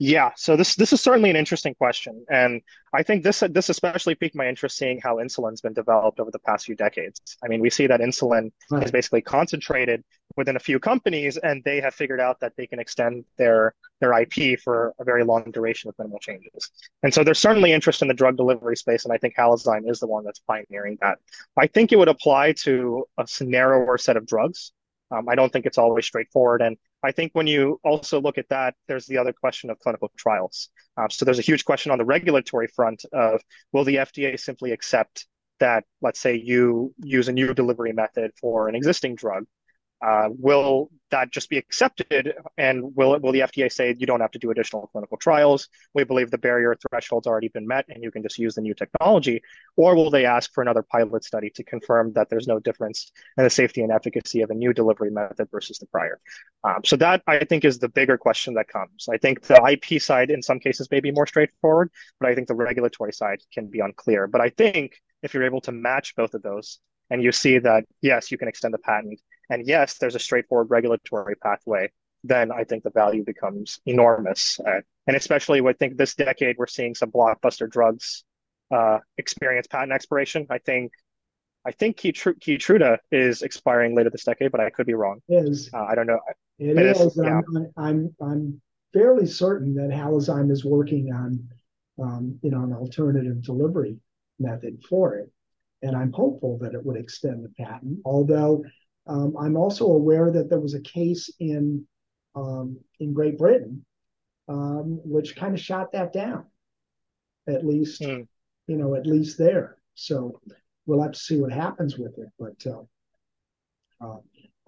Yeah, 0.00 0.32
so 0.36 0.56
this 0.56 0.74
this 0.74 0.92
is 0.92 1.00
certainly 1.00 1.30
an 1.30 1.36
interesting 1.36 1.72
question, 1.74 2.26
and 2.28 2.62
I 2.92 3.04
think 3.04 3.22
this 3.22 3.44
this 3.50 3.68
especially 3.68 4.16
piqued 4.16 4.34
my 4.34 4.48
interest 4.48 4.76
seeing 4.76 5.00
how 5.00 5.16
insulin's 5.16 5.60
been 5.60 5.72
developed 5.72 6.18
over 6.18 6.32
the 6.32 6.40
past 6.40 6.66
few 6.66 6.74
decades. 6.74 7.20
I 7.44 7.48
mean, 7.48 7.60
we 7.60 7.70
see 7.70 7.86
that 7.86 8.00
insulin 8.00 8.50
is 8.82 8.90
basically 8.90 9.22
concentrated 9.22 10.02
within 10.36 10.56
a 10.56 10.58
few 10.58 10.80
companies, 10.80 11.36
and 11.36 11.62
they 11.62 11.80
have 11.80 11.94
figured 11.94 12.20
out 12.20 12.40
that 12.40 12.54
they 12.56 12.66
can 12.66 12.80
extend 12.80 13.24
their 13.38 13.74
their 14.00 14.12
IP 14.20 14.58
for 14.58 14.94
a 14.98 15.04
very 15.04 15.22
long 15.22 15.52
duration 15.52 15.86
with 15.86 15.98
minimal 16.00 16.18
changes. 16.18 16.70
And 17.04 17.14
so 17.14 17.22
there's 17.22 17.38
certainly 17.38 17.72
interest 17.72 18.02
in 18.02 18.08
the 18.08 18.14
drug 18.14 18.36
delivery 18.36 18.76
space, 18.76 19.04
and 19.04 19.14
I 19.14 19.18
think 19.18 19.36
Halozyme 19.36 19.88
is 19.88 20.00
the 20.00 20.08
one 20.08 20.24
that's 20.24 20.40
pioneering 20.40 20.98
that. 21.02 21.18
I 21.56 21.68
think 21.68 21.92
it 21.92 21.96
would 21.96 22.08
apply 22.08 22.54
to 22.64 23.04
a 23.16 23.26
narrower 23.40 23.96
set 23.98 24.16
of 24.16 24.26
drugs. 24.26 24.72
Um, 25.12 25.28
I 25.28 25.36
don't 25.36 25.52
think 25.52 25.66
it's 25.66 25.78
always 25.78 26.04
straightforward, 26.04 26.62
and 26.62 26.76
I 27.04 27.12
think 27.12 27.32
when 27.34 27.46
you 27.46 27.80
also 27.84 28.20
look 28.20 28.38
at 28.38 28.48
that, 28.48 28.74
there's 28.88 29.06
the 29.06 29.18
other 29.18 29.32
question 29.32 29.70
of 29.70 29.78
clinical 29.78 30.10
trials. 30.16 30.70
Um, 30.96 31.10
so 31.10 31.24
there's 31.24 31.38
a 31.38 31.42
huge 31.42 31.64
question 31.64 31.92
on 31.92 31.98
the 31.98 32.04
regulatory 32.04 32.68
front 32.68 33.04
of 33.12 33.42
will 33.72 33.84
the 33.84 33.96
FDA 33.96 34.38
simply 34.38 34.72
accept 34.72 35.26
that, 35.60 35.84
let's 36.00 36.20
say, 36.20 36.34
you 36.34 36.94
use 36.98 37.28
a 37.28 37.32
new 37.32 37.54
delivery 37.54 37.92
method 37.92 38.32
for 38.40 38.68
an 38.68 38.74
existing 38.74 39.14
drug, 39.16 39.44
uh, 40.04 40.28
will 40.38 40.90
that 41.10 41.30
just 41.30 41.48
be 41.48 41.56
accepted? 41.56 42.34
And 42.58 42.94
will 42.94 43.18
will 43.20 43.32
the 43.32 43.40
FDA 43.40 43.72
say 43.72 43.94
you 43.98 44.06
don't 44.06 44.20
have 44.20 44.32
to 44.32 44.38
do 44.38 44.50
additional 44.50 44.88
clinical 44.88 45.16
trials? 45.16 45.68
We 45.94 46.04
believe 46.04 46.30
the 46.30 46.38
barrier 46.38 46.76
threshold's 46.90 47.26
already 47.26 47.48
been 47.48 47.66
met, 47.66 47.86
and 47.88 48.02
you 48.02 48.10
can 48.10 48.22
just 48.22 48.38
use 48.38 48.54
the 48.54 48.60
new 48.60 48.74
technology. 48.74 49.40
Or 49.76 49.94
will 49.94 50.10
they 50.10 50.26
ask 50.26 50.52
for 50.52 50.60
another 50.60 50.82
pilot 50.82 51.24
study 51.24 51.50
to 51.54 51.64
confirm 51.64 52.12
that 52.14 52.28
there's 52.28 52.46
no 52.46 52.58
difference 52.58 53.10
in 53.38 53.44
the 53.44 53.50
safety 53.50 53.80
and 53.82 53.90
efficacy 53.90 54.42
of 54.42 54.50
a 54.50 54.54
new 54.54 54.74
delivery 54.74 55.10
method 55.10 55.48
versus 55.50 55.78
the 55.78 55.86
prior? 55.86 56.20
Um, 56.64 56.80
so 56.84 56.96
that 56.96 57.22
I 57.26 57.44
think 57.44 57.64
is 57.64 57.78
the 57.78 57.88
bigger 57.88 58.18
question 58.18 58.54
that 58.54 58.68
comes. 58.68 59.08
I 59.10 59.16
think 59.16 59.42
the 59.42 59.60
IP 59.72 60.02
side 60.02 60.30
in 60.30 60.42
some 60.42 60.60
cases 60.60 60.90
may 60.90 61.00
be 61.00 61.12
more 61.12 61.26
straightforward, 61.26 61.90
but 62.20 62.28
I 62.28 62.34
think 62.34 62.48
the 62.48 62.54
regulatory 62.54 63.12
side 63.12 63.38
can 63.52 63.68
be 63.68 63.80
unclear. 63.80 64.26
But 64.26 64.42
I 64.42 64.50
think 64.50 65.00
if 65.22 65.32
you're 65.32 65.44
able 65.44 65.62
to 65.62 65.72
match 65.72 66.14
both 66.14 66.34
of 66.34 66.42
those 66.42 66.78
and 67.10 67.22
you 67.22 67.32
see 67.32 67.58
that 67.58 67.84
yes, 68.02 68.30
you 68.30 68.38
can 68.38 68.48
extend 68.48 68.74
the 68.74 68.78
patent 68.78 69.20
and 69.50 69.66
yes, 69.66 69.98
there's 69.98 70.14
a 70.14 70.18
straightforward 70.18 70.70
regulatory 70.70 71.36
pathway, 71.36 71.90
then 72.22 72.50
I 72.50 72.64
think 72.64 72.82
the 72.82 72.90
value 72.90 73.24
becomes 73.24 73.80
enormous. 73.86 74.58
Uh, 74.60 74.80
and 75.06 75.16
especially, 75.16 75.60
I 75.60 75.72
think 75.74 75.96
this 75.96 76.14
decade 76.14 76.56
we're 76.58 76.66
seeing 76.66 76.94
some 76.94 77.10
blockbuster 77.10 77.70
drugs 77.70 78.24
uh, 78.70 78.98
experience 79.18 79.66
patent 79.66 79.92
expiration. 79.92 80.46
I 80.50 80.58
think 80.58 80.92
I 81.66 81.72
think 81.72 81.96
Keytruda 81.96 82.98
is 83.10 83.42
expiring 83.42 83.94
later 83.94 84.10
this 84.10 84.24
decade, 84.24 84.52
but 84.52 84.60
I 84.60 84.68
could 84.70 84.86
be 84.86 84.94
wrong. 84.94 85.20
It 85.28 85.48
is. 85.48 85.70
Uh, 85.72 85.84
I 85.84 85.94
don't 85.94 86.06
know. 86.06 86.20
It, 86.58 86.76
it 86.76 86.86
is. 86.86 87.00
is 87.00 87.20
yeah. 87.22 87.40
I'm, 87.56 87.72
I'm 87.76 88.14
I'm 88.20 88.60
fairly 88.92 89.26
certain 89.26 89.74
that 89.74 89.90
Halozyme 89.90 90.50
is 90.50 90.64
working 90.64 91.12
on 91.12 91.48
um, 92.02 92.38
you 92.42 92.50
know 92.50 92.62
an 92.62 92.72
alternative 92.72 93.42
delivery 93.42 93.96
method 94.38 94.82
for 94.88 95.16
it, 95.16 95.30
and 95.82 95.96
I'm 95.96 96.12
hopeful 96.12 96.58
that 96.58 96.74
it 96.74 96.84
would 96.84 96.98
extend 96.98 97.44
the 97.44 97.64
patent. 97.64 98.00
Although 98.04 98.64
um, 99.06 99.34
I'm 99.38 99.56
also 99.56 99.86
aware 99.86 100.30
that 100.30 100.48
there 100.48 100.60
was 100.60 100.74
a 100.74 100.80
case 100.80 101.30
in 101.38 101.86
um, 102.34 102.78
in 103.00 103.12
Great 103.12 103.38
Britain 103.38 103.84
um, 104.48 105.00
which 105.04 105.36
kind 105.36 105.54
of 105.54 105.60
shot 105.60 105.92
that 105.92 106.12
down, 106.12 106.46
at 107.48 107.64
least 107.64 108.02
mm. 108.02 108.26
you 108.66 108.76
know 108.76 108.94
at 108.94 109.06
least 109.06 109.38
there. 109.38 109.76
So 109.94 110.40
we'll 110.86 111.02
have 111.02 111.12
to 111.12 111.18
see 111.18 111.40
what 111.40 111.52
happens 111.52 111.96
with 111.96 112.18
it, 112.18 112.28
but 112.38 112.66
uh, 112.66 112.82
uh, 114.04 114.18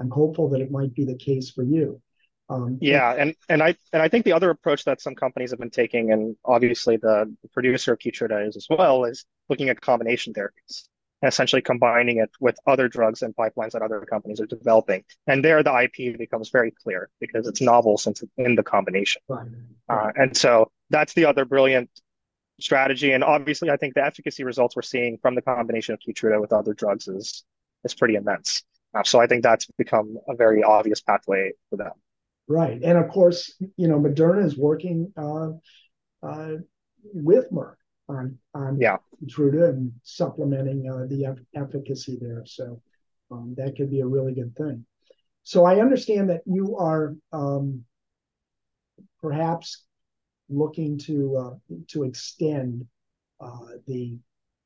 I'm 0.00 0.10
hopeful 0.10 0.48
that 0.50 0.60
it 0.60 0.70
might 0.70 0.94
be 0.94 1.04
the 1.04 1.16
case 1.16 1.50
for 1.50 1.62
you. 1.62 2.00
Um, 2.48 2.78
yeah, 2.80 3.12
and 3.12 3.34
and 3.48 3.62
I 3.62 3.76
and 3.92 4.00
I 4.00 4.08
think 4.08 4.24
the 4.24 4.32
other 4.32 4.50
approach 4.50 4.84
that 4.84 5.00
some 5.00 5.14
companies 5.14 5.50
have 5.50 5.58
been 5.58 5.70
taking, 5.70 6.12
and 6.12 6.36
obviously 6.44 6.96
the, 6.96 7.34
the 7.42 7.48
producer 7.48 7.92
of 7.92 7.98
Keytruda 7.98 8.46
is 8.46 8.56
as 8.56 8.66
well, 8.70 9.04
is 9.04 9.24
looking 9.48 9.68
at 9.68 9.80
combination 9.80 10.32
therapies 10.32 10.88
essentially 11.22 11.62
combining 11.62 12.18
it 12.18 12.30
with 12.40 12.58
other 12.66 12.88
drugs 12.88 13.22
and 13.22 13.34
pipelines 13.34 13.72
that 13.72 13.82
other 13.82 14.00
companies 14.00 14.40
are 14.40 14.46
developing. 14.46 15.04
And 15.26 15.44
there, 15.44 15.62
the 15.62 15.74
IP 15.74 16.18
becomes 16.18 16.50
very 16.50 16.70
clear 16.70 17.08
because 17.20 17.46
it's 17.46 17.60
novel 17.60 17.96
since 17.96 18.22
it's 18.22 18.32
in 18.36 18.54
the 18.54 18.62
combination. 18.62 19.22
Right. 19.28 19.48
Uh, 19.88 20.12
and 20.14 20.36
so 20.36 20.70
that's 20.90 21.14
the 21.14 21.24
other 21.24 21.44
brilliant 21.44 21.90
strategy. 22.60 23.12
And 23.12 23.24
obviously, 23.24 23.70
I 23.70 23.76
think 23.76 23.94
the 23.94 24.04
efficacy 24.04 24.44
results 24.44 24.76
we're 24.76 24.82
seeing 24.82 25.18
from 25.18 25.34
the 25.34 25.42
combination 25.42 25.94
of 25.94 26.00
Keytruda 26.00 26.40
with 26.40 26.52
other 26.52 26.74
drugs 26.74 27.08
is 27.08 27.44
is 27.84 27.94
pretty 27.94 28.16
immense. 28.16 28.62
Uh, 28.94 29.02
so 29.04 29.20
I 29.20 29.26
think 29.26 29.42
that's 29.42 29.66
become 29.78 30.16
a 30.28 30.34
very 30.34 30.62
obvious 30.62 31.00
pathway 31.00 31.52
for 31.70 31.76
them. 31.76 31.92
Right, 32.48 32.80
and 32.82 32.96
of 32.96 33.08
course, 33.08 33.54
you 33.76 33.88
know, 33.88 33.98
Moderna 33.98 34.44
is 34.44 34.56
working 34.56 35.12
uh, 35.16 35.50
uh 36.22 36.56
with 37.12 37.50
Merck 37.50 37.76
on 38.08 38.38
on 38.54 38.78
yeah. 38.80 38.96
Keytruda 39.22 39.70
and 39.70 39.92
supplementing 40.02 40.90
uh, 40.90 41.06
the 41.06 41.36
efficacy 41.54 42.18
there. 42.20 42.44
So 42.46 42.80
um, 43.30 43.54
that 43.56 43.76
could 43.76 43.90
be 43.90 44.00
a 44.00 44.06
really 44.06 44.34
good 44.34 44.54
thing. 44.56 44.84
So 45.42 45.64
I 45.64 45.80
understand 45.80 46.30
that 46.30 46.42
you 46.44 46.76
are 46.76 47.14
um, 47.32 47.84
perhaps 49.20 49.84
looking 50.48 50.98
to 50.98 51.36
uh, 51.36 51.74
to 51.88 52.04
extend 52.04 52.86
uh, 53.40 53.76
the 53.86 54.18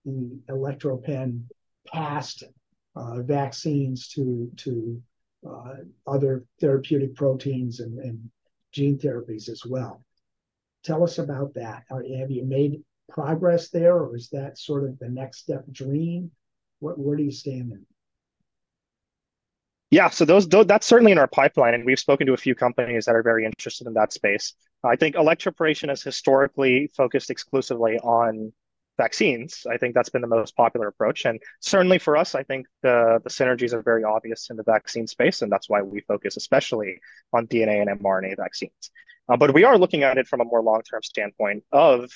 the 0.04 0.38
electropen 0.48 1.44
past 1.86 2.44
uh, 2.96 3.22
vaccines 3.22 4.08
to 4.08 4.50
to 4.56 5.02
uh, 5.48 5.74
other 6.06 6.44
therapeutic 6.60 7.14
proteins 7.14 7.80
and, 7.80 7.98
and 7.98 8.30
gene 8.72 8.98
therapies 8.98 9.48
as 9.48 9.64
well. 9.66 10.02
Tell 10.84 11.02
us 11.02 11.18
about 11.18 11.54
that. 11.54 11.84
Have 11.90 12.30
you 12.30 12.44
made 12.44 12.82
progress 13.10 13.68
there, 13.70 13.96
or 13.96 14.16
is 14.16 14.28
that 14.30 14.58
sort 14.58 14.84
of 14.84 14.98
the 14.98 15.08
next 15.08 15.38
step 15.38 15.64
dream? 15.70 16.30
Where 16.80 17.16
do 17.16 17.22
you 17.22 17.32
stand 17.32 17.72
in? 17.72 17.84
Yeah, 19.90 20.08
so 20.08 20.24
those, 20.24 20.48
that's 20.48 20.86
certainly 20.86 21.10
in 21.10 21.18
our 21.18 21.26
pipeline, 21.26 21.74
and 21.74 21.84
we've 21.84 21.98
spoken 21.98 22.26
to 22.28 22.32
a 22.32 22.38
few 22.38 22.54
companies 22.54 23.06
that 23.06 23.16
are 23.16 23.24
very 23.24 23.44
interested 23.44 23.88
in 23.88 23.94
that 23.94 24.12
space. 24.12 24.54
I 24.84 24.94
think 24.94 25.16
electroporation 25.16 25.88
has 25.88 26.02
historically 26.02 26.90
focused 26.96 27.28
exclusively 27.28 27.98
on 27.98 28.52
vaccines. 28.96 29.66
I 29.68 29.78
think 29.78 29.94
that's 29.94 30.08
been 30.08 30.20
the 30.20 30.28
most 30.28 30.56
popular 30.56 30.86
approach, 30.86 31.24
and 31.24 31.40
certainly 31.58 31.98
for 31.98 32.16
us, 32.16 32.36
I 32.36 32.44
think 32.44 32.66
the 32.82 33.20
synergies 33.28 33.72
are 33.72 33.82
very 33.82 34.04
obvious 34.04 34.48
in 34.48 34.56
the 34.56 34.62
vaccine 34.62 35.08
space, 35.08 35.42
and 35.42 35.50
that's 35.50 35.68
why 35.68 35.82
we 35.82 36.00
focus 36.02 36.36
especially 36.36 37.00
on 37.32 37.48
DNA 37.48 37.82
and 37.82 38.00
mRNA 38.00 38.36
vaccines. 38.36 38.92
Uh, 39.28 39.36
but 39.36 39.52
we 39.54 39.64
are 39.64 39.76
looking 39.76 40.04
at 40.04 40.18
it 40.18 40.28
from 40.28 40.40
a 40.40 40.44
more 40.44 40.62
long 40.62 40.82
term 40.82 41.02
standpoint 41.02 41.64
of 41.72 42.10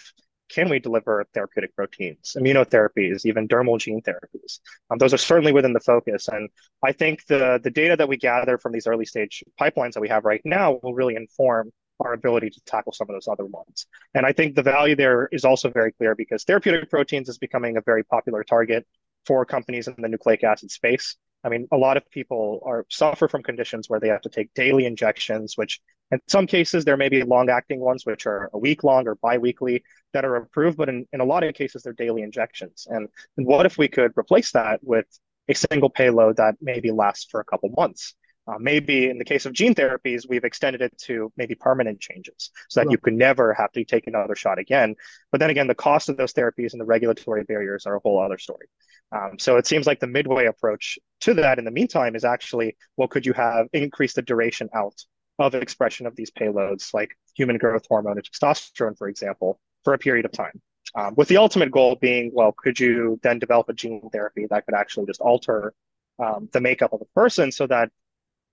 can 0.48 0.68
we 0.68 0.78
deliver 0.78 1.24
therapeutic 1.32 1.74
proteins, 1.74 2.36
immunotherapies, 2.38 3.24
even 3.24 3.48
dermal 3.48 3.78
gene 3.78 4.02
therapies? 4.02 4.60
Um, 4.90 4.98
those 4.98 5.14
are 5.14 5.18
certainly 5.18 5.52
within 5.52 5.72
the 5.72 5.80
focus. 5.80 6.28
And 6.28 6.48
I 6.82 6.92
think 6.92 7.26
the, 7.26 7.60
the 7.62 7.70
data 7.70 7.96
that 7.96 8.08
we 8.08 8.16
gather 8.16 8.58
from 8.58 8.72
these 8.72 8.86
early 8.86 9.04
stage 9.04 9.42
pipelines 9.60 9.92
that 9.92 10.00
we 10.00 10.08
have 10.08 10.24
right 10.24 10.42
now 10.44 10.78
will 10.82 10.94
really 10.94 11.16
inform 11.16 11.70
our 12.00 12.12
ability 12.12 12.50
to 12.50 12.60
tackle 12.66 12.92
some 12.92 13.08
of 13.08 13.14
those 13.14 13.28
other 13.28 13.44
ones. 13.44 13.86
And 14.14 14.26
I 14.26 14.32
think 14.32 14.54
the 14.54 14.62
value 14.62 14.96
there 14.96 15.28
is 15.32 15.44
also 15.44 15.70
very 15.70 15.92
clear 15.92 16.14
because 16.14 16.44
therapeutic 16.44 16.90
proteins 16.90 17.28
is 17.28 17.38
becoming 17.38 17.76
a 17.76 17.80
very 17.80 18.04
popular 18.04 18.44
target 18.44 18.86
for 19.26 19.44
companies 19.46 19.88
in 19.88 19.94
the 19.98 20.08
nucleic 20.08 20.44
acid 20.44 20.70
space. 20.70 21.16
I 21.44 21.50
mean, 21.50 21.68
a 21.72 21.76
lot 21.76 21.96
of 21.96 22.10
people 22.10 22.62
are 22.64 22.86
suffer 22.90 23.28
from 23.28 23.42
conditions 23.42 23.88
where 23.88 24.00
they 24.00 24.08
have 24.08 24.22
to 24.22 24.30
take 24.30 24.52
daily 24.54 24.86
injections, 24.86 25.56
which 25.56 25.80
in 26.10 26.20
some 26.28 26.46
cases 26.46 26.84
there 26.84 26.96
may 26.96 27.08
be 27.08 27.22
long 27.22 27.50
acting 27.50 27.80
ones, 27.80 28.06
which 28.06 28.26
are 28.26 28.50
a 28.52 28.58
week 28.58 28.84
long 28.84 29.06
or 29.08 29.16
biweekly 29.16 29.84
that 30.12 30.24
are 30.24 30.36
approved, 30.36 30.76
but 30.76 30.88
in, 30.88 31.06
in 31.12 31.20
a 31.20 31.24
lot 31.24 31.42
of 31.42 31.54
cases 31.54 31.82
they're 31.82 31.92
daily 31.92 32.22
injections. 32.22 32.86
And, 32.88 33.08
and 33.36 33.46
what 33.46 33.66
if 33.66 33.78
we 33.78 33.88
could 33.88 34.12
replace 34.16 34.52
that 34.52 34.80
with 34.82 35.06
a 35.48 35.54
single 35.54 35.90
payload 35.90 36.36
that 36.36 36.56
maybe 36.60 36.90
lasts 36.90 37.26
for 37.30 37.40
a 37.40 37.44
couple 37.44 37.70
months? 37.76 38.14
Uh, 38.46 38.58
maybe 38.58 39.08
in 39.08 39.16
the 39.16 39.24
case 39.24 39.46
of 39.46 39.54
gene 39.54 39.74
therapies, 39.74 40.28
we've 40.28 40.44
extended 40.44 40.82
it 40.82 40.96
to 40.98 41.32
maybe 41.34 41.54
permanent 41.54 41.98
changes 41.98 42.50
so 42.68 42.80
that 42.80 42.86
right. 42.86 42.92
you 42.92 42.98
could 42.98 43.14
never 43.14 43.54
have 43.54 43.72
to 43.72 43.82
take 43.84 44.06
another 44.06 44.34
shot 44.34 44.58
again. 44.58 44.94
But 45.32 45.40
then 45.40 45.48
again, 45.48 45.66
the 45.66 45.74
cost 45.74 46.10
of 46.10 46.18
those 46.18 46.34
therapies 46.34 46.72
and 46.72 46.80
the 46.80 46.84
regulatory 46.84 47.44
barriers 47.44 47.86
are 47.86 47.96
a 47.96 48.00
whole 48.00 48.22
other 48.22 48.36
story. 48.36 48.66
Um, 49.12 49.38
so 49.38 49.56
it 49.56 49.66
seems 49.66 49.86
like 49.86 49.98
the 49.98 50.06
midway 50.06 50.44
approach 50.44 50.98
to 51.20 51.32
that 51.34 51.58
in 51.58 51.64
the 51.64 51.70
meantime 51.70 52.14
is 52.14 52.24
actually, 52.24 52.76
well, 52.98 53.08
could 53.08 53.24
you 53.24 53.32
have 53.32 53.68
increase 53.72 54.12
the 54.12 54.22
duration 54.22 54.68
out 54.74 54.94
of 55.38 55.54
expression 55.54 56.06
of 56.06 56.16
these 56.16 56.30
payloads, 56.30 56.94
like 56.94 57.16
human 57.34 57.58
growth 57.58 57.86
hormone 57.88 58.18
and 58.18 58.26
testosterone, 58.30 58.96
for 58.96 59.08
example, 59.08 59.58
for 59.82 59.94
a 59.94 59.98
period 59.98 60.24
of 60.24 60.32
time? 60.32 60.60
Um, 60.94 61.14
with 61.16 61.28
the 61.28 61.38
ultimate 61.38 61.70
goal 61.70 61.96
being, 61.96 62.30
well, 62.32 62.52
could 62.52 62.78
you 62.78 63.18
then 63.22 63.38
develop 63.38 63.68
a 63.68 63.72
gene 63.72 64.08
therapy 64.12 64.46
that 64.48 64.64
could 64.64 64.74
actually 64.74 65.06
just 65.06 65.20
alter 65.20 65.74
um, 66.22 66.48
the 66.52 66.60
makeup 66.60 66.92
of 66.92 67.00
a 67.00 67.18
person 67.18 67.50
so 67.50 67.66
that 67.66 67.90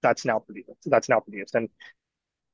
that's 0.02 0.26
now 0.26 0.40
produced. 0.40 0.70
That's 0.86 1.10
now 1.10 1.20
produced. 1.20 1.56
And 1.56 1.70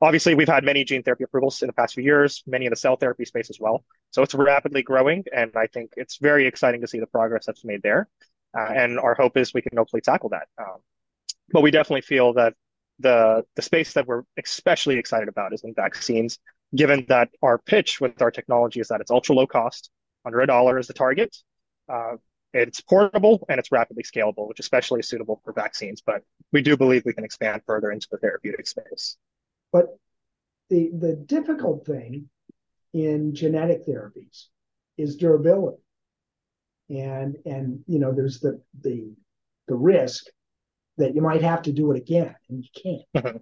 obviously, 0.01 0.35
we've 0.35 0.47
had 0.47 0.63
many 0.63 0.83
gene 0.83 1.03
therapy 1.03 1.23
approvals 1.23 1.61
in 1.61 1.67
the 1.67 1.73
past 1.73 1.95
few 1.95 2.03
years, 2.03 2.43
many 2.45 2.65
in 2.65 2.71
the 2.71 2.75
cell 2.75 2.95
therapy 2.95 3.25
space 3.25 3.49
as 3.49 3.59
well. 3.59 3.85
So 4.11 4.21
it's 4.21 4.33
rapidly 4.33 4.83
growing, 4.83 5.23
and 5.33 5.51
I 5.55 5.67
think 5.67 5.91
it's 5.97 6.17
very 6.17 6.47
exciting 6.47 6.81
to 6.81 6.87
see 6.87 6.99
the 6.99 7.07
progress 7.07 7.45
that's 7.45 7.65
made 7.65 7.81
there. 7.83 8.07
Uh, 8.57 8.65
and 8.65 8.99
our 8.99 9.13
hope 9.13 9.37
is 9.37 9.53
we 9.53 9.61
can 9.61 9.77
hopefully 9.77 10.01
tackle 10.01 10.29
that. 10.29 10.47
Um, 10.57 10.77
but 11.51 11.61
we 11.61 11.71
definitely 11.71 12.01
feel 12.01 12.33
that 12.33 12.53
the 12.99 13.43
the 13.55 13.61
space 13.61 13.93
that 13.93 14.07
we're 14.07 14.23
especially 14.37 14.97
excited 14.97 15.27
about 15.29 15.53
is 15.53 15.63
in 15.63 15.73
vaccines. 15.73 16.39
given 16.75 17.05
that 17.07 17.29
our 17.41 17.57
pitch 17.57 18.01
with 18.01 18.21
our 18.21 18.31
technology 18.31 18.79
is 18.81 18.89
that 18.89 19.01
it's 19.01 19.11
ultra 19.11 19.35
low 19.35 19.47
cost, 19.47 19.89
under 20.25 20.41
a 20.41 20.47
dollar 20.47 20.77
is 20.77 20.87
the 20.87 20.93
target. 20.93 21.35
Uh, 21.89 22.17
it's 22.53 22.81
portable 22.81 23.45
and 23.49 23.59
it's 23.59 23.71
rapidly 23.71 24.03
scalable, 24.03 24.47
which 24.47 24.59
is 24.59 24.65
especially 24.65 24.99
is 25.01 25.09
suitable 25.09 25.41
for 25.43 25.53
vaccines. 25.53 26.01
But 26.05 26.23
we 26.51 26.61
do 26.61 26.75
believe 26.77 27.03
we 27.05 27.13
can 27.13 27.23
expand 27.23 27.61
further 27.65 27.91
into 27.91 28.07
the 28.11 28.17
therapeutic 28.17 28.67
space. 28.67 29.17
But 29.71 29.87
the 30.69 30.91
the 30.97 31.13
difficult 31.15 31.85
thing 31.85 32.29
in 32.93 33.33
genetic 33.35 33.85
therapies 33.85 34.45
is 34.97 35.15
durability. 35.17 35.81
And 36.89 37.37
and 37.45 37.81
you 37.87 37.99
know, 37.99 38.13
there's 38.13 38.39
the 38.39 38.61
the 38.81 39.13
the 39.67 39.75
risk 39.75 40.25
that 40.97 41.15
you 41.15 41.21
might 41.21 41.41
have 41.41 41.61
to 41.63 41.71
do 41.71 41.91
it 41.91 41.97
again 41.97 42.35
and 42.49 42.63
you 42.63 42.69
can't. 42.81 43.25
Mm-hmm. 43.25 43.37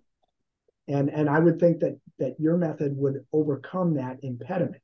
and 0.88 1.10
and 1.10 1.30
I 1.30 1.40
would 1.40 1.60
think 1.60 1.80
that 1.80 2.00
that 2.20 2.40
your 2.40 2.58
method 2.58 2.96
would 2.98 3.26
overcome 3.34 3.96
that 3.96 4.20
impediment. 4.24 4.82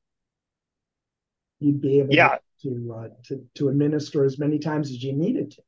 You'd 1.59 1.81
be 1.81 1.99
able 1.99 2.13
yeah. 2.13 2.37
to 2.63 2.95
uh, 2.97 3.07
to 3.25 3.45
to 3.55 3.69
administer 3.69 4.23
as 4.23 4.39
many 4.39 4.59
times 4.59 4.89
as 4.89 5.03
you 5.03 5.13
needed 5.13 5.51
to. 5.51 5.61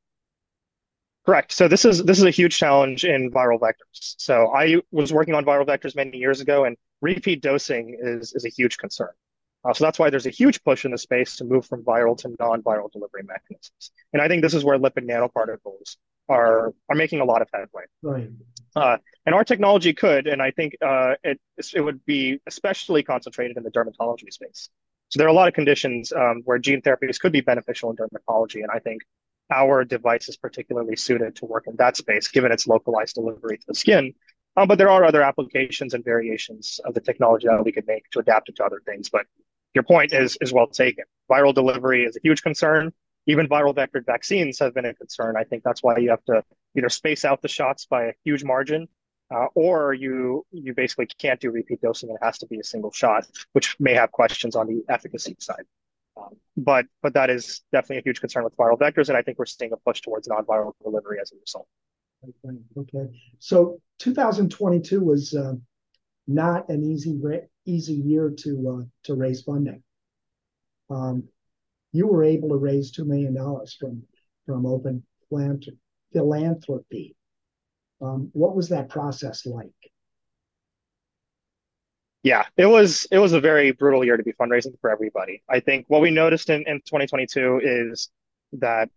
Correct. 1.25 1.53
So 1.53 1.67
this 1.67 1.85
is 1.85 2.03
this 2.03 2.17
is 2.17 2.25
a 2.25 2.31
huge 2.31 2.57
challenge 2.57 3.05
in 3.05 3.31
viral 3.31 3.59
vectors. 3.59 4.15
So 4.17 4.53
I 4.53 4.81
was 4.91 5.13
working 5.13 5.35
on 5.35 5.45
viral 5.45 5.65
vectors 5.65 5.95
many 5.95 6.17
years 6.17 6.41
ago, 6.41 6.65
and 6.65 6.75
repeat 7.01 7.41
dosing 7.41 7.97
is 8.01 8.33
is 8.33 8.45
a 8.45 8.49
huge 8.49 8.77
concern. 8.77 9.11
Uh, 9.65 9.73
so 9.73 9.85
that's 9.85 9.97
why 9.97 10.09
there's 10.09 10.25
a 10.25 10.31
huge 10.31 10.61
push 10.63 10.83
in 10.83 10.91
the 10.91 10.97
space 10.97 11.37
to 11.37 11.45
move 11.45 11.65
from 11.65 11.81
viral 11.83 12.17
to 12.17 12.35
non-viral 12.37 12.91
delivery 12.91 13.23
mechanisms. 13.23 13.91
And 14.11 14.21
I 14.21 14.27
think 14.27 14.41
this 14.41 14.53
is 14.53 14.65
where 14.65 14.77
lipid 14.77 15.09
nanoparticles 15.09 15.95
are 16.29 16.73
are 16.89 16.95
making 16.95 17.21
a 17.21 17.25
lot 17.25 17.41
of 17.41 17.49
headway. 17.53 17.83
Right. 18.01 18.29
Uh, 18.75 18.97
and 19.25 19.35
our 19.35 19.43
technology 19.43 19.93
could, 19.93 20.27
and 20.27 20.41
I 20.41 20.51
think 20.51 20.75
uh, 20.81 21.15
it 21.23 21.39
it 21.73 21.81
would 21.81 22.05
be 22.05 22.39
especially 22.47 23.03
concentrated 23.03 23.57
in 23.57 23.63
the 23.63 23.71
dermatology 23.71 24.31
space. 24.31 24.69
So 25.09 25.19
there 25.19 25.27
are 25.27 25.31
a 25.31 25.33
lot 25.33 25.47
of 25.47 25.53
conditions 25.53 26.11
um, 26.11 26.41
where 26.45 26.57
gene 26.57 26.81
therapies 26.81 27.19
could 27.19 27.31
be 27.31 27.41
beneficial 27.41 27.91
in 27.91 27.97
dermatology, 27.97 28.61
and 28.63 28.71
I 28.73 28.79
think 28.79 29.03
our 29.51 29.83
device 29.83 30.27
is 30.29 30.37
particularly 30.37 30.95
suited 30.95 31.35
to 31.37 31.45
work 31.45 31.65
in 31.67 31.75
that 31.75 31.97
space, 31.97 32.27
given 32.27 32.51
its 32.51 32.65
localized 32.65 33.15
delivery 33.15 33.57
to 33.57 33.65
the 33.67 33.75
skin. 33.75 34.13
Um, 34.55 34.67
but 34.67 34.77
there 34.77 34.89
are 34.89 35.03
other 35.03 35.21
applications 35.21 35.93
and 35.93 36.03
variations 36.03 36.79
of 36.85 36.93
the 36.93 37.01
technology 37.01 37.47
that 37.47 37.63
we 37.63 37.71
could 37.71 37.87
make 37.87 38.09
to 38.11 38.19
adapt 38.19 38.49
it 38.49 38.55
to 38.57 38.63
other 38.63 38.81
things. 38.85 39.09
But 39.09 39.25
your 39.73 39.83
point 39.83 40.13
is 40.13 40.37
is 40.41 40.53
well 40.53 40.67
taken. 40.67 41.05
Viral 41.29 41.53
delivery 41.53 42.05
is 42.05 42.15
a 42.15 42.19
huge 42.23 42.41
concern. 42.41 42.93
Even 43.25 43.47
viral 43.47 43.75
vectored 43.75 44.05
vaccines 44.05 44.59
have 44.59 44.73
been 44.73 44.85
a 44.85 44.93
concern. 44.93 45.35
I 45.37 45.43
think 45.43 45.63
that's 45.63 45.81
why 45.81 45.97
you 45.97 46.09
have 46.09 46.23
to 46.25 46.43
either 46.77 46.89
space 46.89 47.23
out 47.23 47.41
the 47.41 47.47
shots 47.47 47.85
by 47.85 48.05
a 48.05 48.13
huge 48.23 48.43
margin, 48.43 48.87
uh, 49.33 49.47
or 49.55 49.93
you 49.93 50.45
you 50.51 50.73
basically 50.73 51.07
can't 51.19 51.39
do 51.39 51.51
repeat 51.51 51.81
dosing. 51.81 52.09
It 52.09 52.17
has 52.21 52.37
to 52.39 52.47
be 52.47 52.59
a 52.59 52.63
single 52.63 52.91
shot, 52.91 53.25
which 53.53 53.79
may 53.79 53.93
have 53.93 54.11
questions 54.11 54.55
on 54.55 54.67
the 54.67 54.83
efficacy 54.89 55.35
side. 55.39 55.63
Um, 56.17 56.35
but 56.57 56.85
but 57.01 57.13
that 57.13 57.29
is 57.29 57.61
definitely 57.71 57.99
a 57.99 58.03
huge 58.05 58.19
concern 58.19 58.43
with 58.43 58.55
viral 58.57 58.77
vectors, 58.77 59.09
and 59.09 59.17
I 59.17 59.21
think 59.21 59.39
we're 59.39 59.45
seeing 59.45 59.71
a 59.71 59.77
push 59.77 60.01
towards 60.01 60.27
non-viral 60.27 60.73
delivery 60.83 61.19
as 61.21 61.31
a 61.31 61.35
result. 61.39 61.67
Okay. 62.23 62.57
okay. 62.77 63.09
So 63.39 63.81
2022 63.99 65.01
was 65.01 65.33
uh, 65.33 65.53
not 66.27 66.69
an 66.69 66.83
easy 66.83 67.19
easy 67.65 67.93
year 67.93 68.29
to 68.39 68.81
uh, 68.81 68.85
to 69.03 69.15
raise 69.15 69.41
funding. 69.41 69.83
Um, 70.89 71.23
you 71.93 72.07
were 72.07 72.23
able 72.23 72.49
to 72.49 72.57
raise 72.57 72.91
two 72.91 73.05
million 73.05 73.33
dollars 73.33 73.75
from 73.79 74.03
from 74.45 74.65
Open 74.65 75.03
Philanthropy. 76.11 77.15
Um, 78.01 78.29
what 78.33 78.55
was 78.55 78.69
that 78.69 78.89
process 78.89 79.45
like? 79.45 79.69
Yeah, 82.23 82.45
it 82.57 82.65
was 82.65 83.07
it 83.11 83.19
was 83.19 83.33
a 83.33 83.39
very 83.39 83.71
brutal 83.71 84.03
year 84.03 84.17
to 84.17 84.23
be 84.23 84.33
fundraising 84.33 84.79
for 84.81 84.89
everybody. 84.89 85.43
I 85.49 85.59
think 85.59 85.85
what 85.87 86.01
we 86.01 86.09
noticed 86.11 86.49
in, 86.49 86.63
in 86.67 86.79
2022 86.79 87.61
is 87.63 88.09
that 88.53 88.89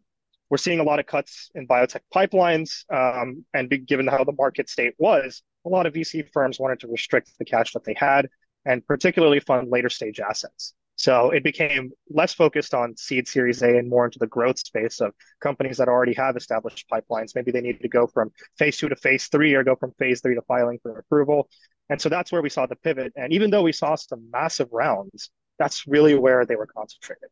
we're 0.48 0.58
seeing 0.58 0.80
a 0.80 0.84
lot 0.84 1.00
of 1.00 1.06
cuts 1.06 1.50
in 1.54 1.66
biotech 1.66 2.00
pipelines, 2.14 2.84
um, 2.92 3.44
and 3.52 3.68
given 3.86 4.06
how 4.06 4.22
the 4.22 4.32
market 4.32 4.68
state 4.68 4.94
was, 4.98 5.42
a 5.64 5.68
lot 5.68 5.86
of 5.86 5.94
VC 5.94 6.24
firms 6.32 6.60
wanted 6.60 6.80
to 6.80 6.88
restrict 6.88 7.32
the 7.38 7.44
cash 7.44 7.72
that 7.72 7.84
they 7.84 7.94
had 7.94 8.28
and 8.64 8.86
particularly 8.86 9.40
fund 9.40 9.70
later 9.70 9.88
stage 9.88 10.20
assets. 10.20 10.74
So 10.96 11.30
it 11.30 11.44
became 11.44 11.92
less 12.08 12.32
focused 12.32 12.72
on 12.72 12.96
seed 12.96 13.28
series 13.28 13.62
A 13.62 13.76
and 13.76 13.88
more 13.88 14.06
into 14.06 14.18
the 14.18 14.26
growth 14.26 14.58
space 14.58 15.00
of 15.00 15.12
companies 15.40 15.76
that 15.76 15.88
already 15.88 16.14
have 16.14 16.36
established 16.36 16.88
pipelines. 16.90 17.34
Maybe 17.34 17.50
they 17.50 17.60
need 17.60 17.80
to 17.82 17.88
go 17.88 18.06
from 18.06 18.32
phase 18.58 18.78
two 18.78 18.88
to 18.88 18.96
phase 18.96 19.26
three 19.26 19.54
or 19.54 19.62
go 19.62 19.76
from 19.76 19.92
phase 19.98 20.22
three 20.22 20.34
to 20.34 20.42
filing 20.42 20.78
for 20.82 20.98
approval. 20.98 21.48
And 21.90 22.00
so 22.00 22.08
that's 22.08 22.32
where 22.32 22.42
we 22.42 22.48
saw 22.48 22.66
the 22.66 22.76
pivot. 22.76 23.12
And 23.14 23.32
even 23.32 23.50
though 23.50 23.62
we 23.62 23.72
saw 23.72 23.94
some 23.94 24.30
massive 24.32 24.68
rounds, 24.72 25.30
that's 25.58 25.86
really 25.86 26.14
where 26.14 26.46
they 26.46 26.56
were 26.56 26.66
concentrated. 26.66 27.28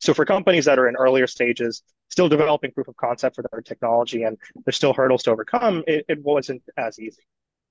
So 0.00 0.14
for 0.14 0.24
companies 0.24 0.64
that 0.64 0.78
are 0.78 0.88
in 0.88 0.96
earlier 0.96 1.26
stages, 1.26 1.82
still 2.08 2.28
developing 2.28 2.72
proof 2.72 2.88
of 2.88 2.96
concept 2.96 3.36
for 3.36 3.44
their 3.50 3.60
technology, 3.60 4.22
and 4.22 4.38
there's 4.64 4.76
still 4.76 4.94
hurdles 4.94 5.22
to 5.24 5.30
overcome, 5.30 5.84
it, 5.86 6.06
it 6.08 6.22
wasn't 6.22 6.62
as 6.76 6.98
easy. 6.98 7.22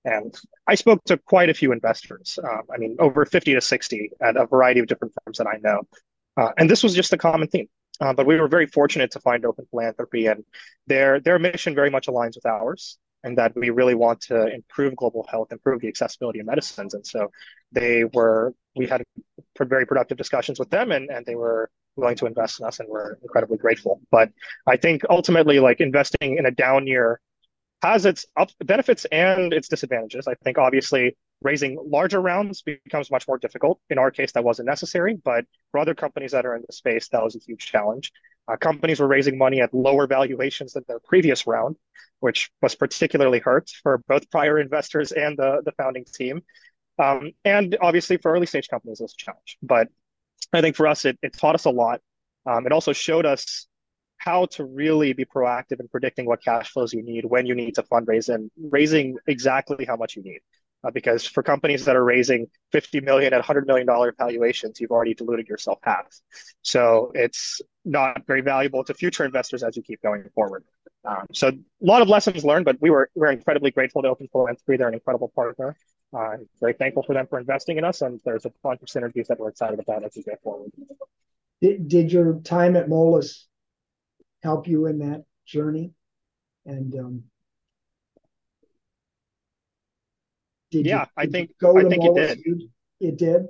And 0.05 0.35
I 0.67 0.75
spoke 0.75 1.03
to 1.05 1.17
quite 1.17 1.49
a 1.49 1.53
few 1.53 1.71
investors. 1.71 2.37
Um, 2.43 2.61
I 2.73 2.77
mean, 2.77 2.97
over 2.99 3.25
50 3.25 3.53
to 3.53 3.61
60 3.61 4.11
at 4.21 4.35
a 4.37 4.45
variety 4.45 4.79
of 4.79 4.87
different 4.87 5.13
firms 5.23 5.37
that 5.37 5.47
I 5.47 5.57
know. 5.61 5.81
Uh, 6.35 6.51
and 6.57 6.69
this 6.69 6.83
was 6.83 6.93
just 6.93 7.13
a 7.13 7.17
common 7.17 7.47
theme. 7.47 7.67
Uh, 8.01 8.13
but 8.13 8.25
we 8.25 8.39
were 8.39 8.47
very 8.47 8.65
fortunate 8.65 9.11
to 9.11 9.19
find 9.19 9.45
Open 9.45 9.65
Philanthropy, 9.69 10.25
and 10.25 10.43
their 10.87 11.19
their 11.19 11.37
mission 11.37 11.75
very 11.75 11.91
much 11.91 12.07
aligns 12.07 12.35
with 12.35 12.45
ours, 12.45 12.97
and 13.23 13.37
that 13.37 13.55
we 13.55 13.69
really 13.69 13.93
want 13.93 14.19
to 14.21 14.47
improve 14.47 14.95
global 14.95 15.25
health, 15.29 15.51
improve 15.51 15.81
the 15.81 15.87
accessibility 15.87 16.39
of 16.39 16.45
medicines. 16.45 16.95
And 16.95 17.05
so 17.05 17.31
they 17.71 18.03
were, 18.03 18.53
we 18.75 18.87
had 18.87 19.03
very 19.59 19.85
productive 19.85 20.17
discussions 20.17 20.59
with 20.59 20.69
them, 20.71 20.91
and, 20.91 21.09
and 21.09 21.25
they 21.25 21.35
were 21.35 21.69
willing 21.95 22.15
to 22.15 22.25
invest 22.25 22.59
in 22.59 22.65
us, 22.65 22.79
and 22.79 22.89
we're 22.89 23.13
incredibly 23.21 23.57
grateful. 23.57 24.01
But 24.11 24.31
I 24.67 24.77
think 24.77 25.03
ultimately, 25.09 25.59
like 25.59 25.79
investing 25.79 26.37
in 26.37 26.47
a 26.47 26.51
down 26.51 26.87
year 26.87 27.21
has 27.83 28.05
its 28.05 28.25
up 28.37 28.49
benefits 28.63 29.05
and 29.11 29.53
its 29.53 29.67
disadvantages. 29.67 30.27
I 30.27 30.35
think 30.35 30.57
obviously 30.57 31.17
raising 31.41 31.77
larger 31.85 32.21
rounds 32.21 32.61
becomes 32.61 33.11
much 33.11 33.27
more 33.27 33.37
difficult. 33.37 33.79
In 33.89 33.97
our 33.97 34.09
case, 34.09 34.31
that 34.31 34.43
wasn't 34.43 34.67
necessary, 34.67 35.19
but 35.23 35.45
for 35.71 35.81
other 35.81 35.93
companies 35.93 36.31
that 36.31 36.45
are 36.45 36.55
in 36.55 36.63
the 36.65 36.73
space, 36.73 37.09
that 37.09 37.21
was 37.21 37.35
a 37.35 37.39
huge 37.39 37.65
challenge. 37.65 38.13
Uh, 38.47 38.55
companies 38.55 39.01
were 39.01 39.07
raising 39.07 39.37
money 39.37 39.59
at 39.61 39.73
lower 39.73 40.07
valuations 40.07 40.73
than 40.73 40.83
their 40.87 40.99
previous 40.99 41.45
round, 41.45 41.75
which 42.21 42.49
was 42.61 42.73
particularly 42.75 43.39
hurt 43.39 43.69
for 43.83 44.01
both 44.07 44.31
prior 44.31 44.57
investors 44.59 45.11
and 45.11 45.37
the, 45.37 45.61
the 45.65 45.73
founding 45.73 46.05
team. 46.05 46.41
Um, 46.99 47.31
and 47.43 47.77
obviously 47.81 48.17
for 48.17 48.31
early 48.31 48.45
stage 48.45 48.69
companies, 48.69 49.01
it 49.01 49.03
was 49.03 49.15
a 49.19 49.23
challenge. 49.25 49.57
But 49.61 49.89
I 50.53 50.61
think 50.61 50.77
for 50.77 50.87
us, 50.87 51.03
it, 51.03 51.17
it 51.21 51.33
taught 51.37 51.55
us 51.55 51.65
a 51.65 51.69
lot. 51.69 51.99
Um, 52.45 52.65
it 52.65 52.71
also 52.71 52.93
showed 52.93 53.25
us 53.25 53.67
how 54.23 54.45
to 54.45 54.63
really 54.63 55.11
be 55.13 55.25
proactive 55.25 55.79
in 55.79 55.87
predicting 55.89 56.25
what 56.25 56.41
cash 56.43 56.71
flows 56.71 56.93
you 56.93 57.03
need 57.03 57.25
when 57.25 57.45
you 57.45 57.55
need 57.55 57.75
to 57.75 57.83
fundraise 57.83 58.33
and 58.33 58.49
raising 58.71 59.17
exactly 59.27 59.85
how 59.85 59.97
much 59.97 60.15
you 60.15 60.23
need. 60.23 60.39
Uh, 60.85 60.91
because 60.91 61.25
for 61.25 61.41
companies 61.43 61.85
that 61.85 61.95
are 61.95 62.03
raising 62.03 62.47
50 62.73 62.99
million 63.01 63.33
at 63.33 63.37
100 63.37 63.65
million 63.67 63.87
dollar 63.87 64.13
valuations, 64.17 64.81
you've 64.81 64.91
already 64.91 65.13
diluted 65.13 65.47
yourself 65.47 65.79
half. 65.81 66.07
So 66.61 67.11
it's 67.15 67.61
not 67.85 68.25
very 68.27 68.41
valuable 68.41 68.83
to 68.85 68.93
future 68.93 69.23
investors 69.23 69.63
as 69.63 69.77
you 69.77 69.83
keep 69.83 70.01
going 70.01 70.25
forward. 70.35 70.63
Um, 71.05 71.27
so 71.33 71.49
a 71.49 71.55
lot 71.81 72.01
of 72.01 72.09
lessons 72.09 72.43
learned, 72.43 72.65
but 72.65 72.77
we 72.81 72.89
were 72.89 73.09
we're 73.15 73.31
incredibly 73.31 73.71
grateful 73.71 74.01
to 74.01 74.09
Open 74.09 74.27
Philanthropy. 74.29 74.77
They're 74.77 74.89
an 74.89 74.93
incredible 74.93 75.31
partner. 75.33 75.75
Uh, 76.13 76.37
very 76.59 76.73
thankful 76.73 77.03
for 77.03 77.13
them 77.13 77.27
for 77.27 77.39
investing 77.39 77.77
in 77.77 77.83
us, 77.83 78.01
and 78.01 78.19
there's 78.23 78.45
a 78.45 78.51
bunch 78.61 78.81
of 78.81 78.87
synergies 78.87 79.27
that 79.27 79.39
we're 79.39 79.49
excited 79.49 79.79
about 79.79 80.03
as 80.03 80.11
we 80.15 80.23
go 80.23 80.35
forward. 80.43 80.71
Did, 81.61 81.87
did 81.87 82.11
your 82.11 82.39
time 82.41 82.75
at 82.75 82.87
Moelis 82.87 83.45
help 84.43 84.67
you 84.67 84.85
in 84.85 84.99
that 84.99 85.23
journey? 85.45 85.91
And 86.65 86.93
um, 86.95 87.23
did 90.71 90.85
yeah, 90.85 91.01
you, 91.01 91.07
I 91.17 91.25
think 91.25 91.51
go 91.59 91.77
I 91.77 91.83
think 91.83 92.03
it 92.03 92.15
did. 92.15 92.43
it 92.99 93.17
did. 93.17 93.47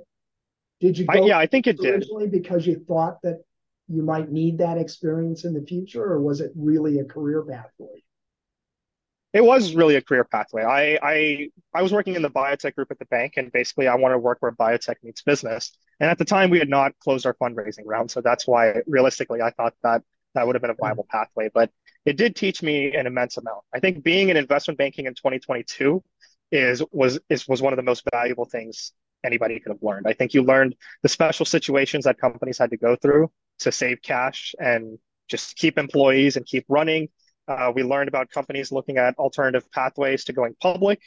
Did 0.80 0.98
you? 0.98 1.06
I, 1.08 1.18
yeah, 1.18 1.38
I 1.38 1.46
think 1.46 1.66
it 1.66 1.78
did. 1.78 2.04
Because 2.30 2.66
you 2.66 2.84
thought 2.86 3.22
that 3.22 3.42
you 3.88 4.02
might 4.02 4.30
need 4.30 4.58
that 4.58 4.78
experience 4.78 5.44
in 5.44 5.54
the 5.54 5.62
future, 5.62 6.02
or 6.02 6.20
was 6.20 6.40
it 6.40 6.52
really 6.56 6.98
a 6.98 7.04
career 7.04 7.42
path 7.42 7.70
for 7.78 7.88
you? 7.94 8.02
It 9.32 9.44
was 9.44 9.74
really 9.74 9.96
a 9.96 10.00
career 10.00 10.22
pathway. 10.22 10.62
I, 10.62 10.98
I 11.02 11.48
I 11.74 11.82
was 11.82 11.92
working 11.92 12.14
in 12.14 12.22
the 12.22 12.30
biotech 12.30 12.76
group 12.76 12.90
at 12.90 12.98
the 13.00 13.04
bank, 13.06 13.34
and 13.36 13.50
basically, 13.50 13.88
I 13.88 13.96
wanted 13.96 14.14
to 14.14 14.20
work 14.20 14.38
where 14.40 14.52
biotech 14.52 14.96
meets 15.02 15.22
business. 15.22 15.76
And 16.00 16.08
at 16.08 16.18
the 16.18 16.24
time, 16.24 16.50
we 16.50 16.58
had 16.58 16.68
not 16.68 16.92
closed 17.00 17.26
our 17.26 17.34
fundraising 17.34 17.84
round, 17.84 18.10
so 18.10 18.20
that's 18.20 18.46
why, 18.46 18.82
realistically, 18.86 19.42
I 19.42 19.50
thought 19.50 19.74
that 19.82 20.02
that 20.34 20.46
would 20.46 20.54
have 20.54 20.62
been 20.62 20.70
a 20.70 20.74
viable 20.74 21.06
pathway. 21.10 21.50
But 21.52 21.70
it 22.04 22.16
did 22.16 22.36
teach 22.36 22.62
me 22.62 22.94
an 22.94 23.06
immense 23.06 23.36
amount. 23.36 23.62
I 23.74 23.80
think 23.80 24.02
being 24.02 24.28
in 24.28 24.36
investment 24.36 24.78
banking 24.78 25.06
in 25.06 25.14
2022 25.14 26.02
is 26.52 26.82
was 26.92 27.18
is 27.28 27.48
was 27.48 27.62
one 27.62 27.72
of 27.72 27.76
the 27.76 27.82
most 27.82 28.04
valuable 28.12 28.44
things 28.44 28.92
anybody 29.24 29.58
could 29.58 29.70
have 29.70 29.82
learned. 29.82 30.06
I 30.06 30.12
think 30.12 30.34
you 30.34 30.42
learned 30.42 30.76
the 31.02 31.08
special 31.08 31.46
situations 31.46 32.04
that 32.04 32.18
companies 32.18 32.58
had 32.58 32.70
to 32.70 32.76
go 32.76 32.94
through 32.96 33.30
to 33.60 33.72
save 33.72 34.02
cash 34.02 34.54
and 34.58 34.98
just 35.28 35.56
keep 35.56 35.78
employees 35.78 36.36
and 36.36 36.44
keep 36.44 36.66
running. 36.68 37.08
Uh, 37.48 37.72
we 37.74 37.82
learned 37.82 38.08
about 38.08 38.30
companies 38.30 38.70
looking 38.70 38.98
at 38.98 39.18
alternative 39.18 39.70
pathways 39.72 40.24
to 40.24 40.32
going 40.32 40.54
public. 40.60 41.00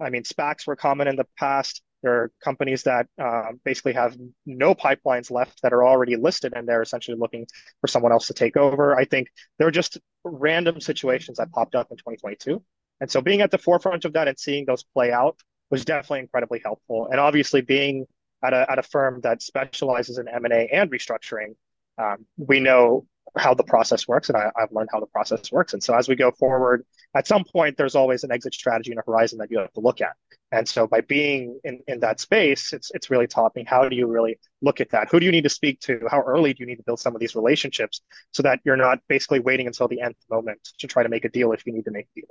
I 0.00 0.10
mean, 0.10 0.22
SPACs 0.22 0.66
were 0.66 0.76
common 0.76 1.08
in 1.08 1.16
the 1.16 1.26
past. 1.36 1.82
There 2.04 2.12
are 2.12 2.32
companies 2.42 2.82
that 2.82 3.06
uh, 3.18 3.52
basically 3.64 3.94
have 3.94 4.14
no 4.44 4.74
pipelines 4.74 5.30
left 5.30 5.62
that 5.62 5.72
are 5.72 5.84
already 5.84 6.16
listed, 6.16 6.52
and 6.54 6.68
they're 6.68 6.82
essentially 6.82 7.16
looking 7.18 7.46
for 7.80 7.88
someone 7.88 8.12
else 8.12 8.26
to 8.26 8.34
take 8.34 8.58
over. 8.58 8.94
I 8.94 9.06
think 9.06 9.28
there 9.58 9.66
are 9.66 9.72
just 9.72 9.98
random 10.22 10.82
situations 10.82 11.38
that 11.38 11.50
popped 11.50 11.74
up 11.74 11.90
in 11.90 11.96
2022. 11.96 12.62
And 13.00 13.10
so 13.10 13.22
being 13.22 13.40
at 13.40 13.50
the 13.50 13.58
forefront 13.58 14.04
of 14.04 14.12
that 14.12 14.28
and 14.28 14.38
seeing 14.38 14.66
those 14.66 14.84
play 14.84 15.12
out 15.12 15.40
was 15.70 15.86
definitely 15.86 16.20
incredibly 16.20 16.60
helpful. 16.62 17.08
And 17.10 17.18
obviously 17.18 17.62
being 17.62 18.06
at 18.44 18.52
a, 18.52 18.70
at 18.70 18.78
a 18.78 18.82
firm 18.82 19.22
that 19.22 19.40
specializes 19.40 20.18
in 20.18 20.28
M&A 20.28 20.68
and 20.68 20.90
restructuring, 20.90 21.54
um, 21.96 22.26
we 22.36 22.60
know 22.60 23.06
how 23.36 23.54
the 23.54 23.64
process 23.64 24.06
works 24.06 24.28
and 24.28 24.36
I, 24.36 24.50
have 24.56 24.70
learned 24.72 24.90
how 24.92 25.00
the 25.00 25.06
process 25.06 25.50
works. 25.50 25.72
And 25.72 25.82
so 25.82 25.94
as 25.94 26.08
we 26.08 26.14
go 26.14 26.30
forward, 26.30 26.84
at 27.14 27.26
some 27.26 27.44
point, 27.44 27.76
there's 27.76 27.94
always 27.94 28.24
an 28.24 28.30
exit 28.30 28.54
strategy 28.54 28.90
and 28.90 29.00
a 29.00 29.02
horizon 29.06 29.38
that 29.38 29.50
you 29.50 29.58
have 29.58 29.72
to 29.72 29.80
look 29.80 30.00
at. 30.00 30.12
And 30.52 30.68
so 30.68 30.86
by 30.86 31.00
being 31.00 31.58
in, 31.64 31.80
in 31.88 32.00
that 32.00 32.20
space, 32.20 32.72
it's, 32.72 32.92
it's 32.94 33.10
really 33.10 33.26
taught 33.26 33.56
me 33.56 33.64
how 33.66 33.88
do 33.88 33.96
you 33.96 34.06
really 34.06 34.38
look 34.62 34.80
at 34.80 34.90
that? 34.90 35.08
Who 35.10 35.18
do 35.18 35.26
you 35.26 35.32
need 35.32 35.42
to 35.44 35.50
speak 35.50 35.80
to? 35.80 36.00
How 36.08 36.20
early 36.20 36.54
do 36.54 36.62
you 36.62 36.66
need 36.66 36.76
to 36.76 36.84
build 36.84 37.00
some 37.00 37.14
of 37.14 37.20
these 37.20 37.34
relationships 37.34 38.02
so 38.30 38.42
that 38.44 38.60
you're 38.64 38.76
not 38.76 39.00
basically 39.08 39.40
waiting 39.40 39.66
until 39.66 39.88
the 39.88 40.00
end 40.00 40.14
moment 40.30 40.60
to 40.78 40.86
try 40.86 41.02
to 41.02 41.08
make 41.08 41.24
a 41.24 41.28
deal 41.28 41.52
if 41.52 41.66
you 41.66 41.72
need 41.72 41.86
to 41.86 41.90
make 41.90 42.06
a 42.16 42.20
deal? 42.20 42.28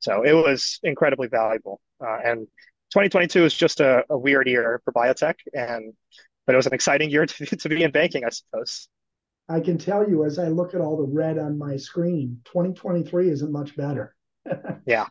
So 0.00 0.22
it 0.22 0.32
was 0.32 0.78
incredibly 0.82 1.28
valuable. 1.28 1.80
Uh, 2.00 2.18
and 2.22 2.46
2022 2.90 3.46
is 3.46 3.54
just 3.54 3.80
a, 3.80 4.04
a 4.10 4.18
weird 4.18 4.46
year 4.46 4.82
for 4.84 4.92
biotech 4.92 5.36
and 5.54 5.94
but 6.46 6.54
it 6.54 6.56
was 6.56 6.66
an 6.66 6.74
exciting 6.74 7.10
year 7.10 7.26
to, 7.26 7.56
to 7.56 7.68
be 7.68 7.82
in 7.82 7.90
banking, 7.90 8.24
I 8.24 8.30
suppose. 8.30 8.88
I 9.48 9.60
can 9.60 9.78
tell 9.78 10.08
you 10.08 10.24
as 10.24 10.38
I 10.38 10.48
look 10.48 10.74
at 10.74 10.80
all 10.80 10.96
the 10.96 11.12
red 11.12 11.38
on 11.38 11.58
my 11.58 11.76
screen, 11.76 12.40
2023 12.44 13.30
isn't 13.30 13.52
much 13.52 13.76
better. 13.76 14.14
yeah. 14.86 15.06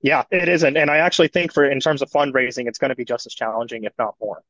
Yeah, 0.00 0.22
it 0.30 0.48
isn't. 0.48 0.76
And 0.76 0.90
I 0.90 0.98
actually 0.98 1.28
think 1.28 1.52
for 1.52 1.68
in 1.68 1.80
terms 1.80 2.02
of 2.02 2.10
fundraising, 2.10 2.68
it's 2.68 2.78
going 2.78 2.90
to 2.90 2.94
be 2.94 3.04
just 3.04 3.26
as 3.26 3.34
challenging, 3.34 3.84
if 3.84 3.92
not 3.98 4.14
more. 4.20 4.42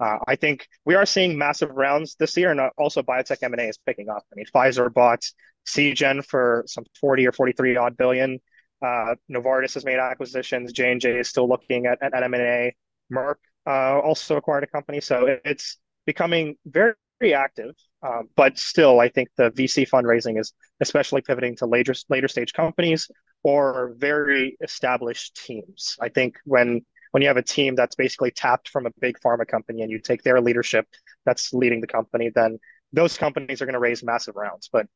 Uh, 0.00 0.18
I 0.26 0.36
think 0.36 0.68
we 0.84 0.94
are 0.94 1.06
seeing 1.06 1.38
massive 1.38 1.70
rounds 1.70 2.14
this 2.18 2.36
year, 2.36 2.50
and 2.50 2.60
also 2.76 3.02
biotech 3.02 3.42
M&A 3.42 3.68
is 3.68 3.78
picking 3.78 4.08
up. 4.08 4.22
I 4.32 4.36
mean, 4.36 4.46
Pfizer 4.54 4.92
bought 4.92 5.24
Seagen 5.66 6.24
for 6.24 6.64
some 6.66 6.84
40 7.00 7.26
or 7.26 7.32
43 7.32 7.76
odd 7.76 7.96
billion. 7.96 8.38
Uh, 8.84 9.16
Novartis 9.30 9.74
has 9.74 9.84
made 9.84 9.98
acquisitions. 9.98 10.72
J 10.72 10.92
and 10.92 11.00
J 11.00 11.18
is 11.18 11.28
still 11.28 11.48
looking 11.48 11.86
at, 11.86 11.98
at, 12.02 12.14
at 12.14 12.22
M&A. 12.22 12.76
Merck 13.12 13.36
uh, 13.66 13.98
also 13.98 14.36
acquired 14.36 14.64
a 14.64 14.68
company, 14.68 15.00
so 15.00 15.26
it, 15.26 15.40
it's 15.44 15.78
becoming 16.06 16.56
very, 16.64 16.94
very 17.18 17.34
active. 17.34 17.74
Um, 18.02 18.28
but 18.36 18.58
still, 18.58 19.00
I 19.00 19.08
think 19.08 19.28
the 19.36 19.50
VC 19.50 19.88
fundraising 19.88 20.38
is 20.38 20.52
especially 20.80 21.20
pivoting 21.20 21.56
to 21.56 21.66
later 21.66 21.94
later 22.08 22.28
stage 22.28 22.52
companies 22.52 23.10
or 23.42 23.94
very 23.96 24.56
established 24.62 25.34
teams. 25.44 25.96
I 26.00 26.08
think 26.08 26.36
when 26.44 26.84
when 27.10 27.22
you 27.22 27.28
have 27.28 27.36
a 27.36 27.42
team 27.42 27.74
that's 27.74 27.96
basically 27.96 28.30
tapped 28.30 28.68
from 28.68 28.86
a 28.86 28.90
big 29.00 29.18
pharma 29.18 29.46
company 29.46 29.82
and 29.82 29.90
you 29.90 29.98
take 29.98 30.22
their 30.22 30.40
leadership 30.40 30.86
that's 31.24 31.52
leading 31.52 31.80
the 31.80 31.86
company, 31.86 32.30
then 32.34 32.58
those 32.92 33.16
companies 33.16 33.60
are 33.60 33.66
going 33.66 33.74
to 33.74 33.80
raise 33.80 34.02
massive 34.02 34.36
rounds. 34.36 34.68
But 34.72 34.86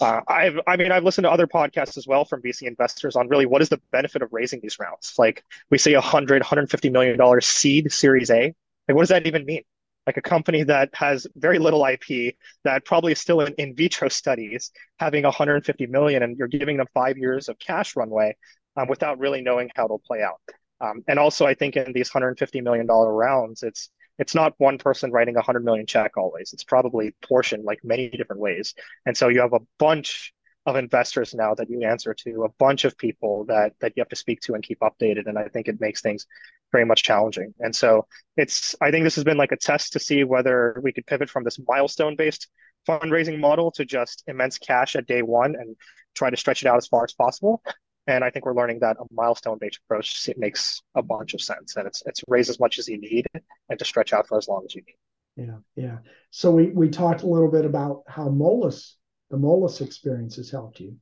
uh, 0.00 0.20
I've, 0.28 0.58
I 0.66 0.76
mean, 0.76 0.90
I've 0.92 1.04
listened 1.04 1.24
to 1.24 1.30
other 1.30 1.46
podcasts 1.46 1.96
as 1.96 2.06
well 2.06 2.24
from 2.24 2.42
VC 2.42 2.62
investors 2.62 3.16
on 3.16 3.28
really 3.28 3.46
what 3.46 3.62
is 3.62 3.68
the 3.68 3.80
benefit 3.92 4.22
of 4.22 4.28
raising 4.32 4.60
these 4.60 4.78
rounds. 4.78 5.14
Like 5.18 5.44
we 5.70 5.78
see 5.78 5.94
a 5.94 6.00
hundred, 6.00 6.42
hundred 6.42 6.70
fifty 6.70 6.90
million 6.90 7.16
dollar 7.16 7.40
seed 7.40 7.92
Series 7.92 8.30
A. 8.30 8.54
Like, 8.88 8.94
what 8.94 9.02
does 9.02 9.08
that 9.10 9.26
even 9.26 9.44
mean? 9.44 9.62
Like 10.06 10.16
a 10.16 10.22
company 10.22 10.62
that 10.64 10.90
has 10.94 11.26
very 11.36 11.58
little 11.58 11.84
IP 11.84 12.34
that 12.64 12.84
probably 12.84 13.12
is 13.12 13.20
still 13.20 13.40
in 13.40 13.54
in 13.54 13.74
vitro 13.74 14.08
studies, 14.08 14.70
having 14.98 15.24
150 15.24 15.86
million, 15.86 16.22
and 16.22 16.36
you're 16.36 16.48
giving 16.48 16.76
them 16.76 16.86
five 16.94 17.16
years 17.18 17.48
of 17.48 17.58
cash 17.58 17.96
runway 17.96 18.36
um, 18.76 18.88
without 18.88 19.18
really 19.18 19.40
knowing 19.40 19.70
how 19.74 19.84
it'll 19.86 19.98
play 19.98 20.22
out. 20.22 20.40
Um, 20.80 21.02
and 21.08 21.18
also, 21.18 21.46
I 21.46 21.54
think 21.54 21.76
in 21.76 21.92
these 21.92 22.12
150 22.12 22.60
million 22.60 22.86
dollar 22.86 23.12
rounds, 23.12 23.62
it's 23.62 23.90
it's 24.18 24.34
not 24.34 24.54
one 24.58 24.78
person 24.78 25.10
writing 25.10 25.34
a 25.34 25.38
100 25.38 25.64
million 25.64 25.86
check 25.86 26.16
always. 26.16 26.52
It's 26.52 26.64
probably 26.64 27.14
portioned 27.22 27.64
like 27.64 27.80
many 27.82 28.08
different 28.10 28.40
ways, 28.40 28.74
and 29.06 29.16
so 29.16 29.28
you 29.28 29.40
have 29.40 29.54
a 29.54 29.60
bunch 29.78 30.32
of 30.66 30.76
investors 30.76 31.34
now 31.34 31.54
that 31.54 31.68
you 31.68 31.82
answer 31.82 32.14
to, 32.14 32.44
a 32.44 32.52
bunch 32.58 32.84
of 32.84 32.96
people 32.96 33.44
that 33.46 33.72
that 33.80 33.92
you 33.96 34.00
have 34.00 34.08
to 34.08 34.16
speak 34.16 34.40
to 34.42 34.54
and 34.54 34.62
keep 34.62 34.80
updated. 34.80 35.26
And 35.26 35.38
I 35.38 35.48
think 35.48 35.68
it 35.68 35.80
makes 35.80 36.00
things 36.00 36.26
very 36.74 36.84
much 36.84 37.04
challenging. 37.04 37.54
And 37.60 37.74
so 37.74 38.06
it's 38.36 38.74
I 38.80 38.90
think 38.90 39.04
this 39.04 39.14
has 39.14 39.22
been 39.22 39.36
like 39.36 39.52
a 39.52 39.56
test 39.56 39.92
to 39.92 40.00
see 40.00 40.24
whether 40.24 40.80
we 40.82 40.92
could 40.92 41.06
pivot 41.06 41.30
from 41.30 41.44
this 41.44 41.60
milestone 41.68 42.16
based 42.16 42.48
fundraising 42.88 43.38
model 43.38 43.70
to 43.70 43.84
just 43.84 44.24
immense 44.26 44.58
cash 44.58 44.96
at 44.96 45.06
day 45.06 45.22
one 45.22 45.54
and 45.54 45.76
try 46.16 46.30
to 46.30 46.36
stretch 46.36 46.62
it 46.62 46.68
out 46.68 46.76
as 46.76 46.88
far 46.88 47.04
as 47.04 47.12
possible. 47.12 47.62
And 48.08 48.24
I 48.24 48.30
think 48.30 48.44
we're 48.44 48.56
learning 48.56 48.80
that 48.80 48.96
a 48.98 49.04
milestone 49.12 49.58
based 49.60 49.78
approach 49.84 50.28
makes 50.36 50.82
a 50.96 51.02
bunch 51.02 51.32
of 51.34 51.40
sense. 51.40 51.76
And 51.76 51.86
it's 51.86 52.02
it's 52.06 52.24
raise 52.26 52.50
as 52.50 52.58
much 52.58 52.80
as 52.80 52.88
you 52.88 53.00
need 53.00 53.26
and 53.68 53.78
to 53.78 53.84
stretch 53.84 54.12
out 54.12 54.26
for 54.26 54.36
as 54.36 54.48
long 54.48 54.64
as 54.66 54.74
you 54.74 54.82
need. 54.82 55.46
Yeah, 55.46 55.58
yeah. 55.76 55.98
So 56.30 56.50
we 56.50 56.70
we 56.80 56.88
talked 56.88 57.22
a 57.22 57.28
little 57.28 57.52
bit 57.52 57.64
about 57.64 58.02
how 58.08 58.28
Moelis, 58.28 58.94
the 59.30 59.36
Moelis 59.36 59.80
experience 59.80 60.34
has 60.36 60.50
helped 60.50 60.80
you. 60.80 60.96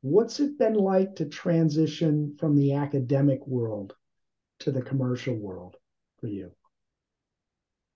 What's 0.00 0.40
it 0.40 0.58
been 0.58 0.74
like 0.74 1.14
to 1.16 1.26
transition 1.26 2.36
from 2.40 2.56
the 2.56 2.74
academic 2.74 3.46
world 3.46 3.94
to 4.62 4.72
the 4.72 4.82
commercial 4.82 5.34
world 5.34 5.76
for 6.20 6.26
you? 6.26 6.50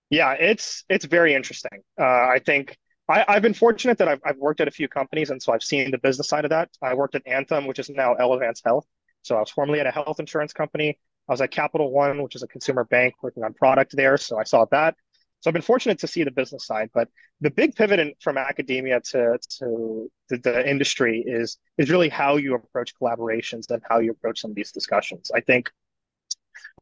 Yeah, 0.09 0.33
it's 0.33 0.83
it's 0.89 1.05
very 1.05 1.33
interesting. 1.33 1.81
Uh, 1.99 2.03
I 2.03 2.39
think 2.45 2.77
I, 3.09 3.25
have 3.27 3.41
been 3.41 3.53
fortunate 3.53 3.97
that 3.99 4.07
I've, 4.07 4.21
I've 4.25 4.37
worked 4.37 4.61
at 4.61 4.67
a 4.67 4.71
few 4.71 4.87
companies, 4.87 5.29
and 5.29 5.41
so 5.41 5.53
I've 5.53 5.63
seen 5.63 5.91
the 5.91 5.97
business 5.97 6.27
side 6.27 6.45
of 6.45 6.49
that. 6.49 6.69
I 6.81 6.93
worked 6.93 7.15
at 7.15 7.25
Anthem, 7.25 7.67
which 7.67 7.79
is 7.79 7.89
now 7.89 8.15
Elevance 8.15 8.61
Health. 8.63 8.85
So 9.21 9.35
I 9.35 9.39
was 9.39 9.49
formerly 9.49 9.79
at 9.79 9.87
a 9.87 9.91
health 9.91 10.19
insurance 10.19 10.53
company. 10.53 10.97
I 11.27 11.33
was 11.33 11.41
at 11.41 11.51
Capital 11.51 11.91
One, 11.91 12.21
which 12.21 12.35
is 12.35 12.43
a 12.43 12.47
consumer 12.47 12.85
bank, 12.85 13.15
working 13.21 13.43
on 13.43 13.53
product 13.53 13.95
there. 13.95 14.17
So 14.17 14.37
I 14.37 14.43
saw 14.43 14.65
that. 14.71 14.95
So 15.41 15.49
I've 15.49 15.53
been 15.53 15.61
fortunate 15.61 15.99
to 15.99 16.07
see 16.07 16.23
the 16.23 16.31
business 16.31 16.65
side, 16.65 16.89
but 16.93 17.09
the 17.41 17.51
big 17.51 17.75
pivot 17.75 17.99
in, 17.99 18.13
from 18.19 18.37
academia 18.37 18.99
to 19.11 19.37
to 19.59 20.11
the, 20.29 20.37
the, 20.37 20.69
industry 20.69 21.23
is 21.25 21.57
is 21.77 21.91
really 21.91 22.09
how 22.09 22.37
you 22.37 22.55
approach 22.55 22.93
collaborations 22.99 23.69
and 23.69 23.81
how 23.87 23.99
you 23.99 24.11
approach 24.11 24.41
some 24.41 24.51
of 24.51 24.55
these 24.55 24.71
discussions. 24.71 25.29
I 25.33 25.41
think 25.41 25.69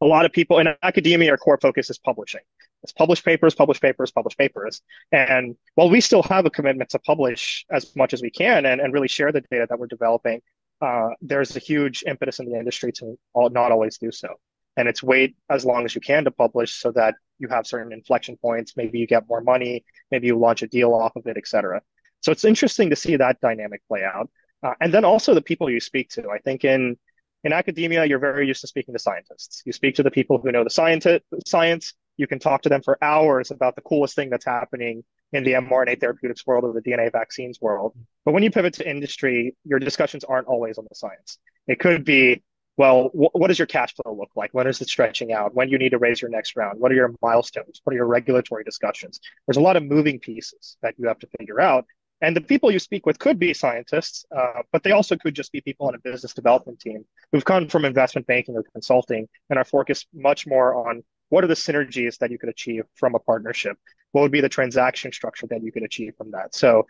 a 0.00 0.06
lot 0.06 0.24
of 0.24 0.32
people 0.32 0.58
in 0.58 0.68
academia, 0.82 1.30
our 1.30 1.36
core 1.36 1.58
focus 1.60 1.90
is 1.90 1.98
publishing. 1.98 2.40
It's 2.82 2.92
publish 2.92 3.22
papers, 3.24 3.54
publish 3.54 3.80
papers, 3.80 4.10
publish 4.10 4.36
papers. 4.36 4.82
And 5.12 5.56
while 5.74 5.90
we 5.90 6.00
still 6.00 6.22
have 6.24 6.46
a 6.46 6.50
commitment 6.50 6.90
to 6.90 6.98
publish 6.98 7.64
as 7.70 7.94
much 7.96 8.12
as 8.12 8.22
we 8.22 8.30
can 8.30 8.66
and, 8.66 8.80
and 8.80 8.92
really 8.92 9.08
share 9.08 9.32
the 9.32 9.40
data 9.50 9.66
that 9.68 9.78
we're 9.78 9.86
developing, 9.86 10.40
uh, 10.80 11.08
there's 11.20 11.56
a 11.56 11.58
huge 11.58 12.04
impetus 12.06 12.38
in 12.38 12.50
the 12.50 12.58
industry 12.58 12.92
to 12.92 13.18
all, 13.32 13.50
not 13.50 13.72
always 13.72 13.98
do 13.98 14.12
so. 14.12 14.28
And 14.76 14.88
it's 14.88 15.02
wait 15.02 15.34
as 15.48 15.64
long 15.64 15.86
as 15.86 15.94
you 15.94 16.02
can 16.02 16.24
to 16.24 16.30
publish 16.30 16.74
so 16.74 16.92
that 16.92 17.14
you 17.38 17.48
have 17.48 17.66
certain 17.66 17.92
inflection 17.92 18.36
points. 18.36 18.76
Maybe 18.76 18.98
you 18.98 19.06
get 19.06 19.28
more 19.28 19.40
money 19.40 19.84
maybe 20.10 20.28
you 20.28 20.38
launch 20.38 20.62
a 20.62 20.68
deal 20.68 20.94
off 20.94 21.16
of 21.16 21.26
it 21.26 21.36
etc 21.36 21.80
so 22.26 22.32
it's 22.32 22.44
interesting 22.44 22.90
to 22.90 22.96
see 22.96 23.14
that 23.16 23.40
dynamic 23.40 23.82
play 23.86 24.02
out. 24.02 24.28
Uh, 24.60 24.74
and 24.80 24.92
then 24.92 25.04
also 25.04 25.32
the 25.32 25.40
people 25.40 25.70
you 25.70 25.78
speak 25.78 26.08
to. 26.10 26.28
I 26.28 26.38
think 26.38 26.64
in 26.64 26.96
in 27.44 27.52
academia 27.52 28.04
you're 28.04 28.18
very 28.18 28.46
used 28.46 28.60
to 28.60 28.66
speaking 28.66 28.94
to 28.94 28.98
scientists 28.98 29.62
you 29.64 29.72
speak 29.72 29.94
to 29.94 30.02
the 30.02 30.10
people 30.10 30.38
who 30.38 30.52
know 30.52 30.64
the 30.64 30.70
science 30.70 31.94
you 32.16 32.26
can 32.26 32.38
talk 32.38 32.62
to 32.62 32.68
them 32.68 32.82
for 32.82 32.98
hours 33.02 33.50
about 33.50 33.76
the 33.76 33.82
coolest 33.82 34.14
thing 34.14 34.30
that's 34.30 34.44
happening 34.44 35.04
in 35.32 35.44
the 35.44 35.52
mRNA 35.52 36.00
therapeutics 36.00 36.46
world 36.46 36.64
or 36.64 36.72
the 36.72 36.80
DNA 36.80 37.10
vaccines 37.12 37.60
world. 37.60 37.94
But 38.24 38.32
when 38.32 38.42
you 38.42 38.50
pivot 38.50 38.74
to 38.74 38.88
industry, 38.88 39.54
your 39.64 39.78
discussions 39.78 40.24
aren't 40.24 40.46
always 40.46 40.78
on 40.78 40.86
the 40.88 40.94
science. 40.94 41.38
It 41.66 41.78
could 41.78 42.04
be 42.04 42.42
well, 42.78 43.08
wh- 43.08 43.34
what 43.34 43.48
does 43.48 43.58
your 43.58 43.66
cash 43.66 43.94
flow 43.94 44.14
look 44.14 44.30
like? 44.36 44.52
When 44.52 44.66
is 44.66 44.80
it 44.82 44.88
stretching 44.88 45.32
out? 45.32 45.54
When 45.54 45.68
do 45.68 45.72
you 45.72 45.78
need 45.78 45.90
to 45.90 45.98
raise 45.98 46.20
your 46.20 46.30
next 46.30 46.56
round? 46.56 46.78
What 46.78 46.92
are 46.92 46.94
your 46.94 47.14
milestones? 47.22 47.80
What 47.84 47.94
are 47.94 47.96
your 47.96 48.06
regulatory 48.06 48.64
discussions? 48.64 49.18
There's 49.46 49.56
a 49.56 49.62
lot 49.62 49.76
of 49.76 49.82
moving 49.82 50.18
pieces 50.18 50.76
that 50.82 50.94
you 50.98 51.08
have 51.08 51.18
to 51.20 51.28
figure 51.38 51.58
out. 51.58 51.86
And 52.22 52.34
the 52.34 52.40
people 52.40 52.70
you 52.70 52.78
speak 52.78 53.04
with 53.04 53.18
could 53.18 53.38
be 53.38 53.52
scientists, 53.52 54.24
uh, 54.34 54.62
but 54.72 54.82
they 54.82 54.92
also 54.92 55.16
could 55.16 55.34
just 55.34 55.52
be 55.52 55.60
people 55.60 55.86
on 55.86 55.94
a 55.94 55.98
business 55.98 56.32
development 56.32 56.80
team 56.80 57.04
who've 57.30 57.44
come 57.44 57.68
from 57.68 57.84
investment 57.84 58.26
banking 58.26 58.56
or 58.56 58.64
consulting 58.72 59.28
and 59.50 59.58
are 59.58 59.64
focused 59.64 60.06
much 60.14 60.46
more 60.46 60.74
on 60.88 61.02
what 61.28 61.44
are 61.44 61.48
the 61.48 61.54
synergies 61.54 62.18
that 62.18 62.30
you 62.30 62.38
could 62.38 62.48
achieve 62.48 62.84
from 62.94 63.14
a 63.14 63.18
partnership? 63.18 63.76
What 64.12 64.22
would 64.22 64.32
be 64.32 64.40
the 64.40 64.48
transaction 64.48 65.12
structure 65.12 65.46
that 65.48 65.62
you 65.62 65.72
could 65.72 65.82
achieve 65.82 66.14
from 66.16 66.30
that? 66.30 66.54
So 66.54 66.86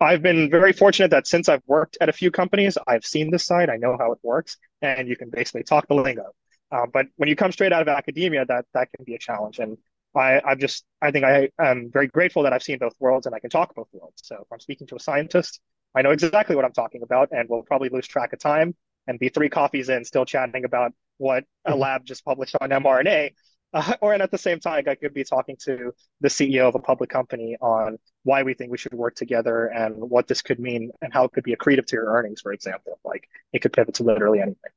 I've 0.00 0.22
been 0.22 0.50
very 0.50 0.72
fortunate 0.72 1.10
that 1.10 1.26
since 1.26 1.48
I've 1.48 1.62
worked 1.66 1.98
at 2.00 2.08
a 2.08 2.12
few 2.12 2.30
companies, 2.30 2.78
I've 2.86 3.04
seen 3.04 3.30
this 3.30 3.44
side, 3.44 3.68
I 3.68 3.76
know 3.76 3.96
how 3.98 4.12
it 4.12 4.18
works, 4.22 4.56
and 4.80 5.08
you 5.08 5.16
can 5.16 5.30
basically 5.30 5.64
talk 5.64 5.86
the 5.88 5.94
lingo. 5.94 6.32
Uh, 6.70 6.86
but 6.92 7.06
when 7.16 7.28
you 7.28 7.36
come 7.36 7.52
straight 7.52 7.72
out 7.72 7.82
of 7.82 7.88
academia, 7.88 8.44
that 8.46 8.66
that 8.74 8.90
can 8.94 9.04
be 9.04 9.14
a 9.14 9.18
challenge. 9.18 9.58
And 9.58 9.78
I, 10.16 10.40
I'm 10.44 10.58
just, 10.58 10.84
I 11.00 11.10
think 11.10 11.24
I 11.24 11.50
am 11.58 11.90
very 11.92 12.08
grateful 12.08 12.42
that 12.42 12.52
I've 12.52 12.62
seen 12.62 12.78
both 12.78 12.94
worlds 12.98 13.26
and 13.26 13.34
I 13.34 13.38
can 13.38 13.50
talk 13.50 13.74
both 13.74 13.88
worlds. 13.92 14.22
So 14.24 14.36
if 14.36 14.52
I'm 14.52 14.60
speaking 14.60 14.86
to 14.88 14.96
a 14.96 15.00
scientist, 15.00 15.60
I 15.94 16.02
know 16.02 16.10
exactly 16.10 16.56
what 16.56 16.64
I'm 16.64 16.72
talking 16.72 17.02
about, 17.02 17.30
and 17.32 17.48
we'll 17.48 17.62
probably 17.62 17.88
lose 17.88 18.06
track 18.06 18.32
of 18.32 18.38
time 18.38 18.74
and 19.06 19.18
be 19.18 19.28
three 19.28 19.48
coffees 19.48 19.88
in 19.88 20.04
still 20.04 20.24
chatting 20.24 20.64
about 20.64 20.92
what 21.16 21.44
a 21.64 21.70
mm-hmm. 21.70 21.80
lab 21.80 22.04
just 22.04 22.24
published 22.24 22.56
on 22.60 22.70
mRNA. 22.70 23.32
Uh, 23.74 23.94
or 24.00 24.14
and 24.14 24.22
at 24.22 24.30
the 24.30 24.38
same 24.38 24.60
time, 24.60 24.84
I 24.86 24.94
could 24.94 25.12
be 25.12 25.24
talking 25.24 25.56
to 25.64 25.92
the 26.20 26.28
CEO 26.28 26.68
of 26.68 26.74
a 26.74 26.78
public 26.78 27.10
company 27.10 27.56
on 27.60 27.98
why 28.22 28.42
we 28.42 28.54
think 28.54 28.70
we 28.70 28.78
should 28.78 28.94
work 28.94 29.14
together 29.14 29.66
and 29.66 29.96
what 29.96 30.26
this 30.26 30.40
could 30.40 30.58
mean 30.58 30.90
and 31.02 31.12
how 31.12 31.24
it 31.24 31.32
could 31.32 31.44
be 31.44 31.54
accretive 31.54 31.86
to 31.86 31.96
your 31.96 32.06
earnings, 32.06 32.40
for 32.40 32.52
example. 32.52 32.98
Like 33.04 33.28
it 33.52 33.60
could 33.60 33.72
pivot 33.72 33.96
to 33.96 34.04
literally 34.04 34.40
anything. 34.40 34.70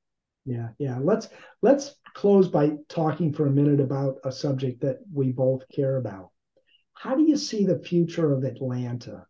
Yeah, 0.45 0.69
yeah. 0.77 0.97
Let's 0.99 1.29
let's 1.61 1.95
close 2.21 2.47
by 2.47 2.73
talking 2.87 3.33
for 3.33 3.47
a 3.47 3.49
minute 3.49 3.79
about 3.79 4.19
a 4.23 4.31
subject 4.31 4.81
that 4.81 4.99
we 5.11 5.31
both 5.31 5.67
care 5.69 5.97
about. 5.97 6.29
How 6.93 7.15
do 7.15 7.23
you 7.23 7.35
see 7.35 7.65
the 7.65 7.79
future 7.79 8.31
of 8.31 8.43
Atlanta 8.43 9.25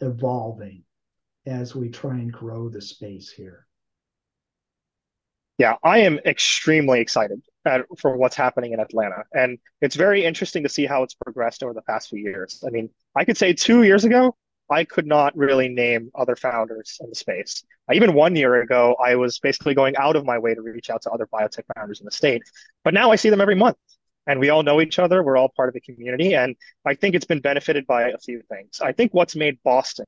evolving 0.00 0.84
as 1.44 1.74
we 1.74 1.90
try 1.90 2.14
and 2.14 2.32
grow 2.32 2.70
the 2.70 2.80
space 2.80 3.30
here? 3.30 3.66
Yeah, 5.58 5.74
I 5.84 5.98
am 5.98 6.18
extremely 6.24 7.00
excited 7.00 7.42
at, 7.66 7.82
for 7.98 8.16
what's 8.16 8.36
happening 8.36 8.72
in 8.72 8.80
Atlanta. 8.80 9.24
And 9.34 9.58
it's 9.82 9.94
very 9.94 10.24
interesting 10.24 10.62
to 10.62 10.70
see 10.70 10.86
how 10.86 11.02
it's 11.02 11.12
progressed 11.12 11.62
over 11.62 11.74
the 11.74 11.82
past 11.82 12.08
few 12.08 12.20
years. 12.20 12.64
I 12.66 12.70
mean, 12.70 12.88
I 13.14 13.26
could 13.26 13.36
say 13.36 13.52
two 13.52 13.82
years 13.82 14.06
ago, 14.06 14.34
I 14.70 14.84
could 14.84 15.06
not 15.06 15.36
really 15.36 15.68
name 15.68 16.10
other 16.14 16.36
founders 16.36 16.98
in 17.00 17.08
the 17.08 17.14
space. 17.14 17.64
Uh, 17.90 17.94
even 17.94 18.14
one 18.14 18.36
year 18.36 18.60
ago, 18.60 18.96
I 19.02 19.16
was 19.16 19.38
basically 19.38 19.74
going 19.74 19.96
out 19.96 20.16
of 20.16 20.24
my 20.24 20.38
way 20.38 20.54
to 20.54 20.60
reach 20.60 20.90
out 20.90 21.02
to 21.02 21.10
other 21.10 21.26
biotech 21.26 21.64
founders 21.74 22.00
in 22.00 22.04
the 22.04 22.10
state. 22.10 22.42
But 22.84 22.94
now 22.94 23.10
I 23.10 23.16
see 23.16 23.30
them 23.30 23.40
every 23.40 23.54
month 23.54 23.76
and 24.26 24.38
we 24.38 24.50
all 24.50 24.62
know 24.62 24.80
each 24.80 24.98
other. 24.98 25.22
We're 25.22 25.38
all 25.38 25.48
part 25.48 25.68
of 25.68 25.74
the 25.74 25.80
community. 25.80 26.34
And 26.34 26.54
I 26.84 26.94
think 26.94 27.14
it's 27.14 27.24
been 27.24 27.40
benefited 27.40 27.86
by 27.86 28.10
a 28.10 28.18
few 28.18 28.42
things. 28.50 28.80
I 28.80 28.92
think 28.92 29.14
what's 29.14 29.34
made 29.34 29.58
Boston 29.64 30.06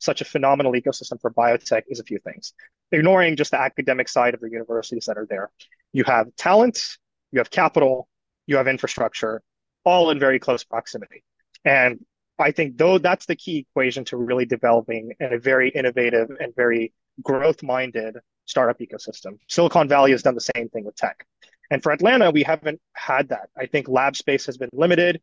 such 0.00 0.20
a 0.20 0.24
phenomenal 0.24 0.72
ecosystem 0.72 1.20
for 1.20 1.30
biotech 1.30 1.82
is 1.88 2.00
a 2.00 2.04
few 2.04 2.18
things. 2.18 2.52
Ignoring 2.90 3.36
just 3.36 3.52
the 3.52 3.60
academic 3.60 4.08
side 4.08 4.34
of 4.34 4.40
the 4.40 4.50
universities 4.50 5.04
that 5.06 5.16
are 5.16 5.26
there. 5.28 5.50
You 5.92 6.04
have 6.04 6.34
talent, 6.36 6.82
you 7.30 7.38
have 7.38 7.50
capital, 7.50 8.08
you 8.46 8.56
have 8.56 8.66
infrastructure, 8.66 9.42
all 9.84 10.10
in 10.10 10.18
very 10.18 10.38
close 10.38 10.64
proximity. 10.64 11.22
And 11.64 12.04
I 12.40 12.52
think 12.52 12.78
though 12.78 12.98
that's 12.98 13.26
the 13.26 13.36
key 13.36 13.58
equation 13.58 14.04
to 14.06 14.16
really 14.16 14.46
developing 14.46 15.12
a 15.20 15.38
very 15.38 15.68
innovative 15.70 16.30
and 16.40 16.54
very 16.54 16.92
growth 17.22 17.62
minded 17.62 18.16
startup 18.46 18.78
ecosystem. 18.80 19.38
Silicon 19.48 19.88
Valley 19.88 20.10
has 20.10 20.22
done 20.22 20.34
the 20.34 20.48
same 20.54 20.68
thing 20.68 20.84
with 20.84 20.96
tech. 20.96 21.24
And 21.70 21.82
for 21.82 21.92
Atlanta, 21.92 22.30
we 22.30 22.42
haven't 22.42 22.80
had 22.94 23.28
that. 23.28 23.48
I 23.56 23.66
think 23.66 23.88
lab 23.88 24.16
space 24.16 24.46
has 24.46 24.58
been 24.58 24.70
limited. 24.72 25.20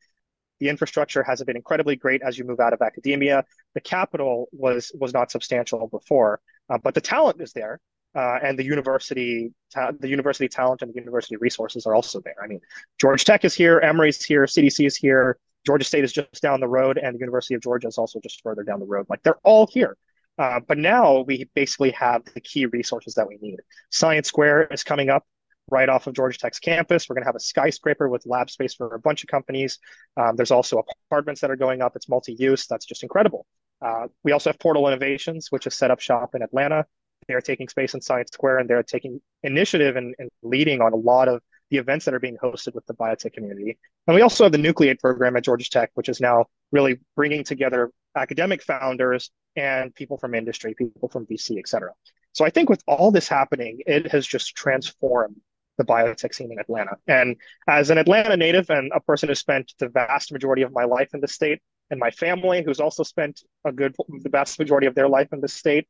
The 0.60 0.70
infrastructure 0.70 1.22
hasn't 1.22 1.46
been 1.46 1.58
incredibly 1.58 1.96
great 1.96 2.22
as 2.26 2.38
you 2.38 2.46
move 2.46 2.60
out 2.60 2.74
of 2.74 2.82
academia. 2.82 3.44
The 3.76 3.82
capital 3.82 4.48
was 4.52 4.92
was 4.96 5.14
not 5.14 5.30
substantial 5.30 5.88
before, 5.88 6.40
uh, 6.70 6.78
but 6.78 6.96
the 6.96 7.02
talent 7.02 7.42
is 7.42 7.54
there, 7.54 7.80
uh, 8.16 8.40
and 8.42 8.58
the 8.58 8.64
university 8.64 9.54
ta- 9.72 9.92
the 10.00 10.08
university 10.08 10.48
talent 10.48 10.82
and 10.82 10.92
the 10.92 10.98
university 10.98 11.36
resources 11.36 11.86
are 11.86 11.94
also 11.94 12.22
there. 12.22 12.36
I 12.42 12.48
mean, 12.48 12.62
Georgia 13.00 13.24
Tech 13.24 13.46
is 13.46 13.54
here, 13.54 13.80
Emory's 13.82 14.24
here, 14.24 14.46
CDC 14.46 14.88
is 14.88 14.96
here, 14.96 15.38
Georgia 15.68 15.84
State 15.84 16.06
is 16.06 16.14
just 16.14 16.42
down 16.42 16.62
the 16.62 16.68
road, 16.68 16.98
and 16.98 17.14
the 17.14 17.20
University 17.20 17.54
of 17.54 17.62
Georgia 17.62 17.90
is 17.90 17.98
also 17.98 18.22
just 18.22 18.42
further 18.42 18.64
down 18.64 18.80
the 18.80 18.86
road. 18.86 19.06
Like 19.10 19.22
they're 19.22 19.40
all 19.44 19.68
here. 19.68 19.98
Uh, 20.40 20.62
but 20.66 20.78
now 20.78 21.26
we 21.28 21.50
basically 21.56 21.92
have 21.92 22.24
the 22.34 22.40
key 22.40 22.66
resources 22.68 23.16
that 23.16 23.28
we 23.28 23.38
need. 23.42 23.60
Science 23.90 24.30
Square 24.30 24.68
is 24.72 24.84
coming 24.84 25.10
up 25.10 25.26
right 25.70 25.90
off 25.90 26.08
of 26.08 26.14
Georgia 26.14 26.38
Tech's 26.38 26.60
campus. 26.60 27.10
We're 27.10 27.16
going 27.16 27.24
to 27.24 27.28
have 27.28 27.36
a 27.36 27.42
skyscraper 27.42 28.08
with 28.08 28.26
lab 28.26 28.50
space 28.50 28.76
for 28.76 28.96
a 28.96 29.00
bunch 29.00 29.24
of 29.24 29.28
companies. 29.28 29.78
Um, 30.16 30.38
there's 30.38 30.52
also 30.52 30.82
apartments 31.10 31.42
that 31.42 31.52
are 31.52 31.58
going 31.58 31.82
up. 31.82 31.98
It's 31.98 32.08
multi-use. 32.08 32.66
That's 32.68 32.86
just 32.86 33.04
incredible. 33.04 33.46
Uh, 33.82 34.08
we 34.24 34.32
also 34.32 34.52
have 34.52 34.60
Portal 34.60 34.88
Innovations, 34.88 35.48
which 35.50 35.68
is 35.68 35.76
set 35.76 35.92
up 35.92 36.00
shop 36.00 36.34
in 36.34 36.44
Atlanta. 36.44 36.86
They're 37.28 37.42
taking 37.42 37.68
space 37.68 37.94
in 37.94 38.00
Science 38.00 38.32
Square 38.32 38.60
and 38.60 38.70
they're 38.70 38.84
taking 38.84 39.20
initiative 39.44 39.98
and, 39.98 40.16
and 40.18 40.30
leading 40.44 40.82
on 40.82 40.94
a 40.94 40.96
lot 40.96 41.28
of 41.28 41.42
the 41.70 41.78
events 41.78 42.06
that 42.06 42.14
are 42.14 42.20
being 42.20 42.38
hosted 42.38 42.74
with 42.74 42.86
the 42.86 42.94
biotech 42.94 43.34
community. 43.34 43.78
And 44.08 44.16
we 44.16 44.22
also 44.22 44.46
have 44.46 44.52
the 44.52 44.58
Nucleate 44.58 45.00
program 45.00 45.36
at 45.36 45.44
Georgia 45.44 45.70
Tech, 45.70 45.92
which 45.96 46.10
is 46.10 46.22
now 46.22 46.46
really 46.72 47.00
bringing 47.16 47.44
together 47.44 47.92
academic 48.16 48.64
founders 48.64 49.32
and 49.56 49.94
people 49.96 50.18
from 50.18 50.34
industry, 50.34 50.74
people 50.76 51.10
from 51.10 51.26
VC, 51.26 51.60
et 51.60 51.68
cetera. 51.68 51.92
So 52.34 52.46
I 52.46 52.50
think 52.50 52.70
with 52.70 52.84
all 52.88 53.12
this 53.12 53.28
happening, 53.28 53.80
it 53.86 54.12
has 54.12 54.26
just 54.26 54.56
transformed 54.56 55.38
the 55.78 55.84
biotech 55.84 56.34
scene 56.34 56.52
in 56.52 56.60
Atlanta. 56.60 56.98
And 57.08 57.36
as 57.68 57.90
an 57.90 57.98
Atlanta 57.98 58.38
native 58.38 58.70
and 58.70 58.92
a 58.96 59.00
person 59.00 59.30
who 59.30 59.36
spent 59.36 59.74
the 59.80 59.90
vast 59.90 60.32
majority 60.32 60.62
of 60.62 60.72
my 60.72 60.86
life 60.86 61.10
in 61.14 61.22
the 61.22 61.28
state, 61.28 61.62
and 61.90 62.00
my 62.00 62.12
family 62.12 62.64
who's 62.64 62.80
also 62.80 63.04
spent 63.04 63.42
a 63.66 63.72
good 63.72 63.96
the 64.22 64.30
vast 64.30 64.60
majority 64.60 64.88
of 64.88 64.96
their 64.96 65.08
life 65.08 65.30
in 65.32 65.40
the 65.40 65.48
state, 65.48 65.88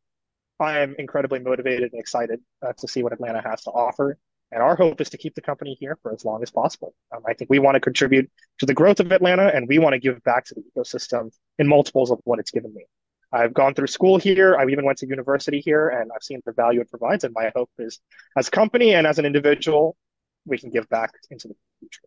I 0.60 0.80
am 0.80 0.96
incredibly 0.98 1.40
motivated 1.40 1.92
and 1.92 2.00
excited 2.00 2.40
uh, 2.66 2.74
to 2.78 2.88
see 2.88 3.04
what 3.04 3.14
Atlanta 3.14 3.42
has 3.42 3.64
to 3.64 3.72
offer. 3.72 4.18
And 4.52 4.64
our 4.64 4.76
hope 4.76 5.02
is 5.02 5.10
to 5.10 5.18
keep 5.18 5.36
the 5.36 5.42
company 5.42 5.76
here 5.80 5.98
for 6.02 6.14
as 6.14 6.24
long 6.24 6.42
as 6.42 6.52
possible. 6.52 6.94
Um, 7.14 7.22
I 7.28 7.34
think 7.34 7.50
we 7.50 7.60
want 7.60 7.76
to 7.76 7.82
contribute 7.82 8.30
to 8.60 8.66
the 8.66 8.74
growth 8.74 9.00
of 9.00 9.12
Atlanta 9.12 9.52
and 9.54 9.68
we 9.68 9.78
want 9.78 9.94
to 9.94 10.00
give 10.00 10.24
back 10.24 10.46
to 10.46 10.56
the 10.56 10.62
ecosystem 10.62 11.32
in 11.60 11.68
multiples 11.68 12.12
of 12.12 12.20
what 12.24 12.40
it's 12.40 12.52
given 12.52 12.74
me. 12.74 12.86
I've 13.32 13.54
gone 13.54 13.74
through 13.74 13.88
school 13.88 14.18
here. 14.18 14.56
I've 14.56 14.70
even 14.70 14.86
went 14.86 15.00
to 15.00 15.08
university 15.08 15.60
here 15.60 15.90
and 15.90 16.12
I've 16.16 16.24
seen 16.24 16.42
the 16.46 16.54
value 16.54 16.80
it 16.80 16.90
provides. 16.90 17.26
And 17.26 17.34
my 17.34 17.52
hope 17.54 17.70
is 17.78 18.00
as 18.38 18.48
a 18.48 18.52
company 18.52 18.94
and 18.96 19.06
as 19.06 19.20
an 19.20 19.26
individual, 19.26 19.98
we 20.46 20.58
can 20.58 20.70
give 20.70 20.88
back 20.88 21.12
into 21.30 21.50
the 21.50 21.56
future. 21.80 22.04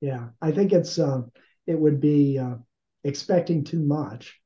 Yeah, 0.00 0.28
I 0.40 0.50
think 0.52 0.72
it's, 0.72 0.98
uh, 0.98 1.22
it 1.66 1.78
would 1.78 2.00
be 2.00 2.38
uh, 2.38 2.54
expecting 3.04 3.64
too 3.64 3.80
much 3.80 4.40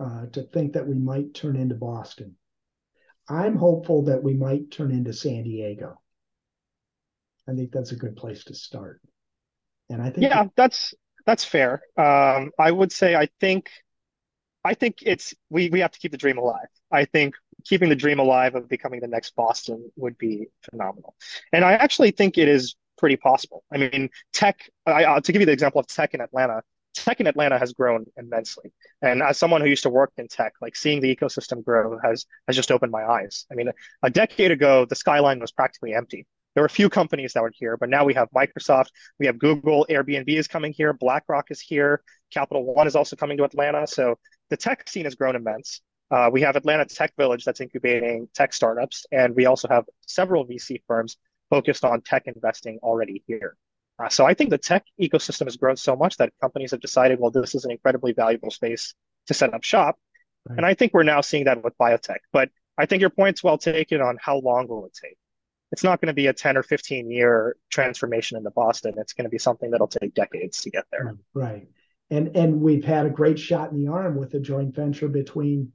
uh, 0.00 0.26
to 0.32 0.42
think 0.42 0.72
that 0.72 0.88
we 0.88 0.94
might 0.94 1.34
turn 1.34 1.56
into 1.56 1.74
Boston. 1.74 2.36
I'm 3.28 3.56
hopeful 3.56 4.04
that 4.04 4.22
we 4.22 4.34
might 4.34 4.70
turn 4.70 4.90
into 4.90 5.12
San 5.12 5.44
Diego. 5.44 6.00
I 7.48 7.54
think 7.54 7.72
that's 7.72 7.92
a 7.92 7.96
good 7.96 8.16
place 8.16 8.44
to 8.44 8.54
start. 8.54 9.00
And 9.90 10.00
I 10.00 10.10
think 10.10 10.22
yeah, 10.22 10.46
that's 10.56 10.94
that's 11.26 11.44
fair. 11.44 11.82
Um, 11.96 12.50
I 12.58 12.70
would 12.70 12.92
say 12.92 13.14
I 13.14 13.28
think 13.40 13.70
I 14.64 14.74
think 14.74 14.98
it's 15.02 15.34
we 15.50 15.68
we 15.70 15.80
have 15.80 15.92
to 15.92 15.98
keep 15.98 16.12
the 16.12 16.18
dream 16.18 16.38
alive. 16.38 16.68
I 16.90 17.04
think 17.04 17.34
keeping 17.64 17.88
the 17.88 17.96
dream 17.96 18.18
alive 18.18 18.54
of 18.54 18.68
becoming 18.68 19.00
the 19.00 19.06
next 19.06 19.34
Boston 19.36 19.90
would 19.96 20.16
be 20.18 20.48
phenomenal. 20.70 21.14
And 21.52 21.64
I 21.64 21.72
actually 21.74 22.10
think 22.10 22.38
it 22.38 22.48
is 22.48 22.74
pretty 22.98 23.16
possible. 23.16 23.64
I 23.72 23.78
mean, 23.78 24.10
tech. 24.32 24.60
I, 24.86 25.04
uh, 25.04 25.20
to 25.20 25.32
give 25.32 25.40
you 25.40 25.46
the 25.46 25.52
example 25.52 25.80
of 25.80 25.86
tech 25.86 26.14
in 26.14 26.20
Atlanta, 26.20 26.62
tech 26.94 27.20
in 27.20 27.26
Atlanta 27.26 27.58
has 27.58 27.72
grown 27.72 28.06
immensely. 28.16 28.72
And 29.02 29.22
as 29.22 29.36
someone 29.36 29.60
who 29.60 29.68
used 29.68 29.82
to 29.82 29.90
work 29.90 30.12
in 30.16 30.28
tech, 30.28 30.54
like 30.60 30.76
seeing 30.76 31.00
the 31.00 31.14
ecosystem 31.14 31.64
grow 31.64 31.98
has 32.02 32.26
has 32.46 32.56
just 32.56 32.70
opened 32.70 32.92
my 32.92 33.04
eyes. 33.04 33.46
I 33.50 33.54
mean, 33.54 33.70
a 34.02 34.10
decade 34.10 34.50
ago, 34.50 34.86
the 34.86 34.94
skyline 34.94 35.40
was 35.40 35.52
practically 35.52 35.94
empty. 35.94 36.26
There 36.54 36.62
were 36.62 36.66
a 36.66 36.70
few 36.70 36.88
companies 36.88 37.32
that 37.32 37.42
were 37.42 37.52
here, 37.54 37.76
but 37.76 37.88
now 37.88 38.04
we 38.04 38.14
have 38.14 38.28
Microsoft, 38.30 38.88
we 39.18 39.26
have 39.26 39.38
Google, 39.38 39.86
Airbnb 39.90 40.28
is 40.28 40.46
coming 40.48 40.72
here, 40.72 40.92
BlackRock 40.92 41.50
is 41.50 41.60
here, 41.60 42.02
Capital 42.32 42.64
One 42.64 42.86
is 42.86 42.96
also 42.96 43.16
coming 43.16 43.36
to 43.38 43.44
Atlanta. 43.44 43.86
So 43.86 44.18
the 44.50 44.56
tech 44.56 44.88
scene 44.88 45.04
has 45.04 45.14
grown 45.14 45.36
immense. 45.36 45.80
Uh, 46.10 46.30
we 46.32 46.42
have 46.42 46.54
Atlanta 46.54 46.84
Tech 46.84 47.12
Village 47.16 47.44
that's 47.44 47.60
incubating 47.60 48.28
tech 48.34 48.52
startups, 48.52 49.04
and 49.10 49.34
we 49.34 49.46
also 49.46 49.66
have 49.68 49.84
several 50.06 50.46
VC 50.46 50.82
firms 50.86 51.16
focused 51.50 51.84
on 51.84 52.02
tech 52.02 52.24
investing 52.26 52.78
already 52.82 53.22
here. 53.26 53.56
Uh, 53.98 54.08
so 54.08 54.24
I 54.24 54.34
think 54.34 54.50
the 54.50 54.58
tech 54.58 54.84
ecosystem 55.00 55.44
has 55.44 55.56
grown 55.56 55.76
so 55.76 55.96
much 55.96 56.16
that 56.18 56.32
companies 56.40 56.72
have 56.72 56.80
decided, 56.80 57.18
well, 57.18 57.30
this 57.30 57.54
is 57.54 57.64
an 57.64 57.70
incredibly 57.70 58.12
valuable 58.12 58.50
space 58.50 58.94
to 59.26 59.34
set 59.34 59.54
up 59.54 59.62
shop. 59.62 59.96
Right. 60.48 60.58
And 60.58 60.66
I 60.66 60.74
think 60.74 60.92
we're 60.92 61.04
now 61.04 61.20
seeing 61.20 61.44
that 61.44 61.62
with 61.64 61.76
biotech. 61.78 62.18
But 62.32 62.50
I 62.76 62.86
think 62.86 63.00
your 63.00 63.10
point's 63.10 63.42
well 63.42 63.58
taken 63.58 64.00
on 64.00 64.18
how 64.20 64.38
long 64.38 64.66
will 64.68 64.86
it 64.86 64.98
take 65.00 65.16
it's 65.72 65.84
not 65.84 66.00
going 66.00 66.08
to 66.08 66.14
be 66.14 66.26
a 66.28 66.32
10 66.32 66.56
or 66.56 66.62
15 66.62 67.10
year 67.10 67.56
transformation 67.70 68.36
into 68.36 68.50
Boston. 68.50 68.94
It's 68.96 69.12
going 69.12 69.24
to 69.24 69.30
be 69.30 69.38
something 69.38 69.70
that'll 69.70 69.88
take 69.88 70.14
decades 70.14 70.62
to 70.62 70.70
get 70.70 70.84
there. 70.90 71.16
Right. 71.32 71.68
And 72.10 72.36
and 72.36 72.60
we've 72.60 72.84
had 72.84 73.06
a 73.06 73.10
great 73.10 73.38
shot 73.38 73.72
in 73.72 73.82
the 73.82 73.90
arm 73.90 74.16
with 74.16 74.34
a 74.34 74.40
joint 74.40 74.74
venture 74.74 75.08
between 75.08 75.72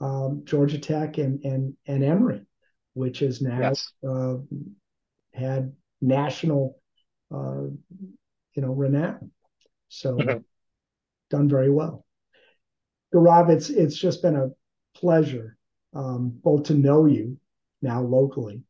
um, 0.00 0.42
Georgia 0.44 0.78
Tech 0.78 1.18
and 1.18 1.44
and 1.44 1.76
and 1.86 2.04
Emory, 2.04 2.42
which 2.94 3.18
has 3.18 3.42
now 3.42 3.60
yes. 3.60 3.92
uh, 4.08 4.36
had 5.34 5.72
national, 6.00 6.78
uh, 7.34 7.62
you 8.54 8.62
know, 8.62 8.72
renown. 8.72 9.32
So 9.88 10.16
mm-hmm. 10.16 10.38
done 11.30 11.48
very 11.48 11.70
well. 11.70 12.06
Gaurav, 13.12 13.50
it's 13.50 13.68
it's 13.68 13.96
just 13.96 14.22
been 14.22 14.36
a 14.36 14.50
pleasure 14.94 15.56
um, 15.94 16.30
both 16.42 16.64
to 16.64 16.74
know 16.74 17.06
you 17.06 17.38
now 17.82 18.00
locally 18.02 18.62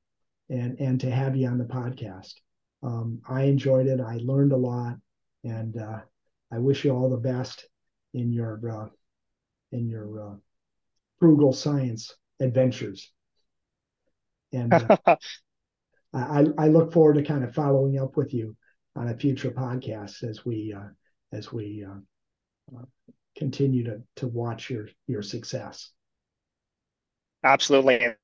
and 0.50 0.78
and 0.80 1.00
to 1.00 1.10
have 1.10 1.36
you 1.36 1.48
on 1.48 1.58
the 1.58 1.64
podcast. 1.64 2.34
Um, 2.82 3.20
I 3.28 3.42
enjoyed 3.44 3.86
it. 3.86 4.00
I 4.00 4.18
learned 4.22 4.52
a 4.52 4.56
lot, 4.56 4.96
and 5.44 5.76
uh, 5.76 6.00
I 6.50 6.58
wish 6.58 6.84
you 6.84 6.90
all 6.92 7.10
the 7.10 7.16
best 7.16 7.68
in 8.14 8.32
your 8.32 8.60
uh, 8.70 8.88
in 9.72 9.88
your 9.88 10.20
uh, 10.32 10.34
frugal 11.20 11.52
science 11.52 12.14
adventures. 12.40 13.10
And 14.52 14.82
uh, 14.82 14.88
I, 16.14 16.46
I 16.58 16.68
look 16.68 16.92
forward 16.92 17.14
to 17.14 17.22
kind 17.22 17.44
of 17.44 17.54
following 17.54 17.98
up 17.98 18.16
with 18.16 18.34
you 18.34 18.56
on 18.96 19.08
a 19.08 19.16
future 19.16 19.50
podcast 19.50 20.22
as 20.28 20.44
we 20.44 20.74
uh, 20.76 20.88
as 21.32 21.52
we 21.52 21.86
uh, 21.88 21.98
continue 23.36 23.84
to 23.84 24.02
to 24.16 24.26
watch 24.26 24.70
your 24.70 24.88
your 25.06 25.22
success. 25.22 25.90
Absolutely 27.44 28.14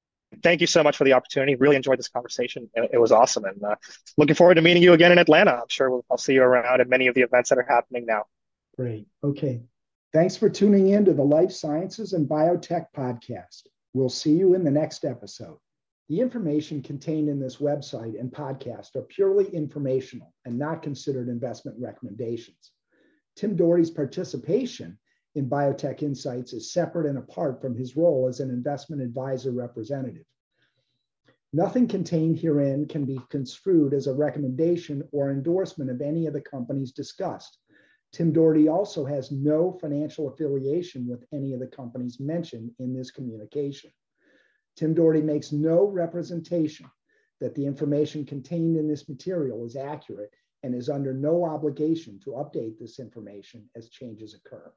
thank 0.43 0.61
you 0.61 0.67
so 0.67 0.83
much 0.83 0.97
for 0.97 1.05
the 1.05 1.13
opportunity. 1.13 1.55
Really 1.55 1.77
enjoyed 1.77 1.99
this 1.99 2.09
conversation. 2.09 2.69
It, 2.75 2.91
it 2.95 2.99
was 2.99 3.13
awesome, 3.13 3.45
and 3.45 3.63
uh, 3.63 3.77
looking 4.17 4.35
forward 4.35 4.55
to 4.55 4.63
meeting 4.63 4.83
you 4.83 4.93
again 4.93 5.13
in 5.13 5.19
Atlanta. 5.19 5.53
I'm 5.53 5.69
sure 5.69 5.91
we'll, 5.91 6.05
I'll 6.11 6.19
see 6.19 6.35
you 6.35 6.43
around 6.43 6.81
at 6.81 6.89
many 6.89 7.07
of 7.07 7.15
the 7.15 7.23
events 7.23 7.51
that 7.51 7.59
are 7.59 7.67
happening 7.69 8.07
now. 8.07 8.25
Great. 8.77 9.07
Okay. 9.25 9.63
Thanks 10.13 10.37
for 10.37 10.49
tuning 10.49 10.89
in 10.89 11.05
to 11.05 11.13
the 11.13 11.25
Life 11.25 11.53
Sciences 11.53 12.15
and 12.15 12.29
Biotech 12.29 12.87
podcast. 12.97 13.65
We'll 13.93 14.09
see 14.09 14.33
you 14.33 14.55
in 14.55 14.65
the 14.65 14.71
next 14.71 15.05
episode. 15.05 15.59
The 16.09 16.21
information 16.21 16.83
contained 16.83 17.29
in 17.29 17.39
this 17.39 17.57
website 17.57 18.19
and 18.19 18.33
podcast 18.33 18.97
are 18.97 19.03
purely 19.03 19.47
informational 19.51 20.33
and 20.47 20.59
not 20.59 20.83
considered 20.83 21.29
investment 21.29 21.77
recommendations. 21.79 22.73
Tim 23.37 23.57
Dougherty's 23.57 23.91
participation 23.91 24.99
in 25.39 25.49
Biotech 25.49 26.03
Insights 26.03 26.53
is 26.53 26.73
separate 26.73 27.07
and 27.07 27.17
apart 27.17 27.63
from 27.63 27.77
his 27.77 27.97
role 27.97 28.27
as 28.29 28.41
an 28.41 28.51
investment 28.51 29.01
advisor 29.01 29.53
representative. 29.53 30.25
Nothing 31.53 31.87
contained 31.87 32.39
herein 32.39 32.87
can 32.87 33.05
be 33.05 33.21
construed 33.31 33.95
as 33.95 34.07
a 34.07 34.13
recommendation 34.13 35.09
or 35.13 35.31
endorsement 35.31 35.91
of 35.91 36.03
any 36.03 36.27
of 36.27 36.35
the 36.35 36.41
companies 36.41 36.93
discussed. 36.93 37.59
Tim 38.13 38.33
Dougherty 38.33 38.69
also 38.69 39.05
has 39.05 39.31
no 39.31 39.73
financial 39.73 40.29
affiliation 40.29 41.07
with 41.07 41.25
any 41.33 41.55
of 41.55 41.61
the 41.61 41.67
companies 41.67 42.19
mentioned 42.19 42.73
in 42.81 42.93
this 42.93 43.11
communication. 43.11 43.91
Tim 44.77 44.93
Dougherty 44.93 45.23
makes 45.23 45.53
no 45.53 45.85
representation 45.85 46.87
that 47.41 47.55
the 47.55 47.65
information 47.65 48.27
contained 48.27 48.77
in 48.77 48.89
this 48.89 49.09
material 49.09 49.65
is 49.65 49.77
accurate 49.77 50.35
and 50.65 50.75
is 50.75 50.91
under 50.91 51.15
no 51.15 51.45
obligation 51.45 52.19
to 52.25 52.31
update 52.31 52.79
this 52.79 52.99
information 52.99 53.71
as 53.77 53.89
changes 53.89 54.35
occur. 54.35 54.73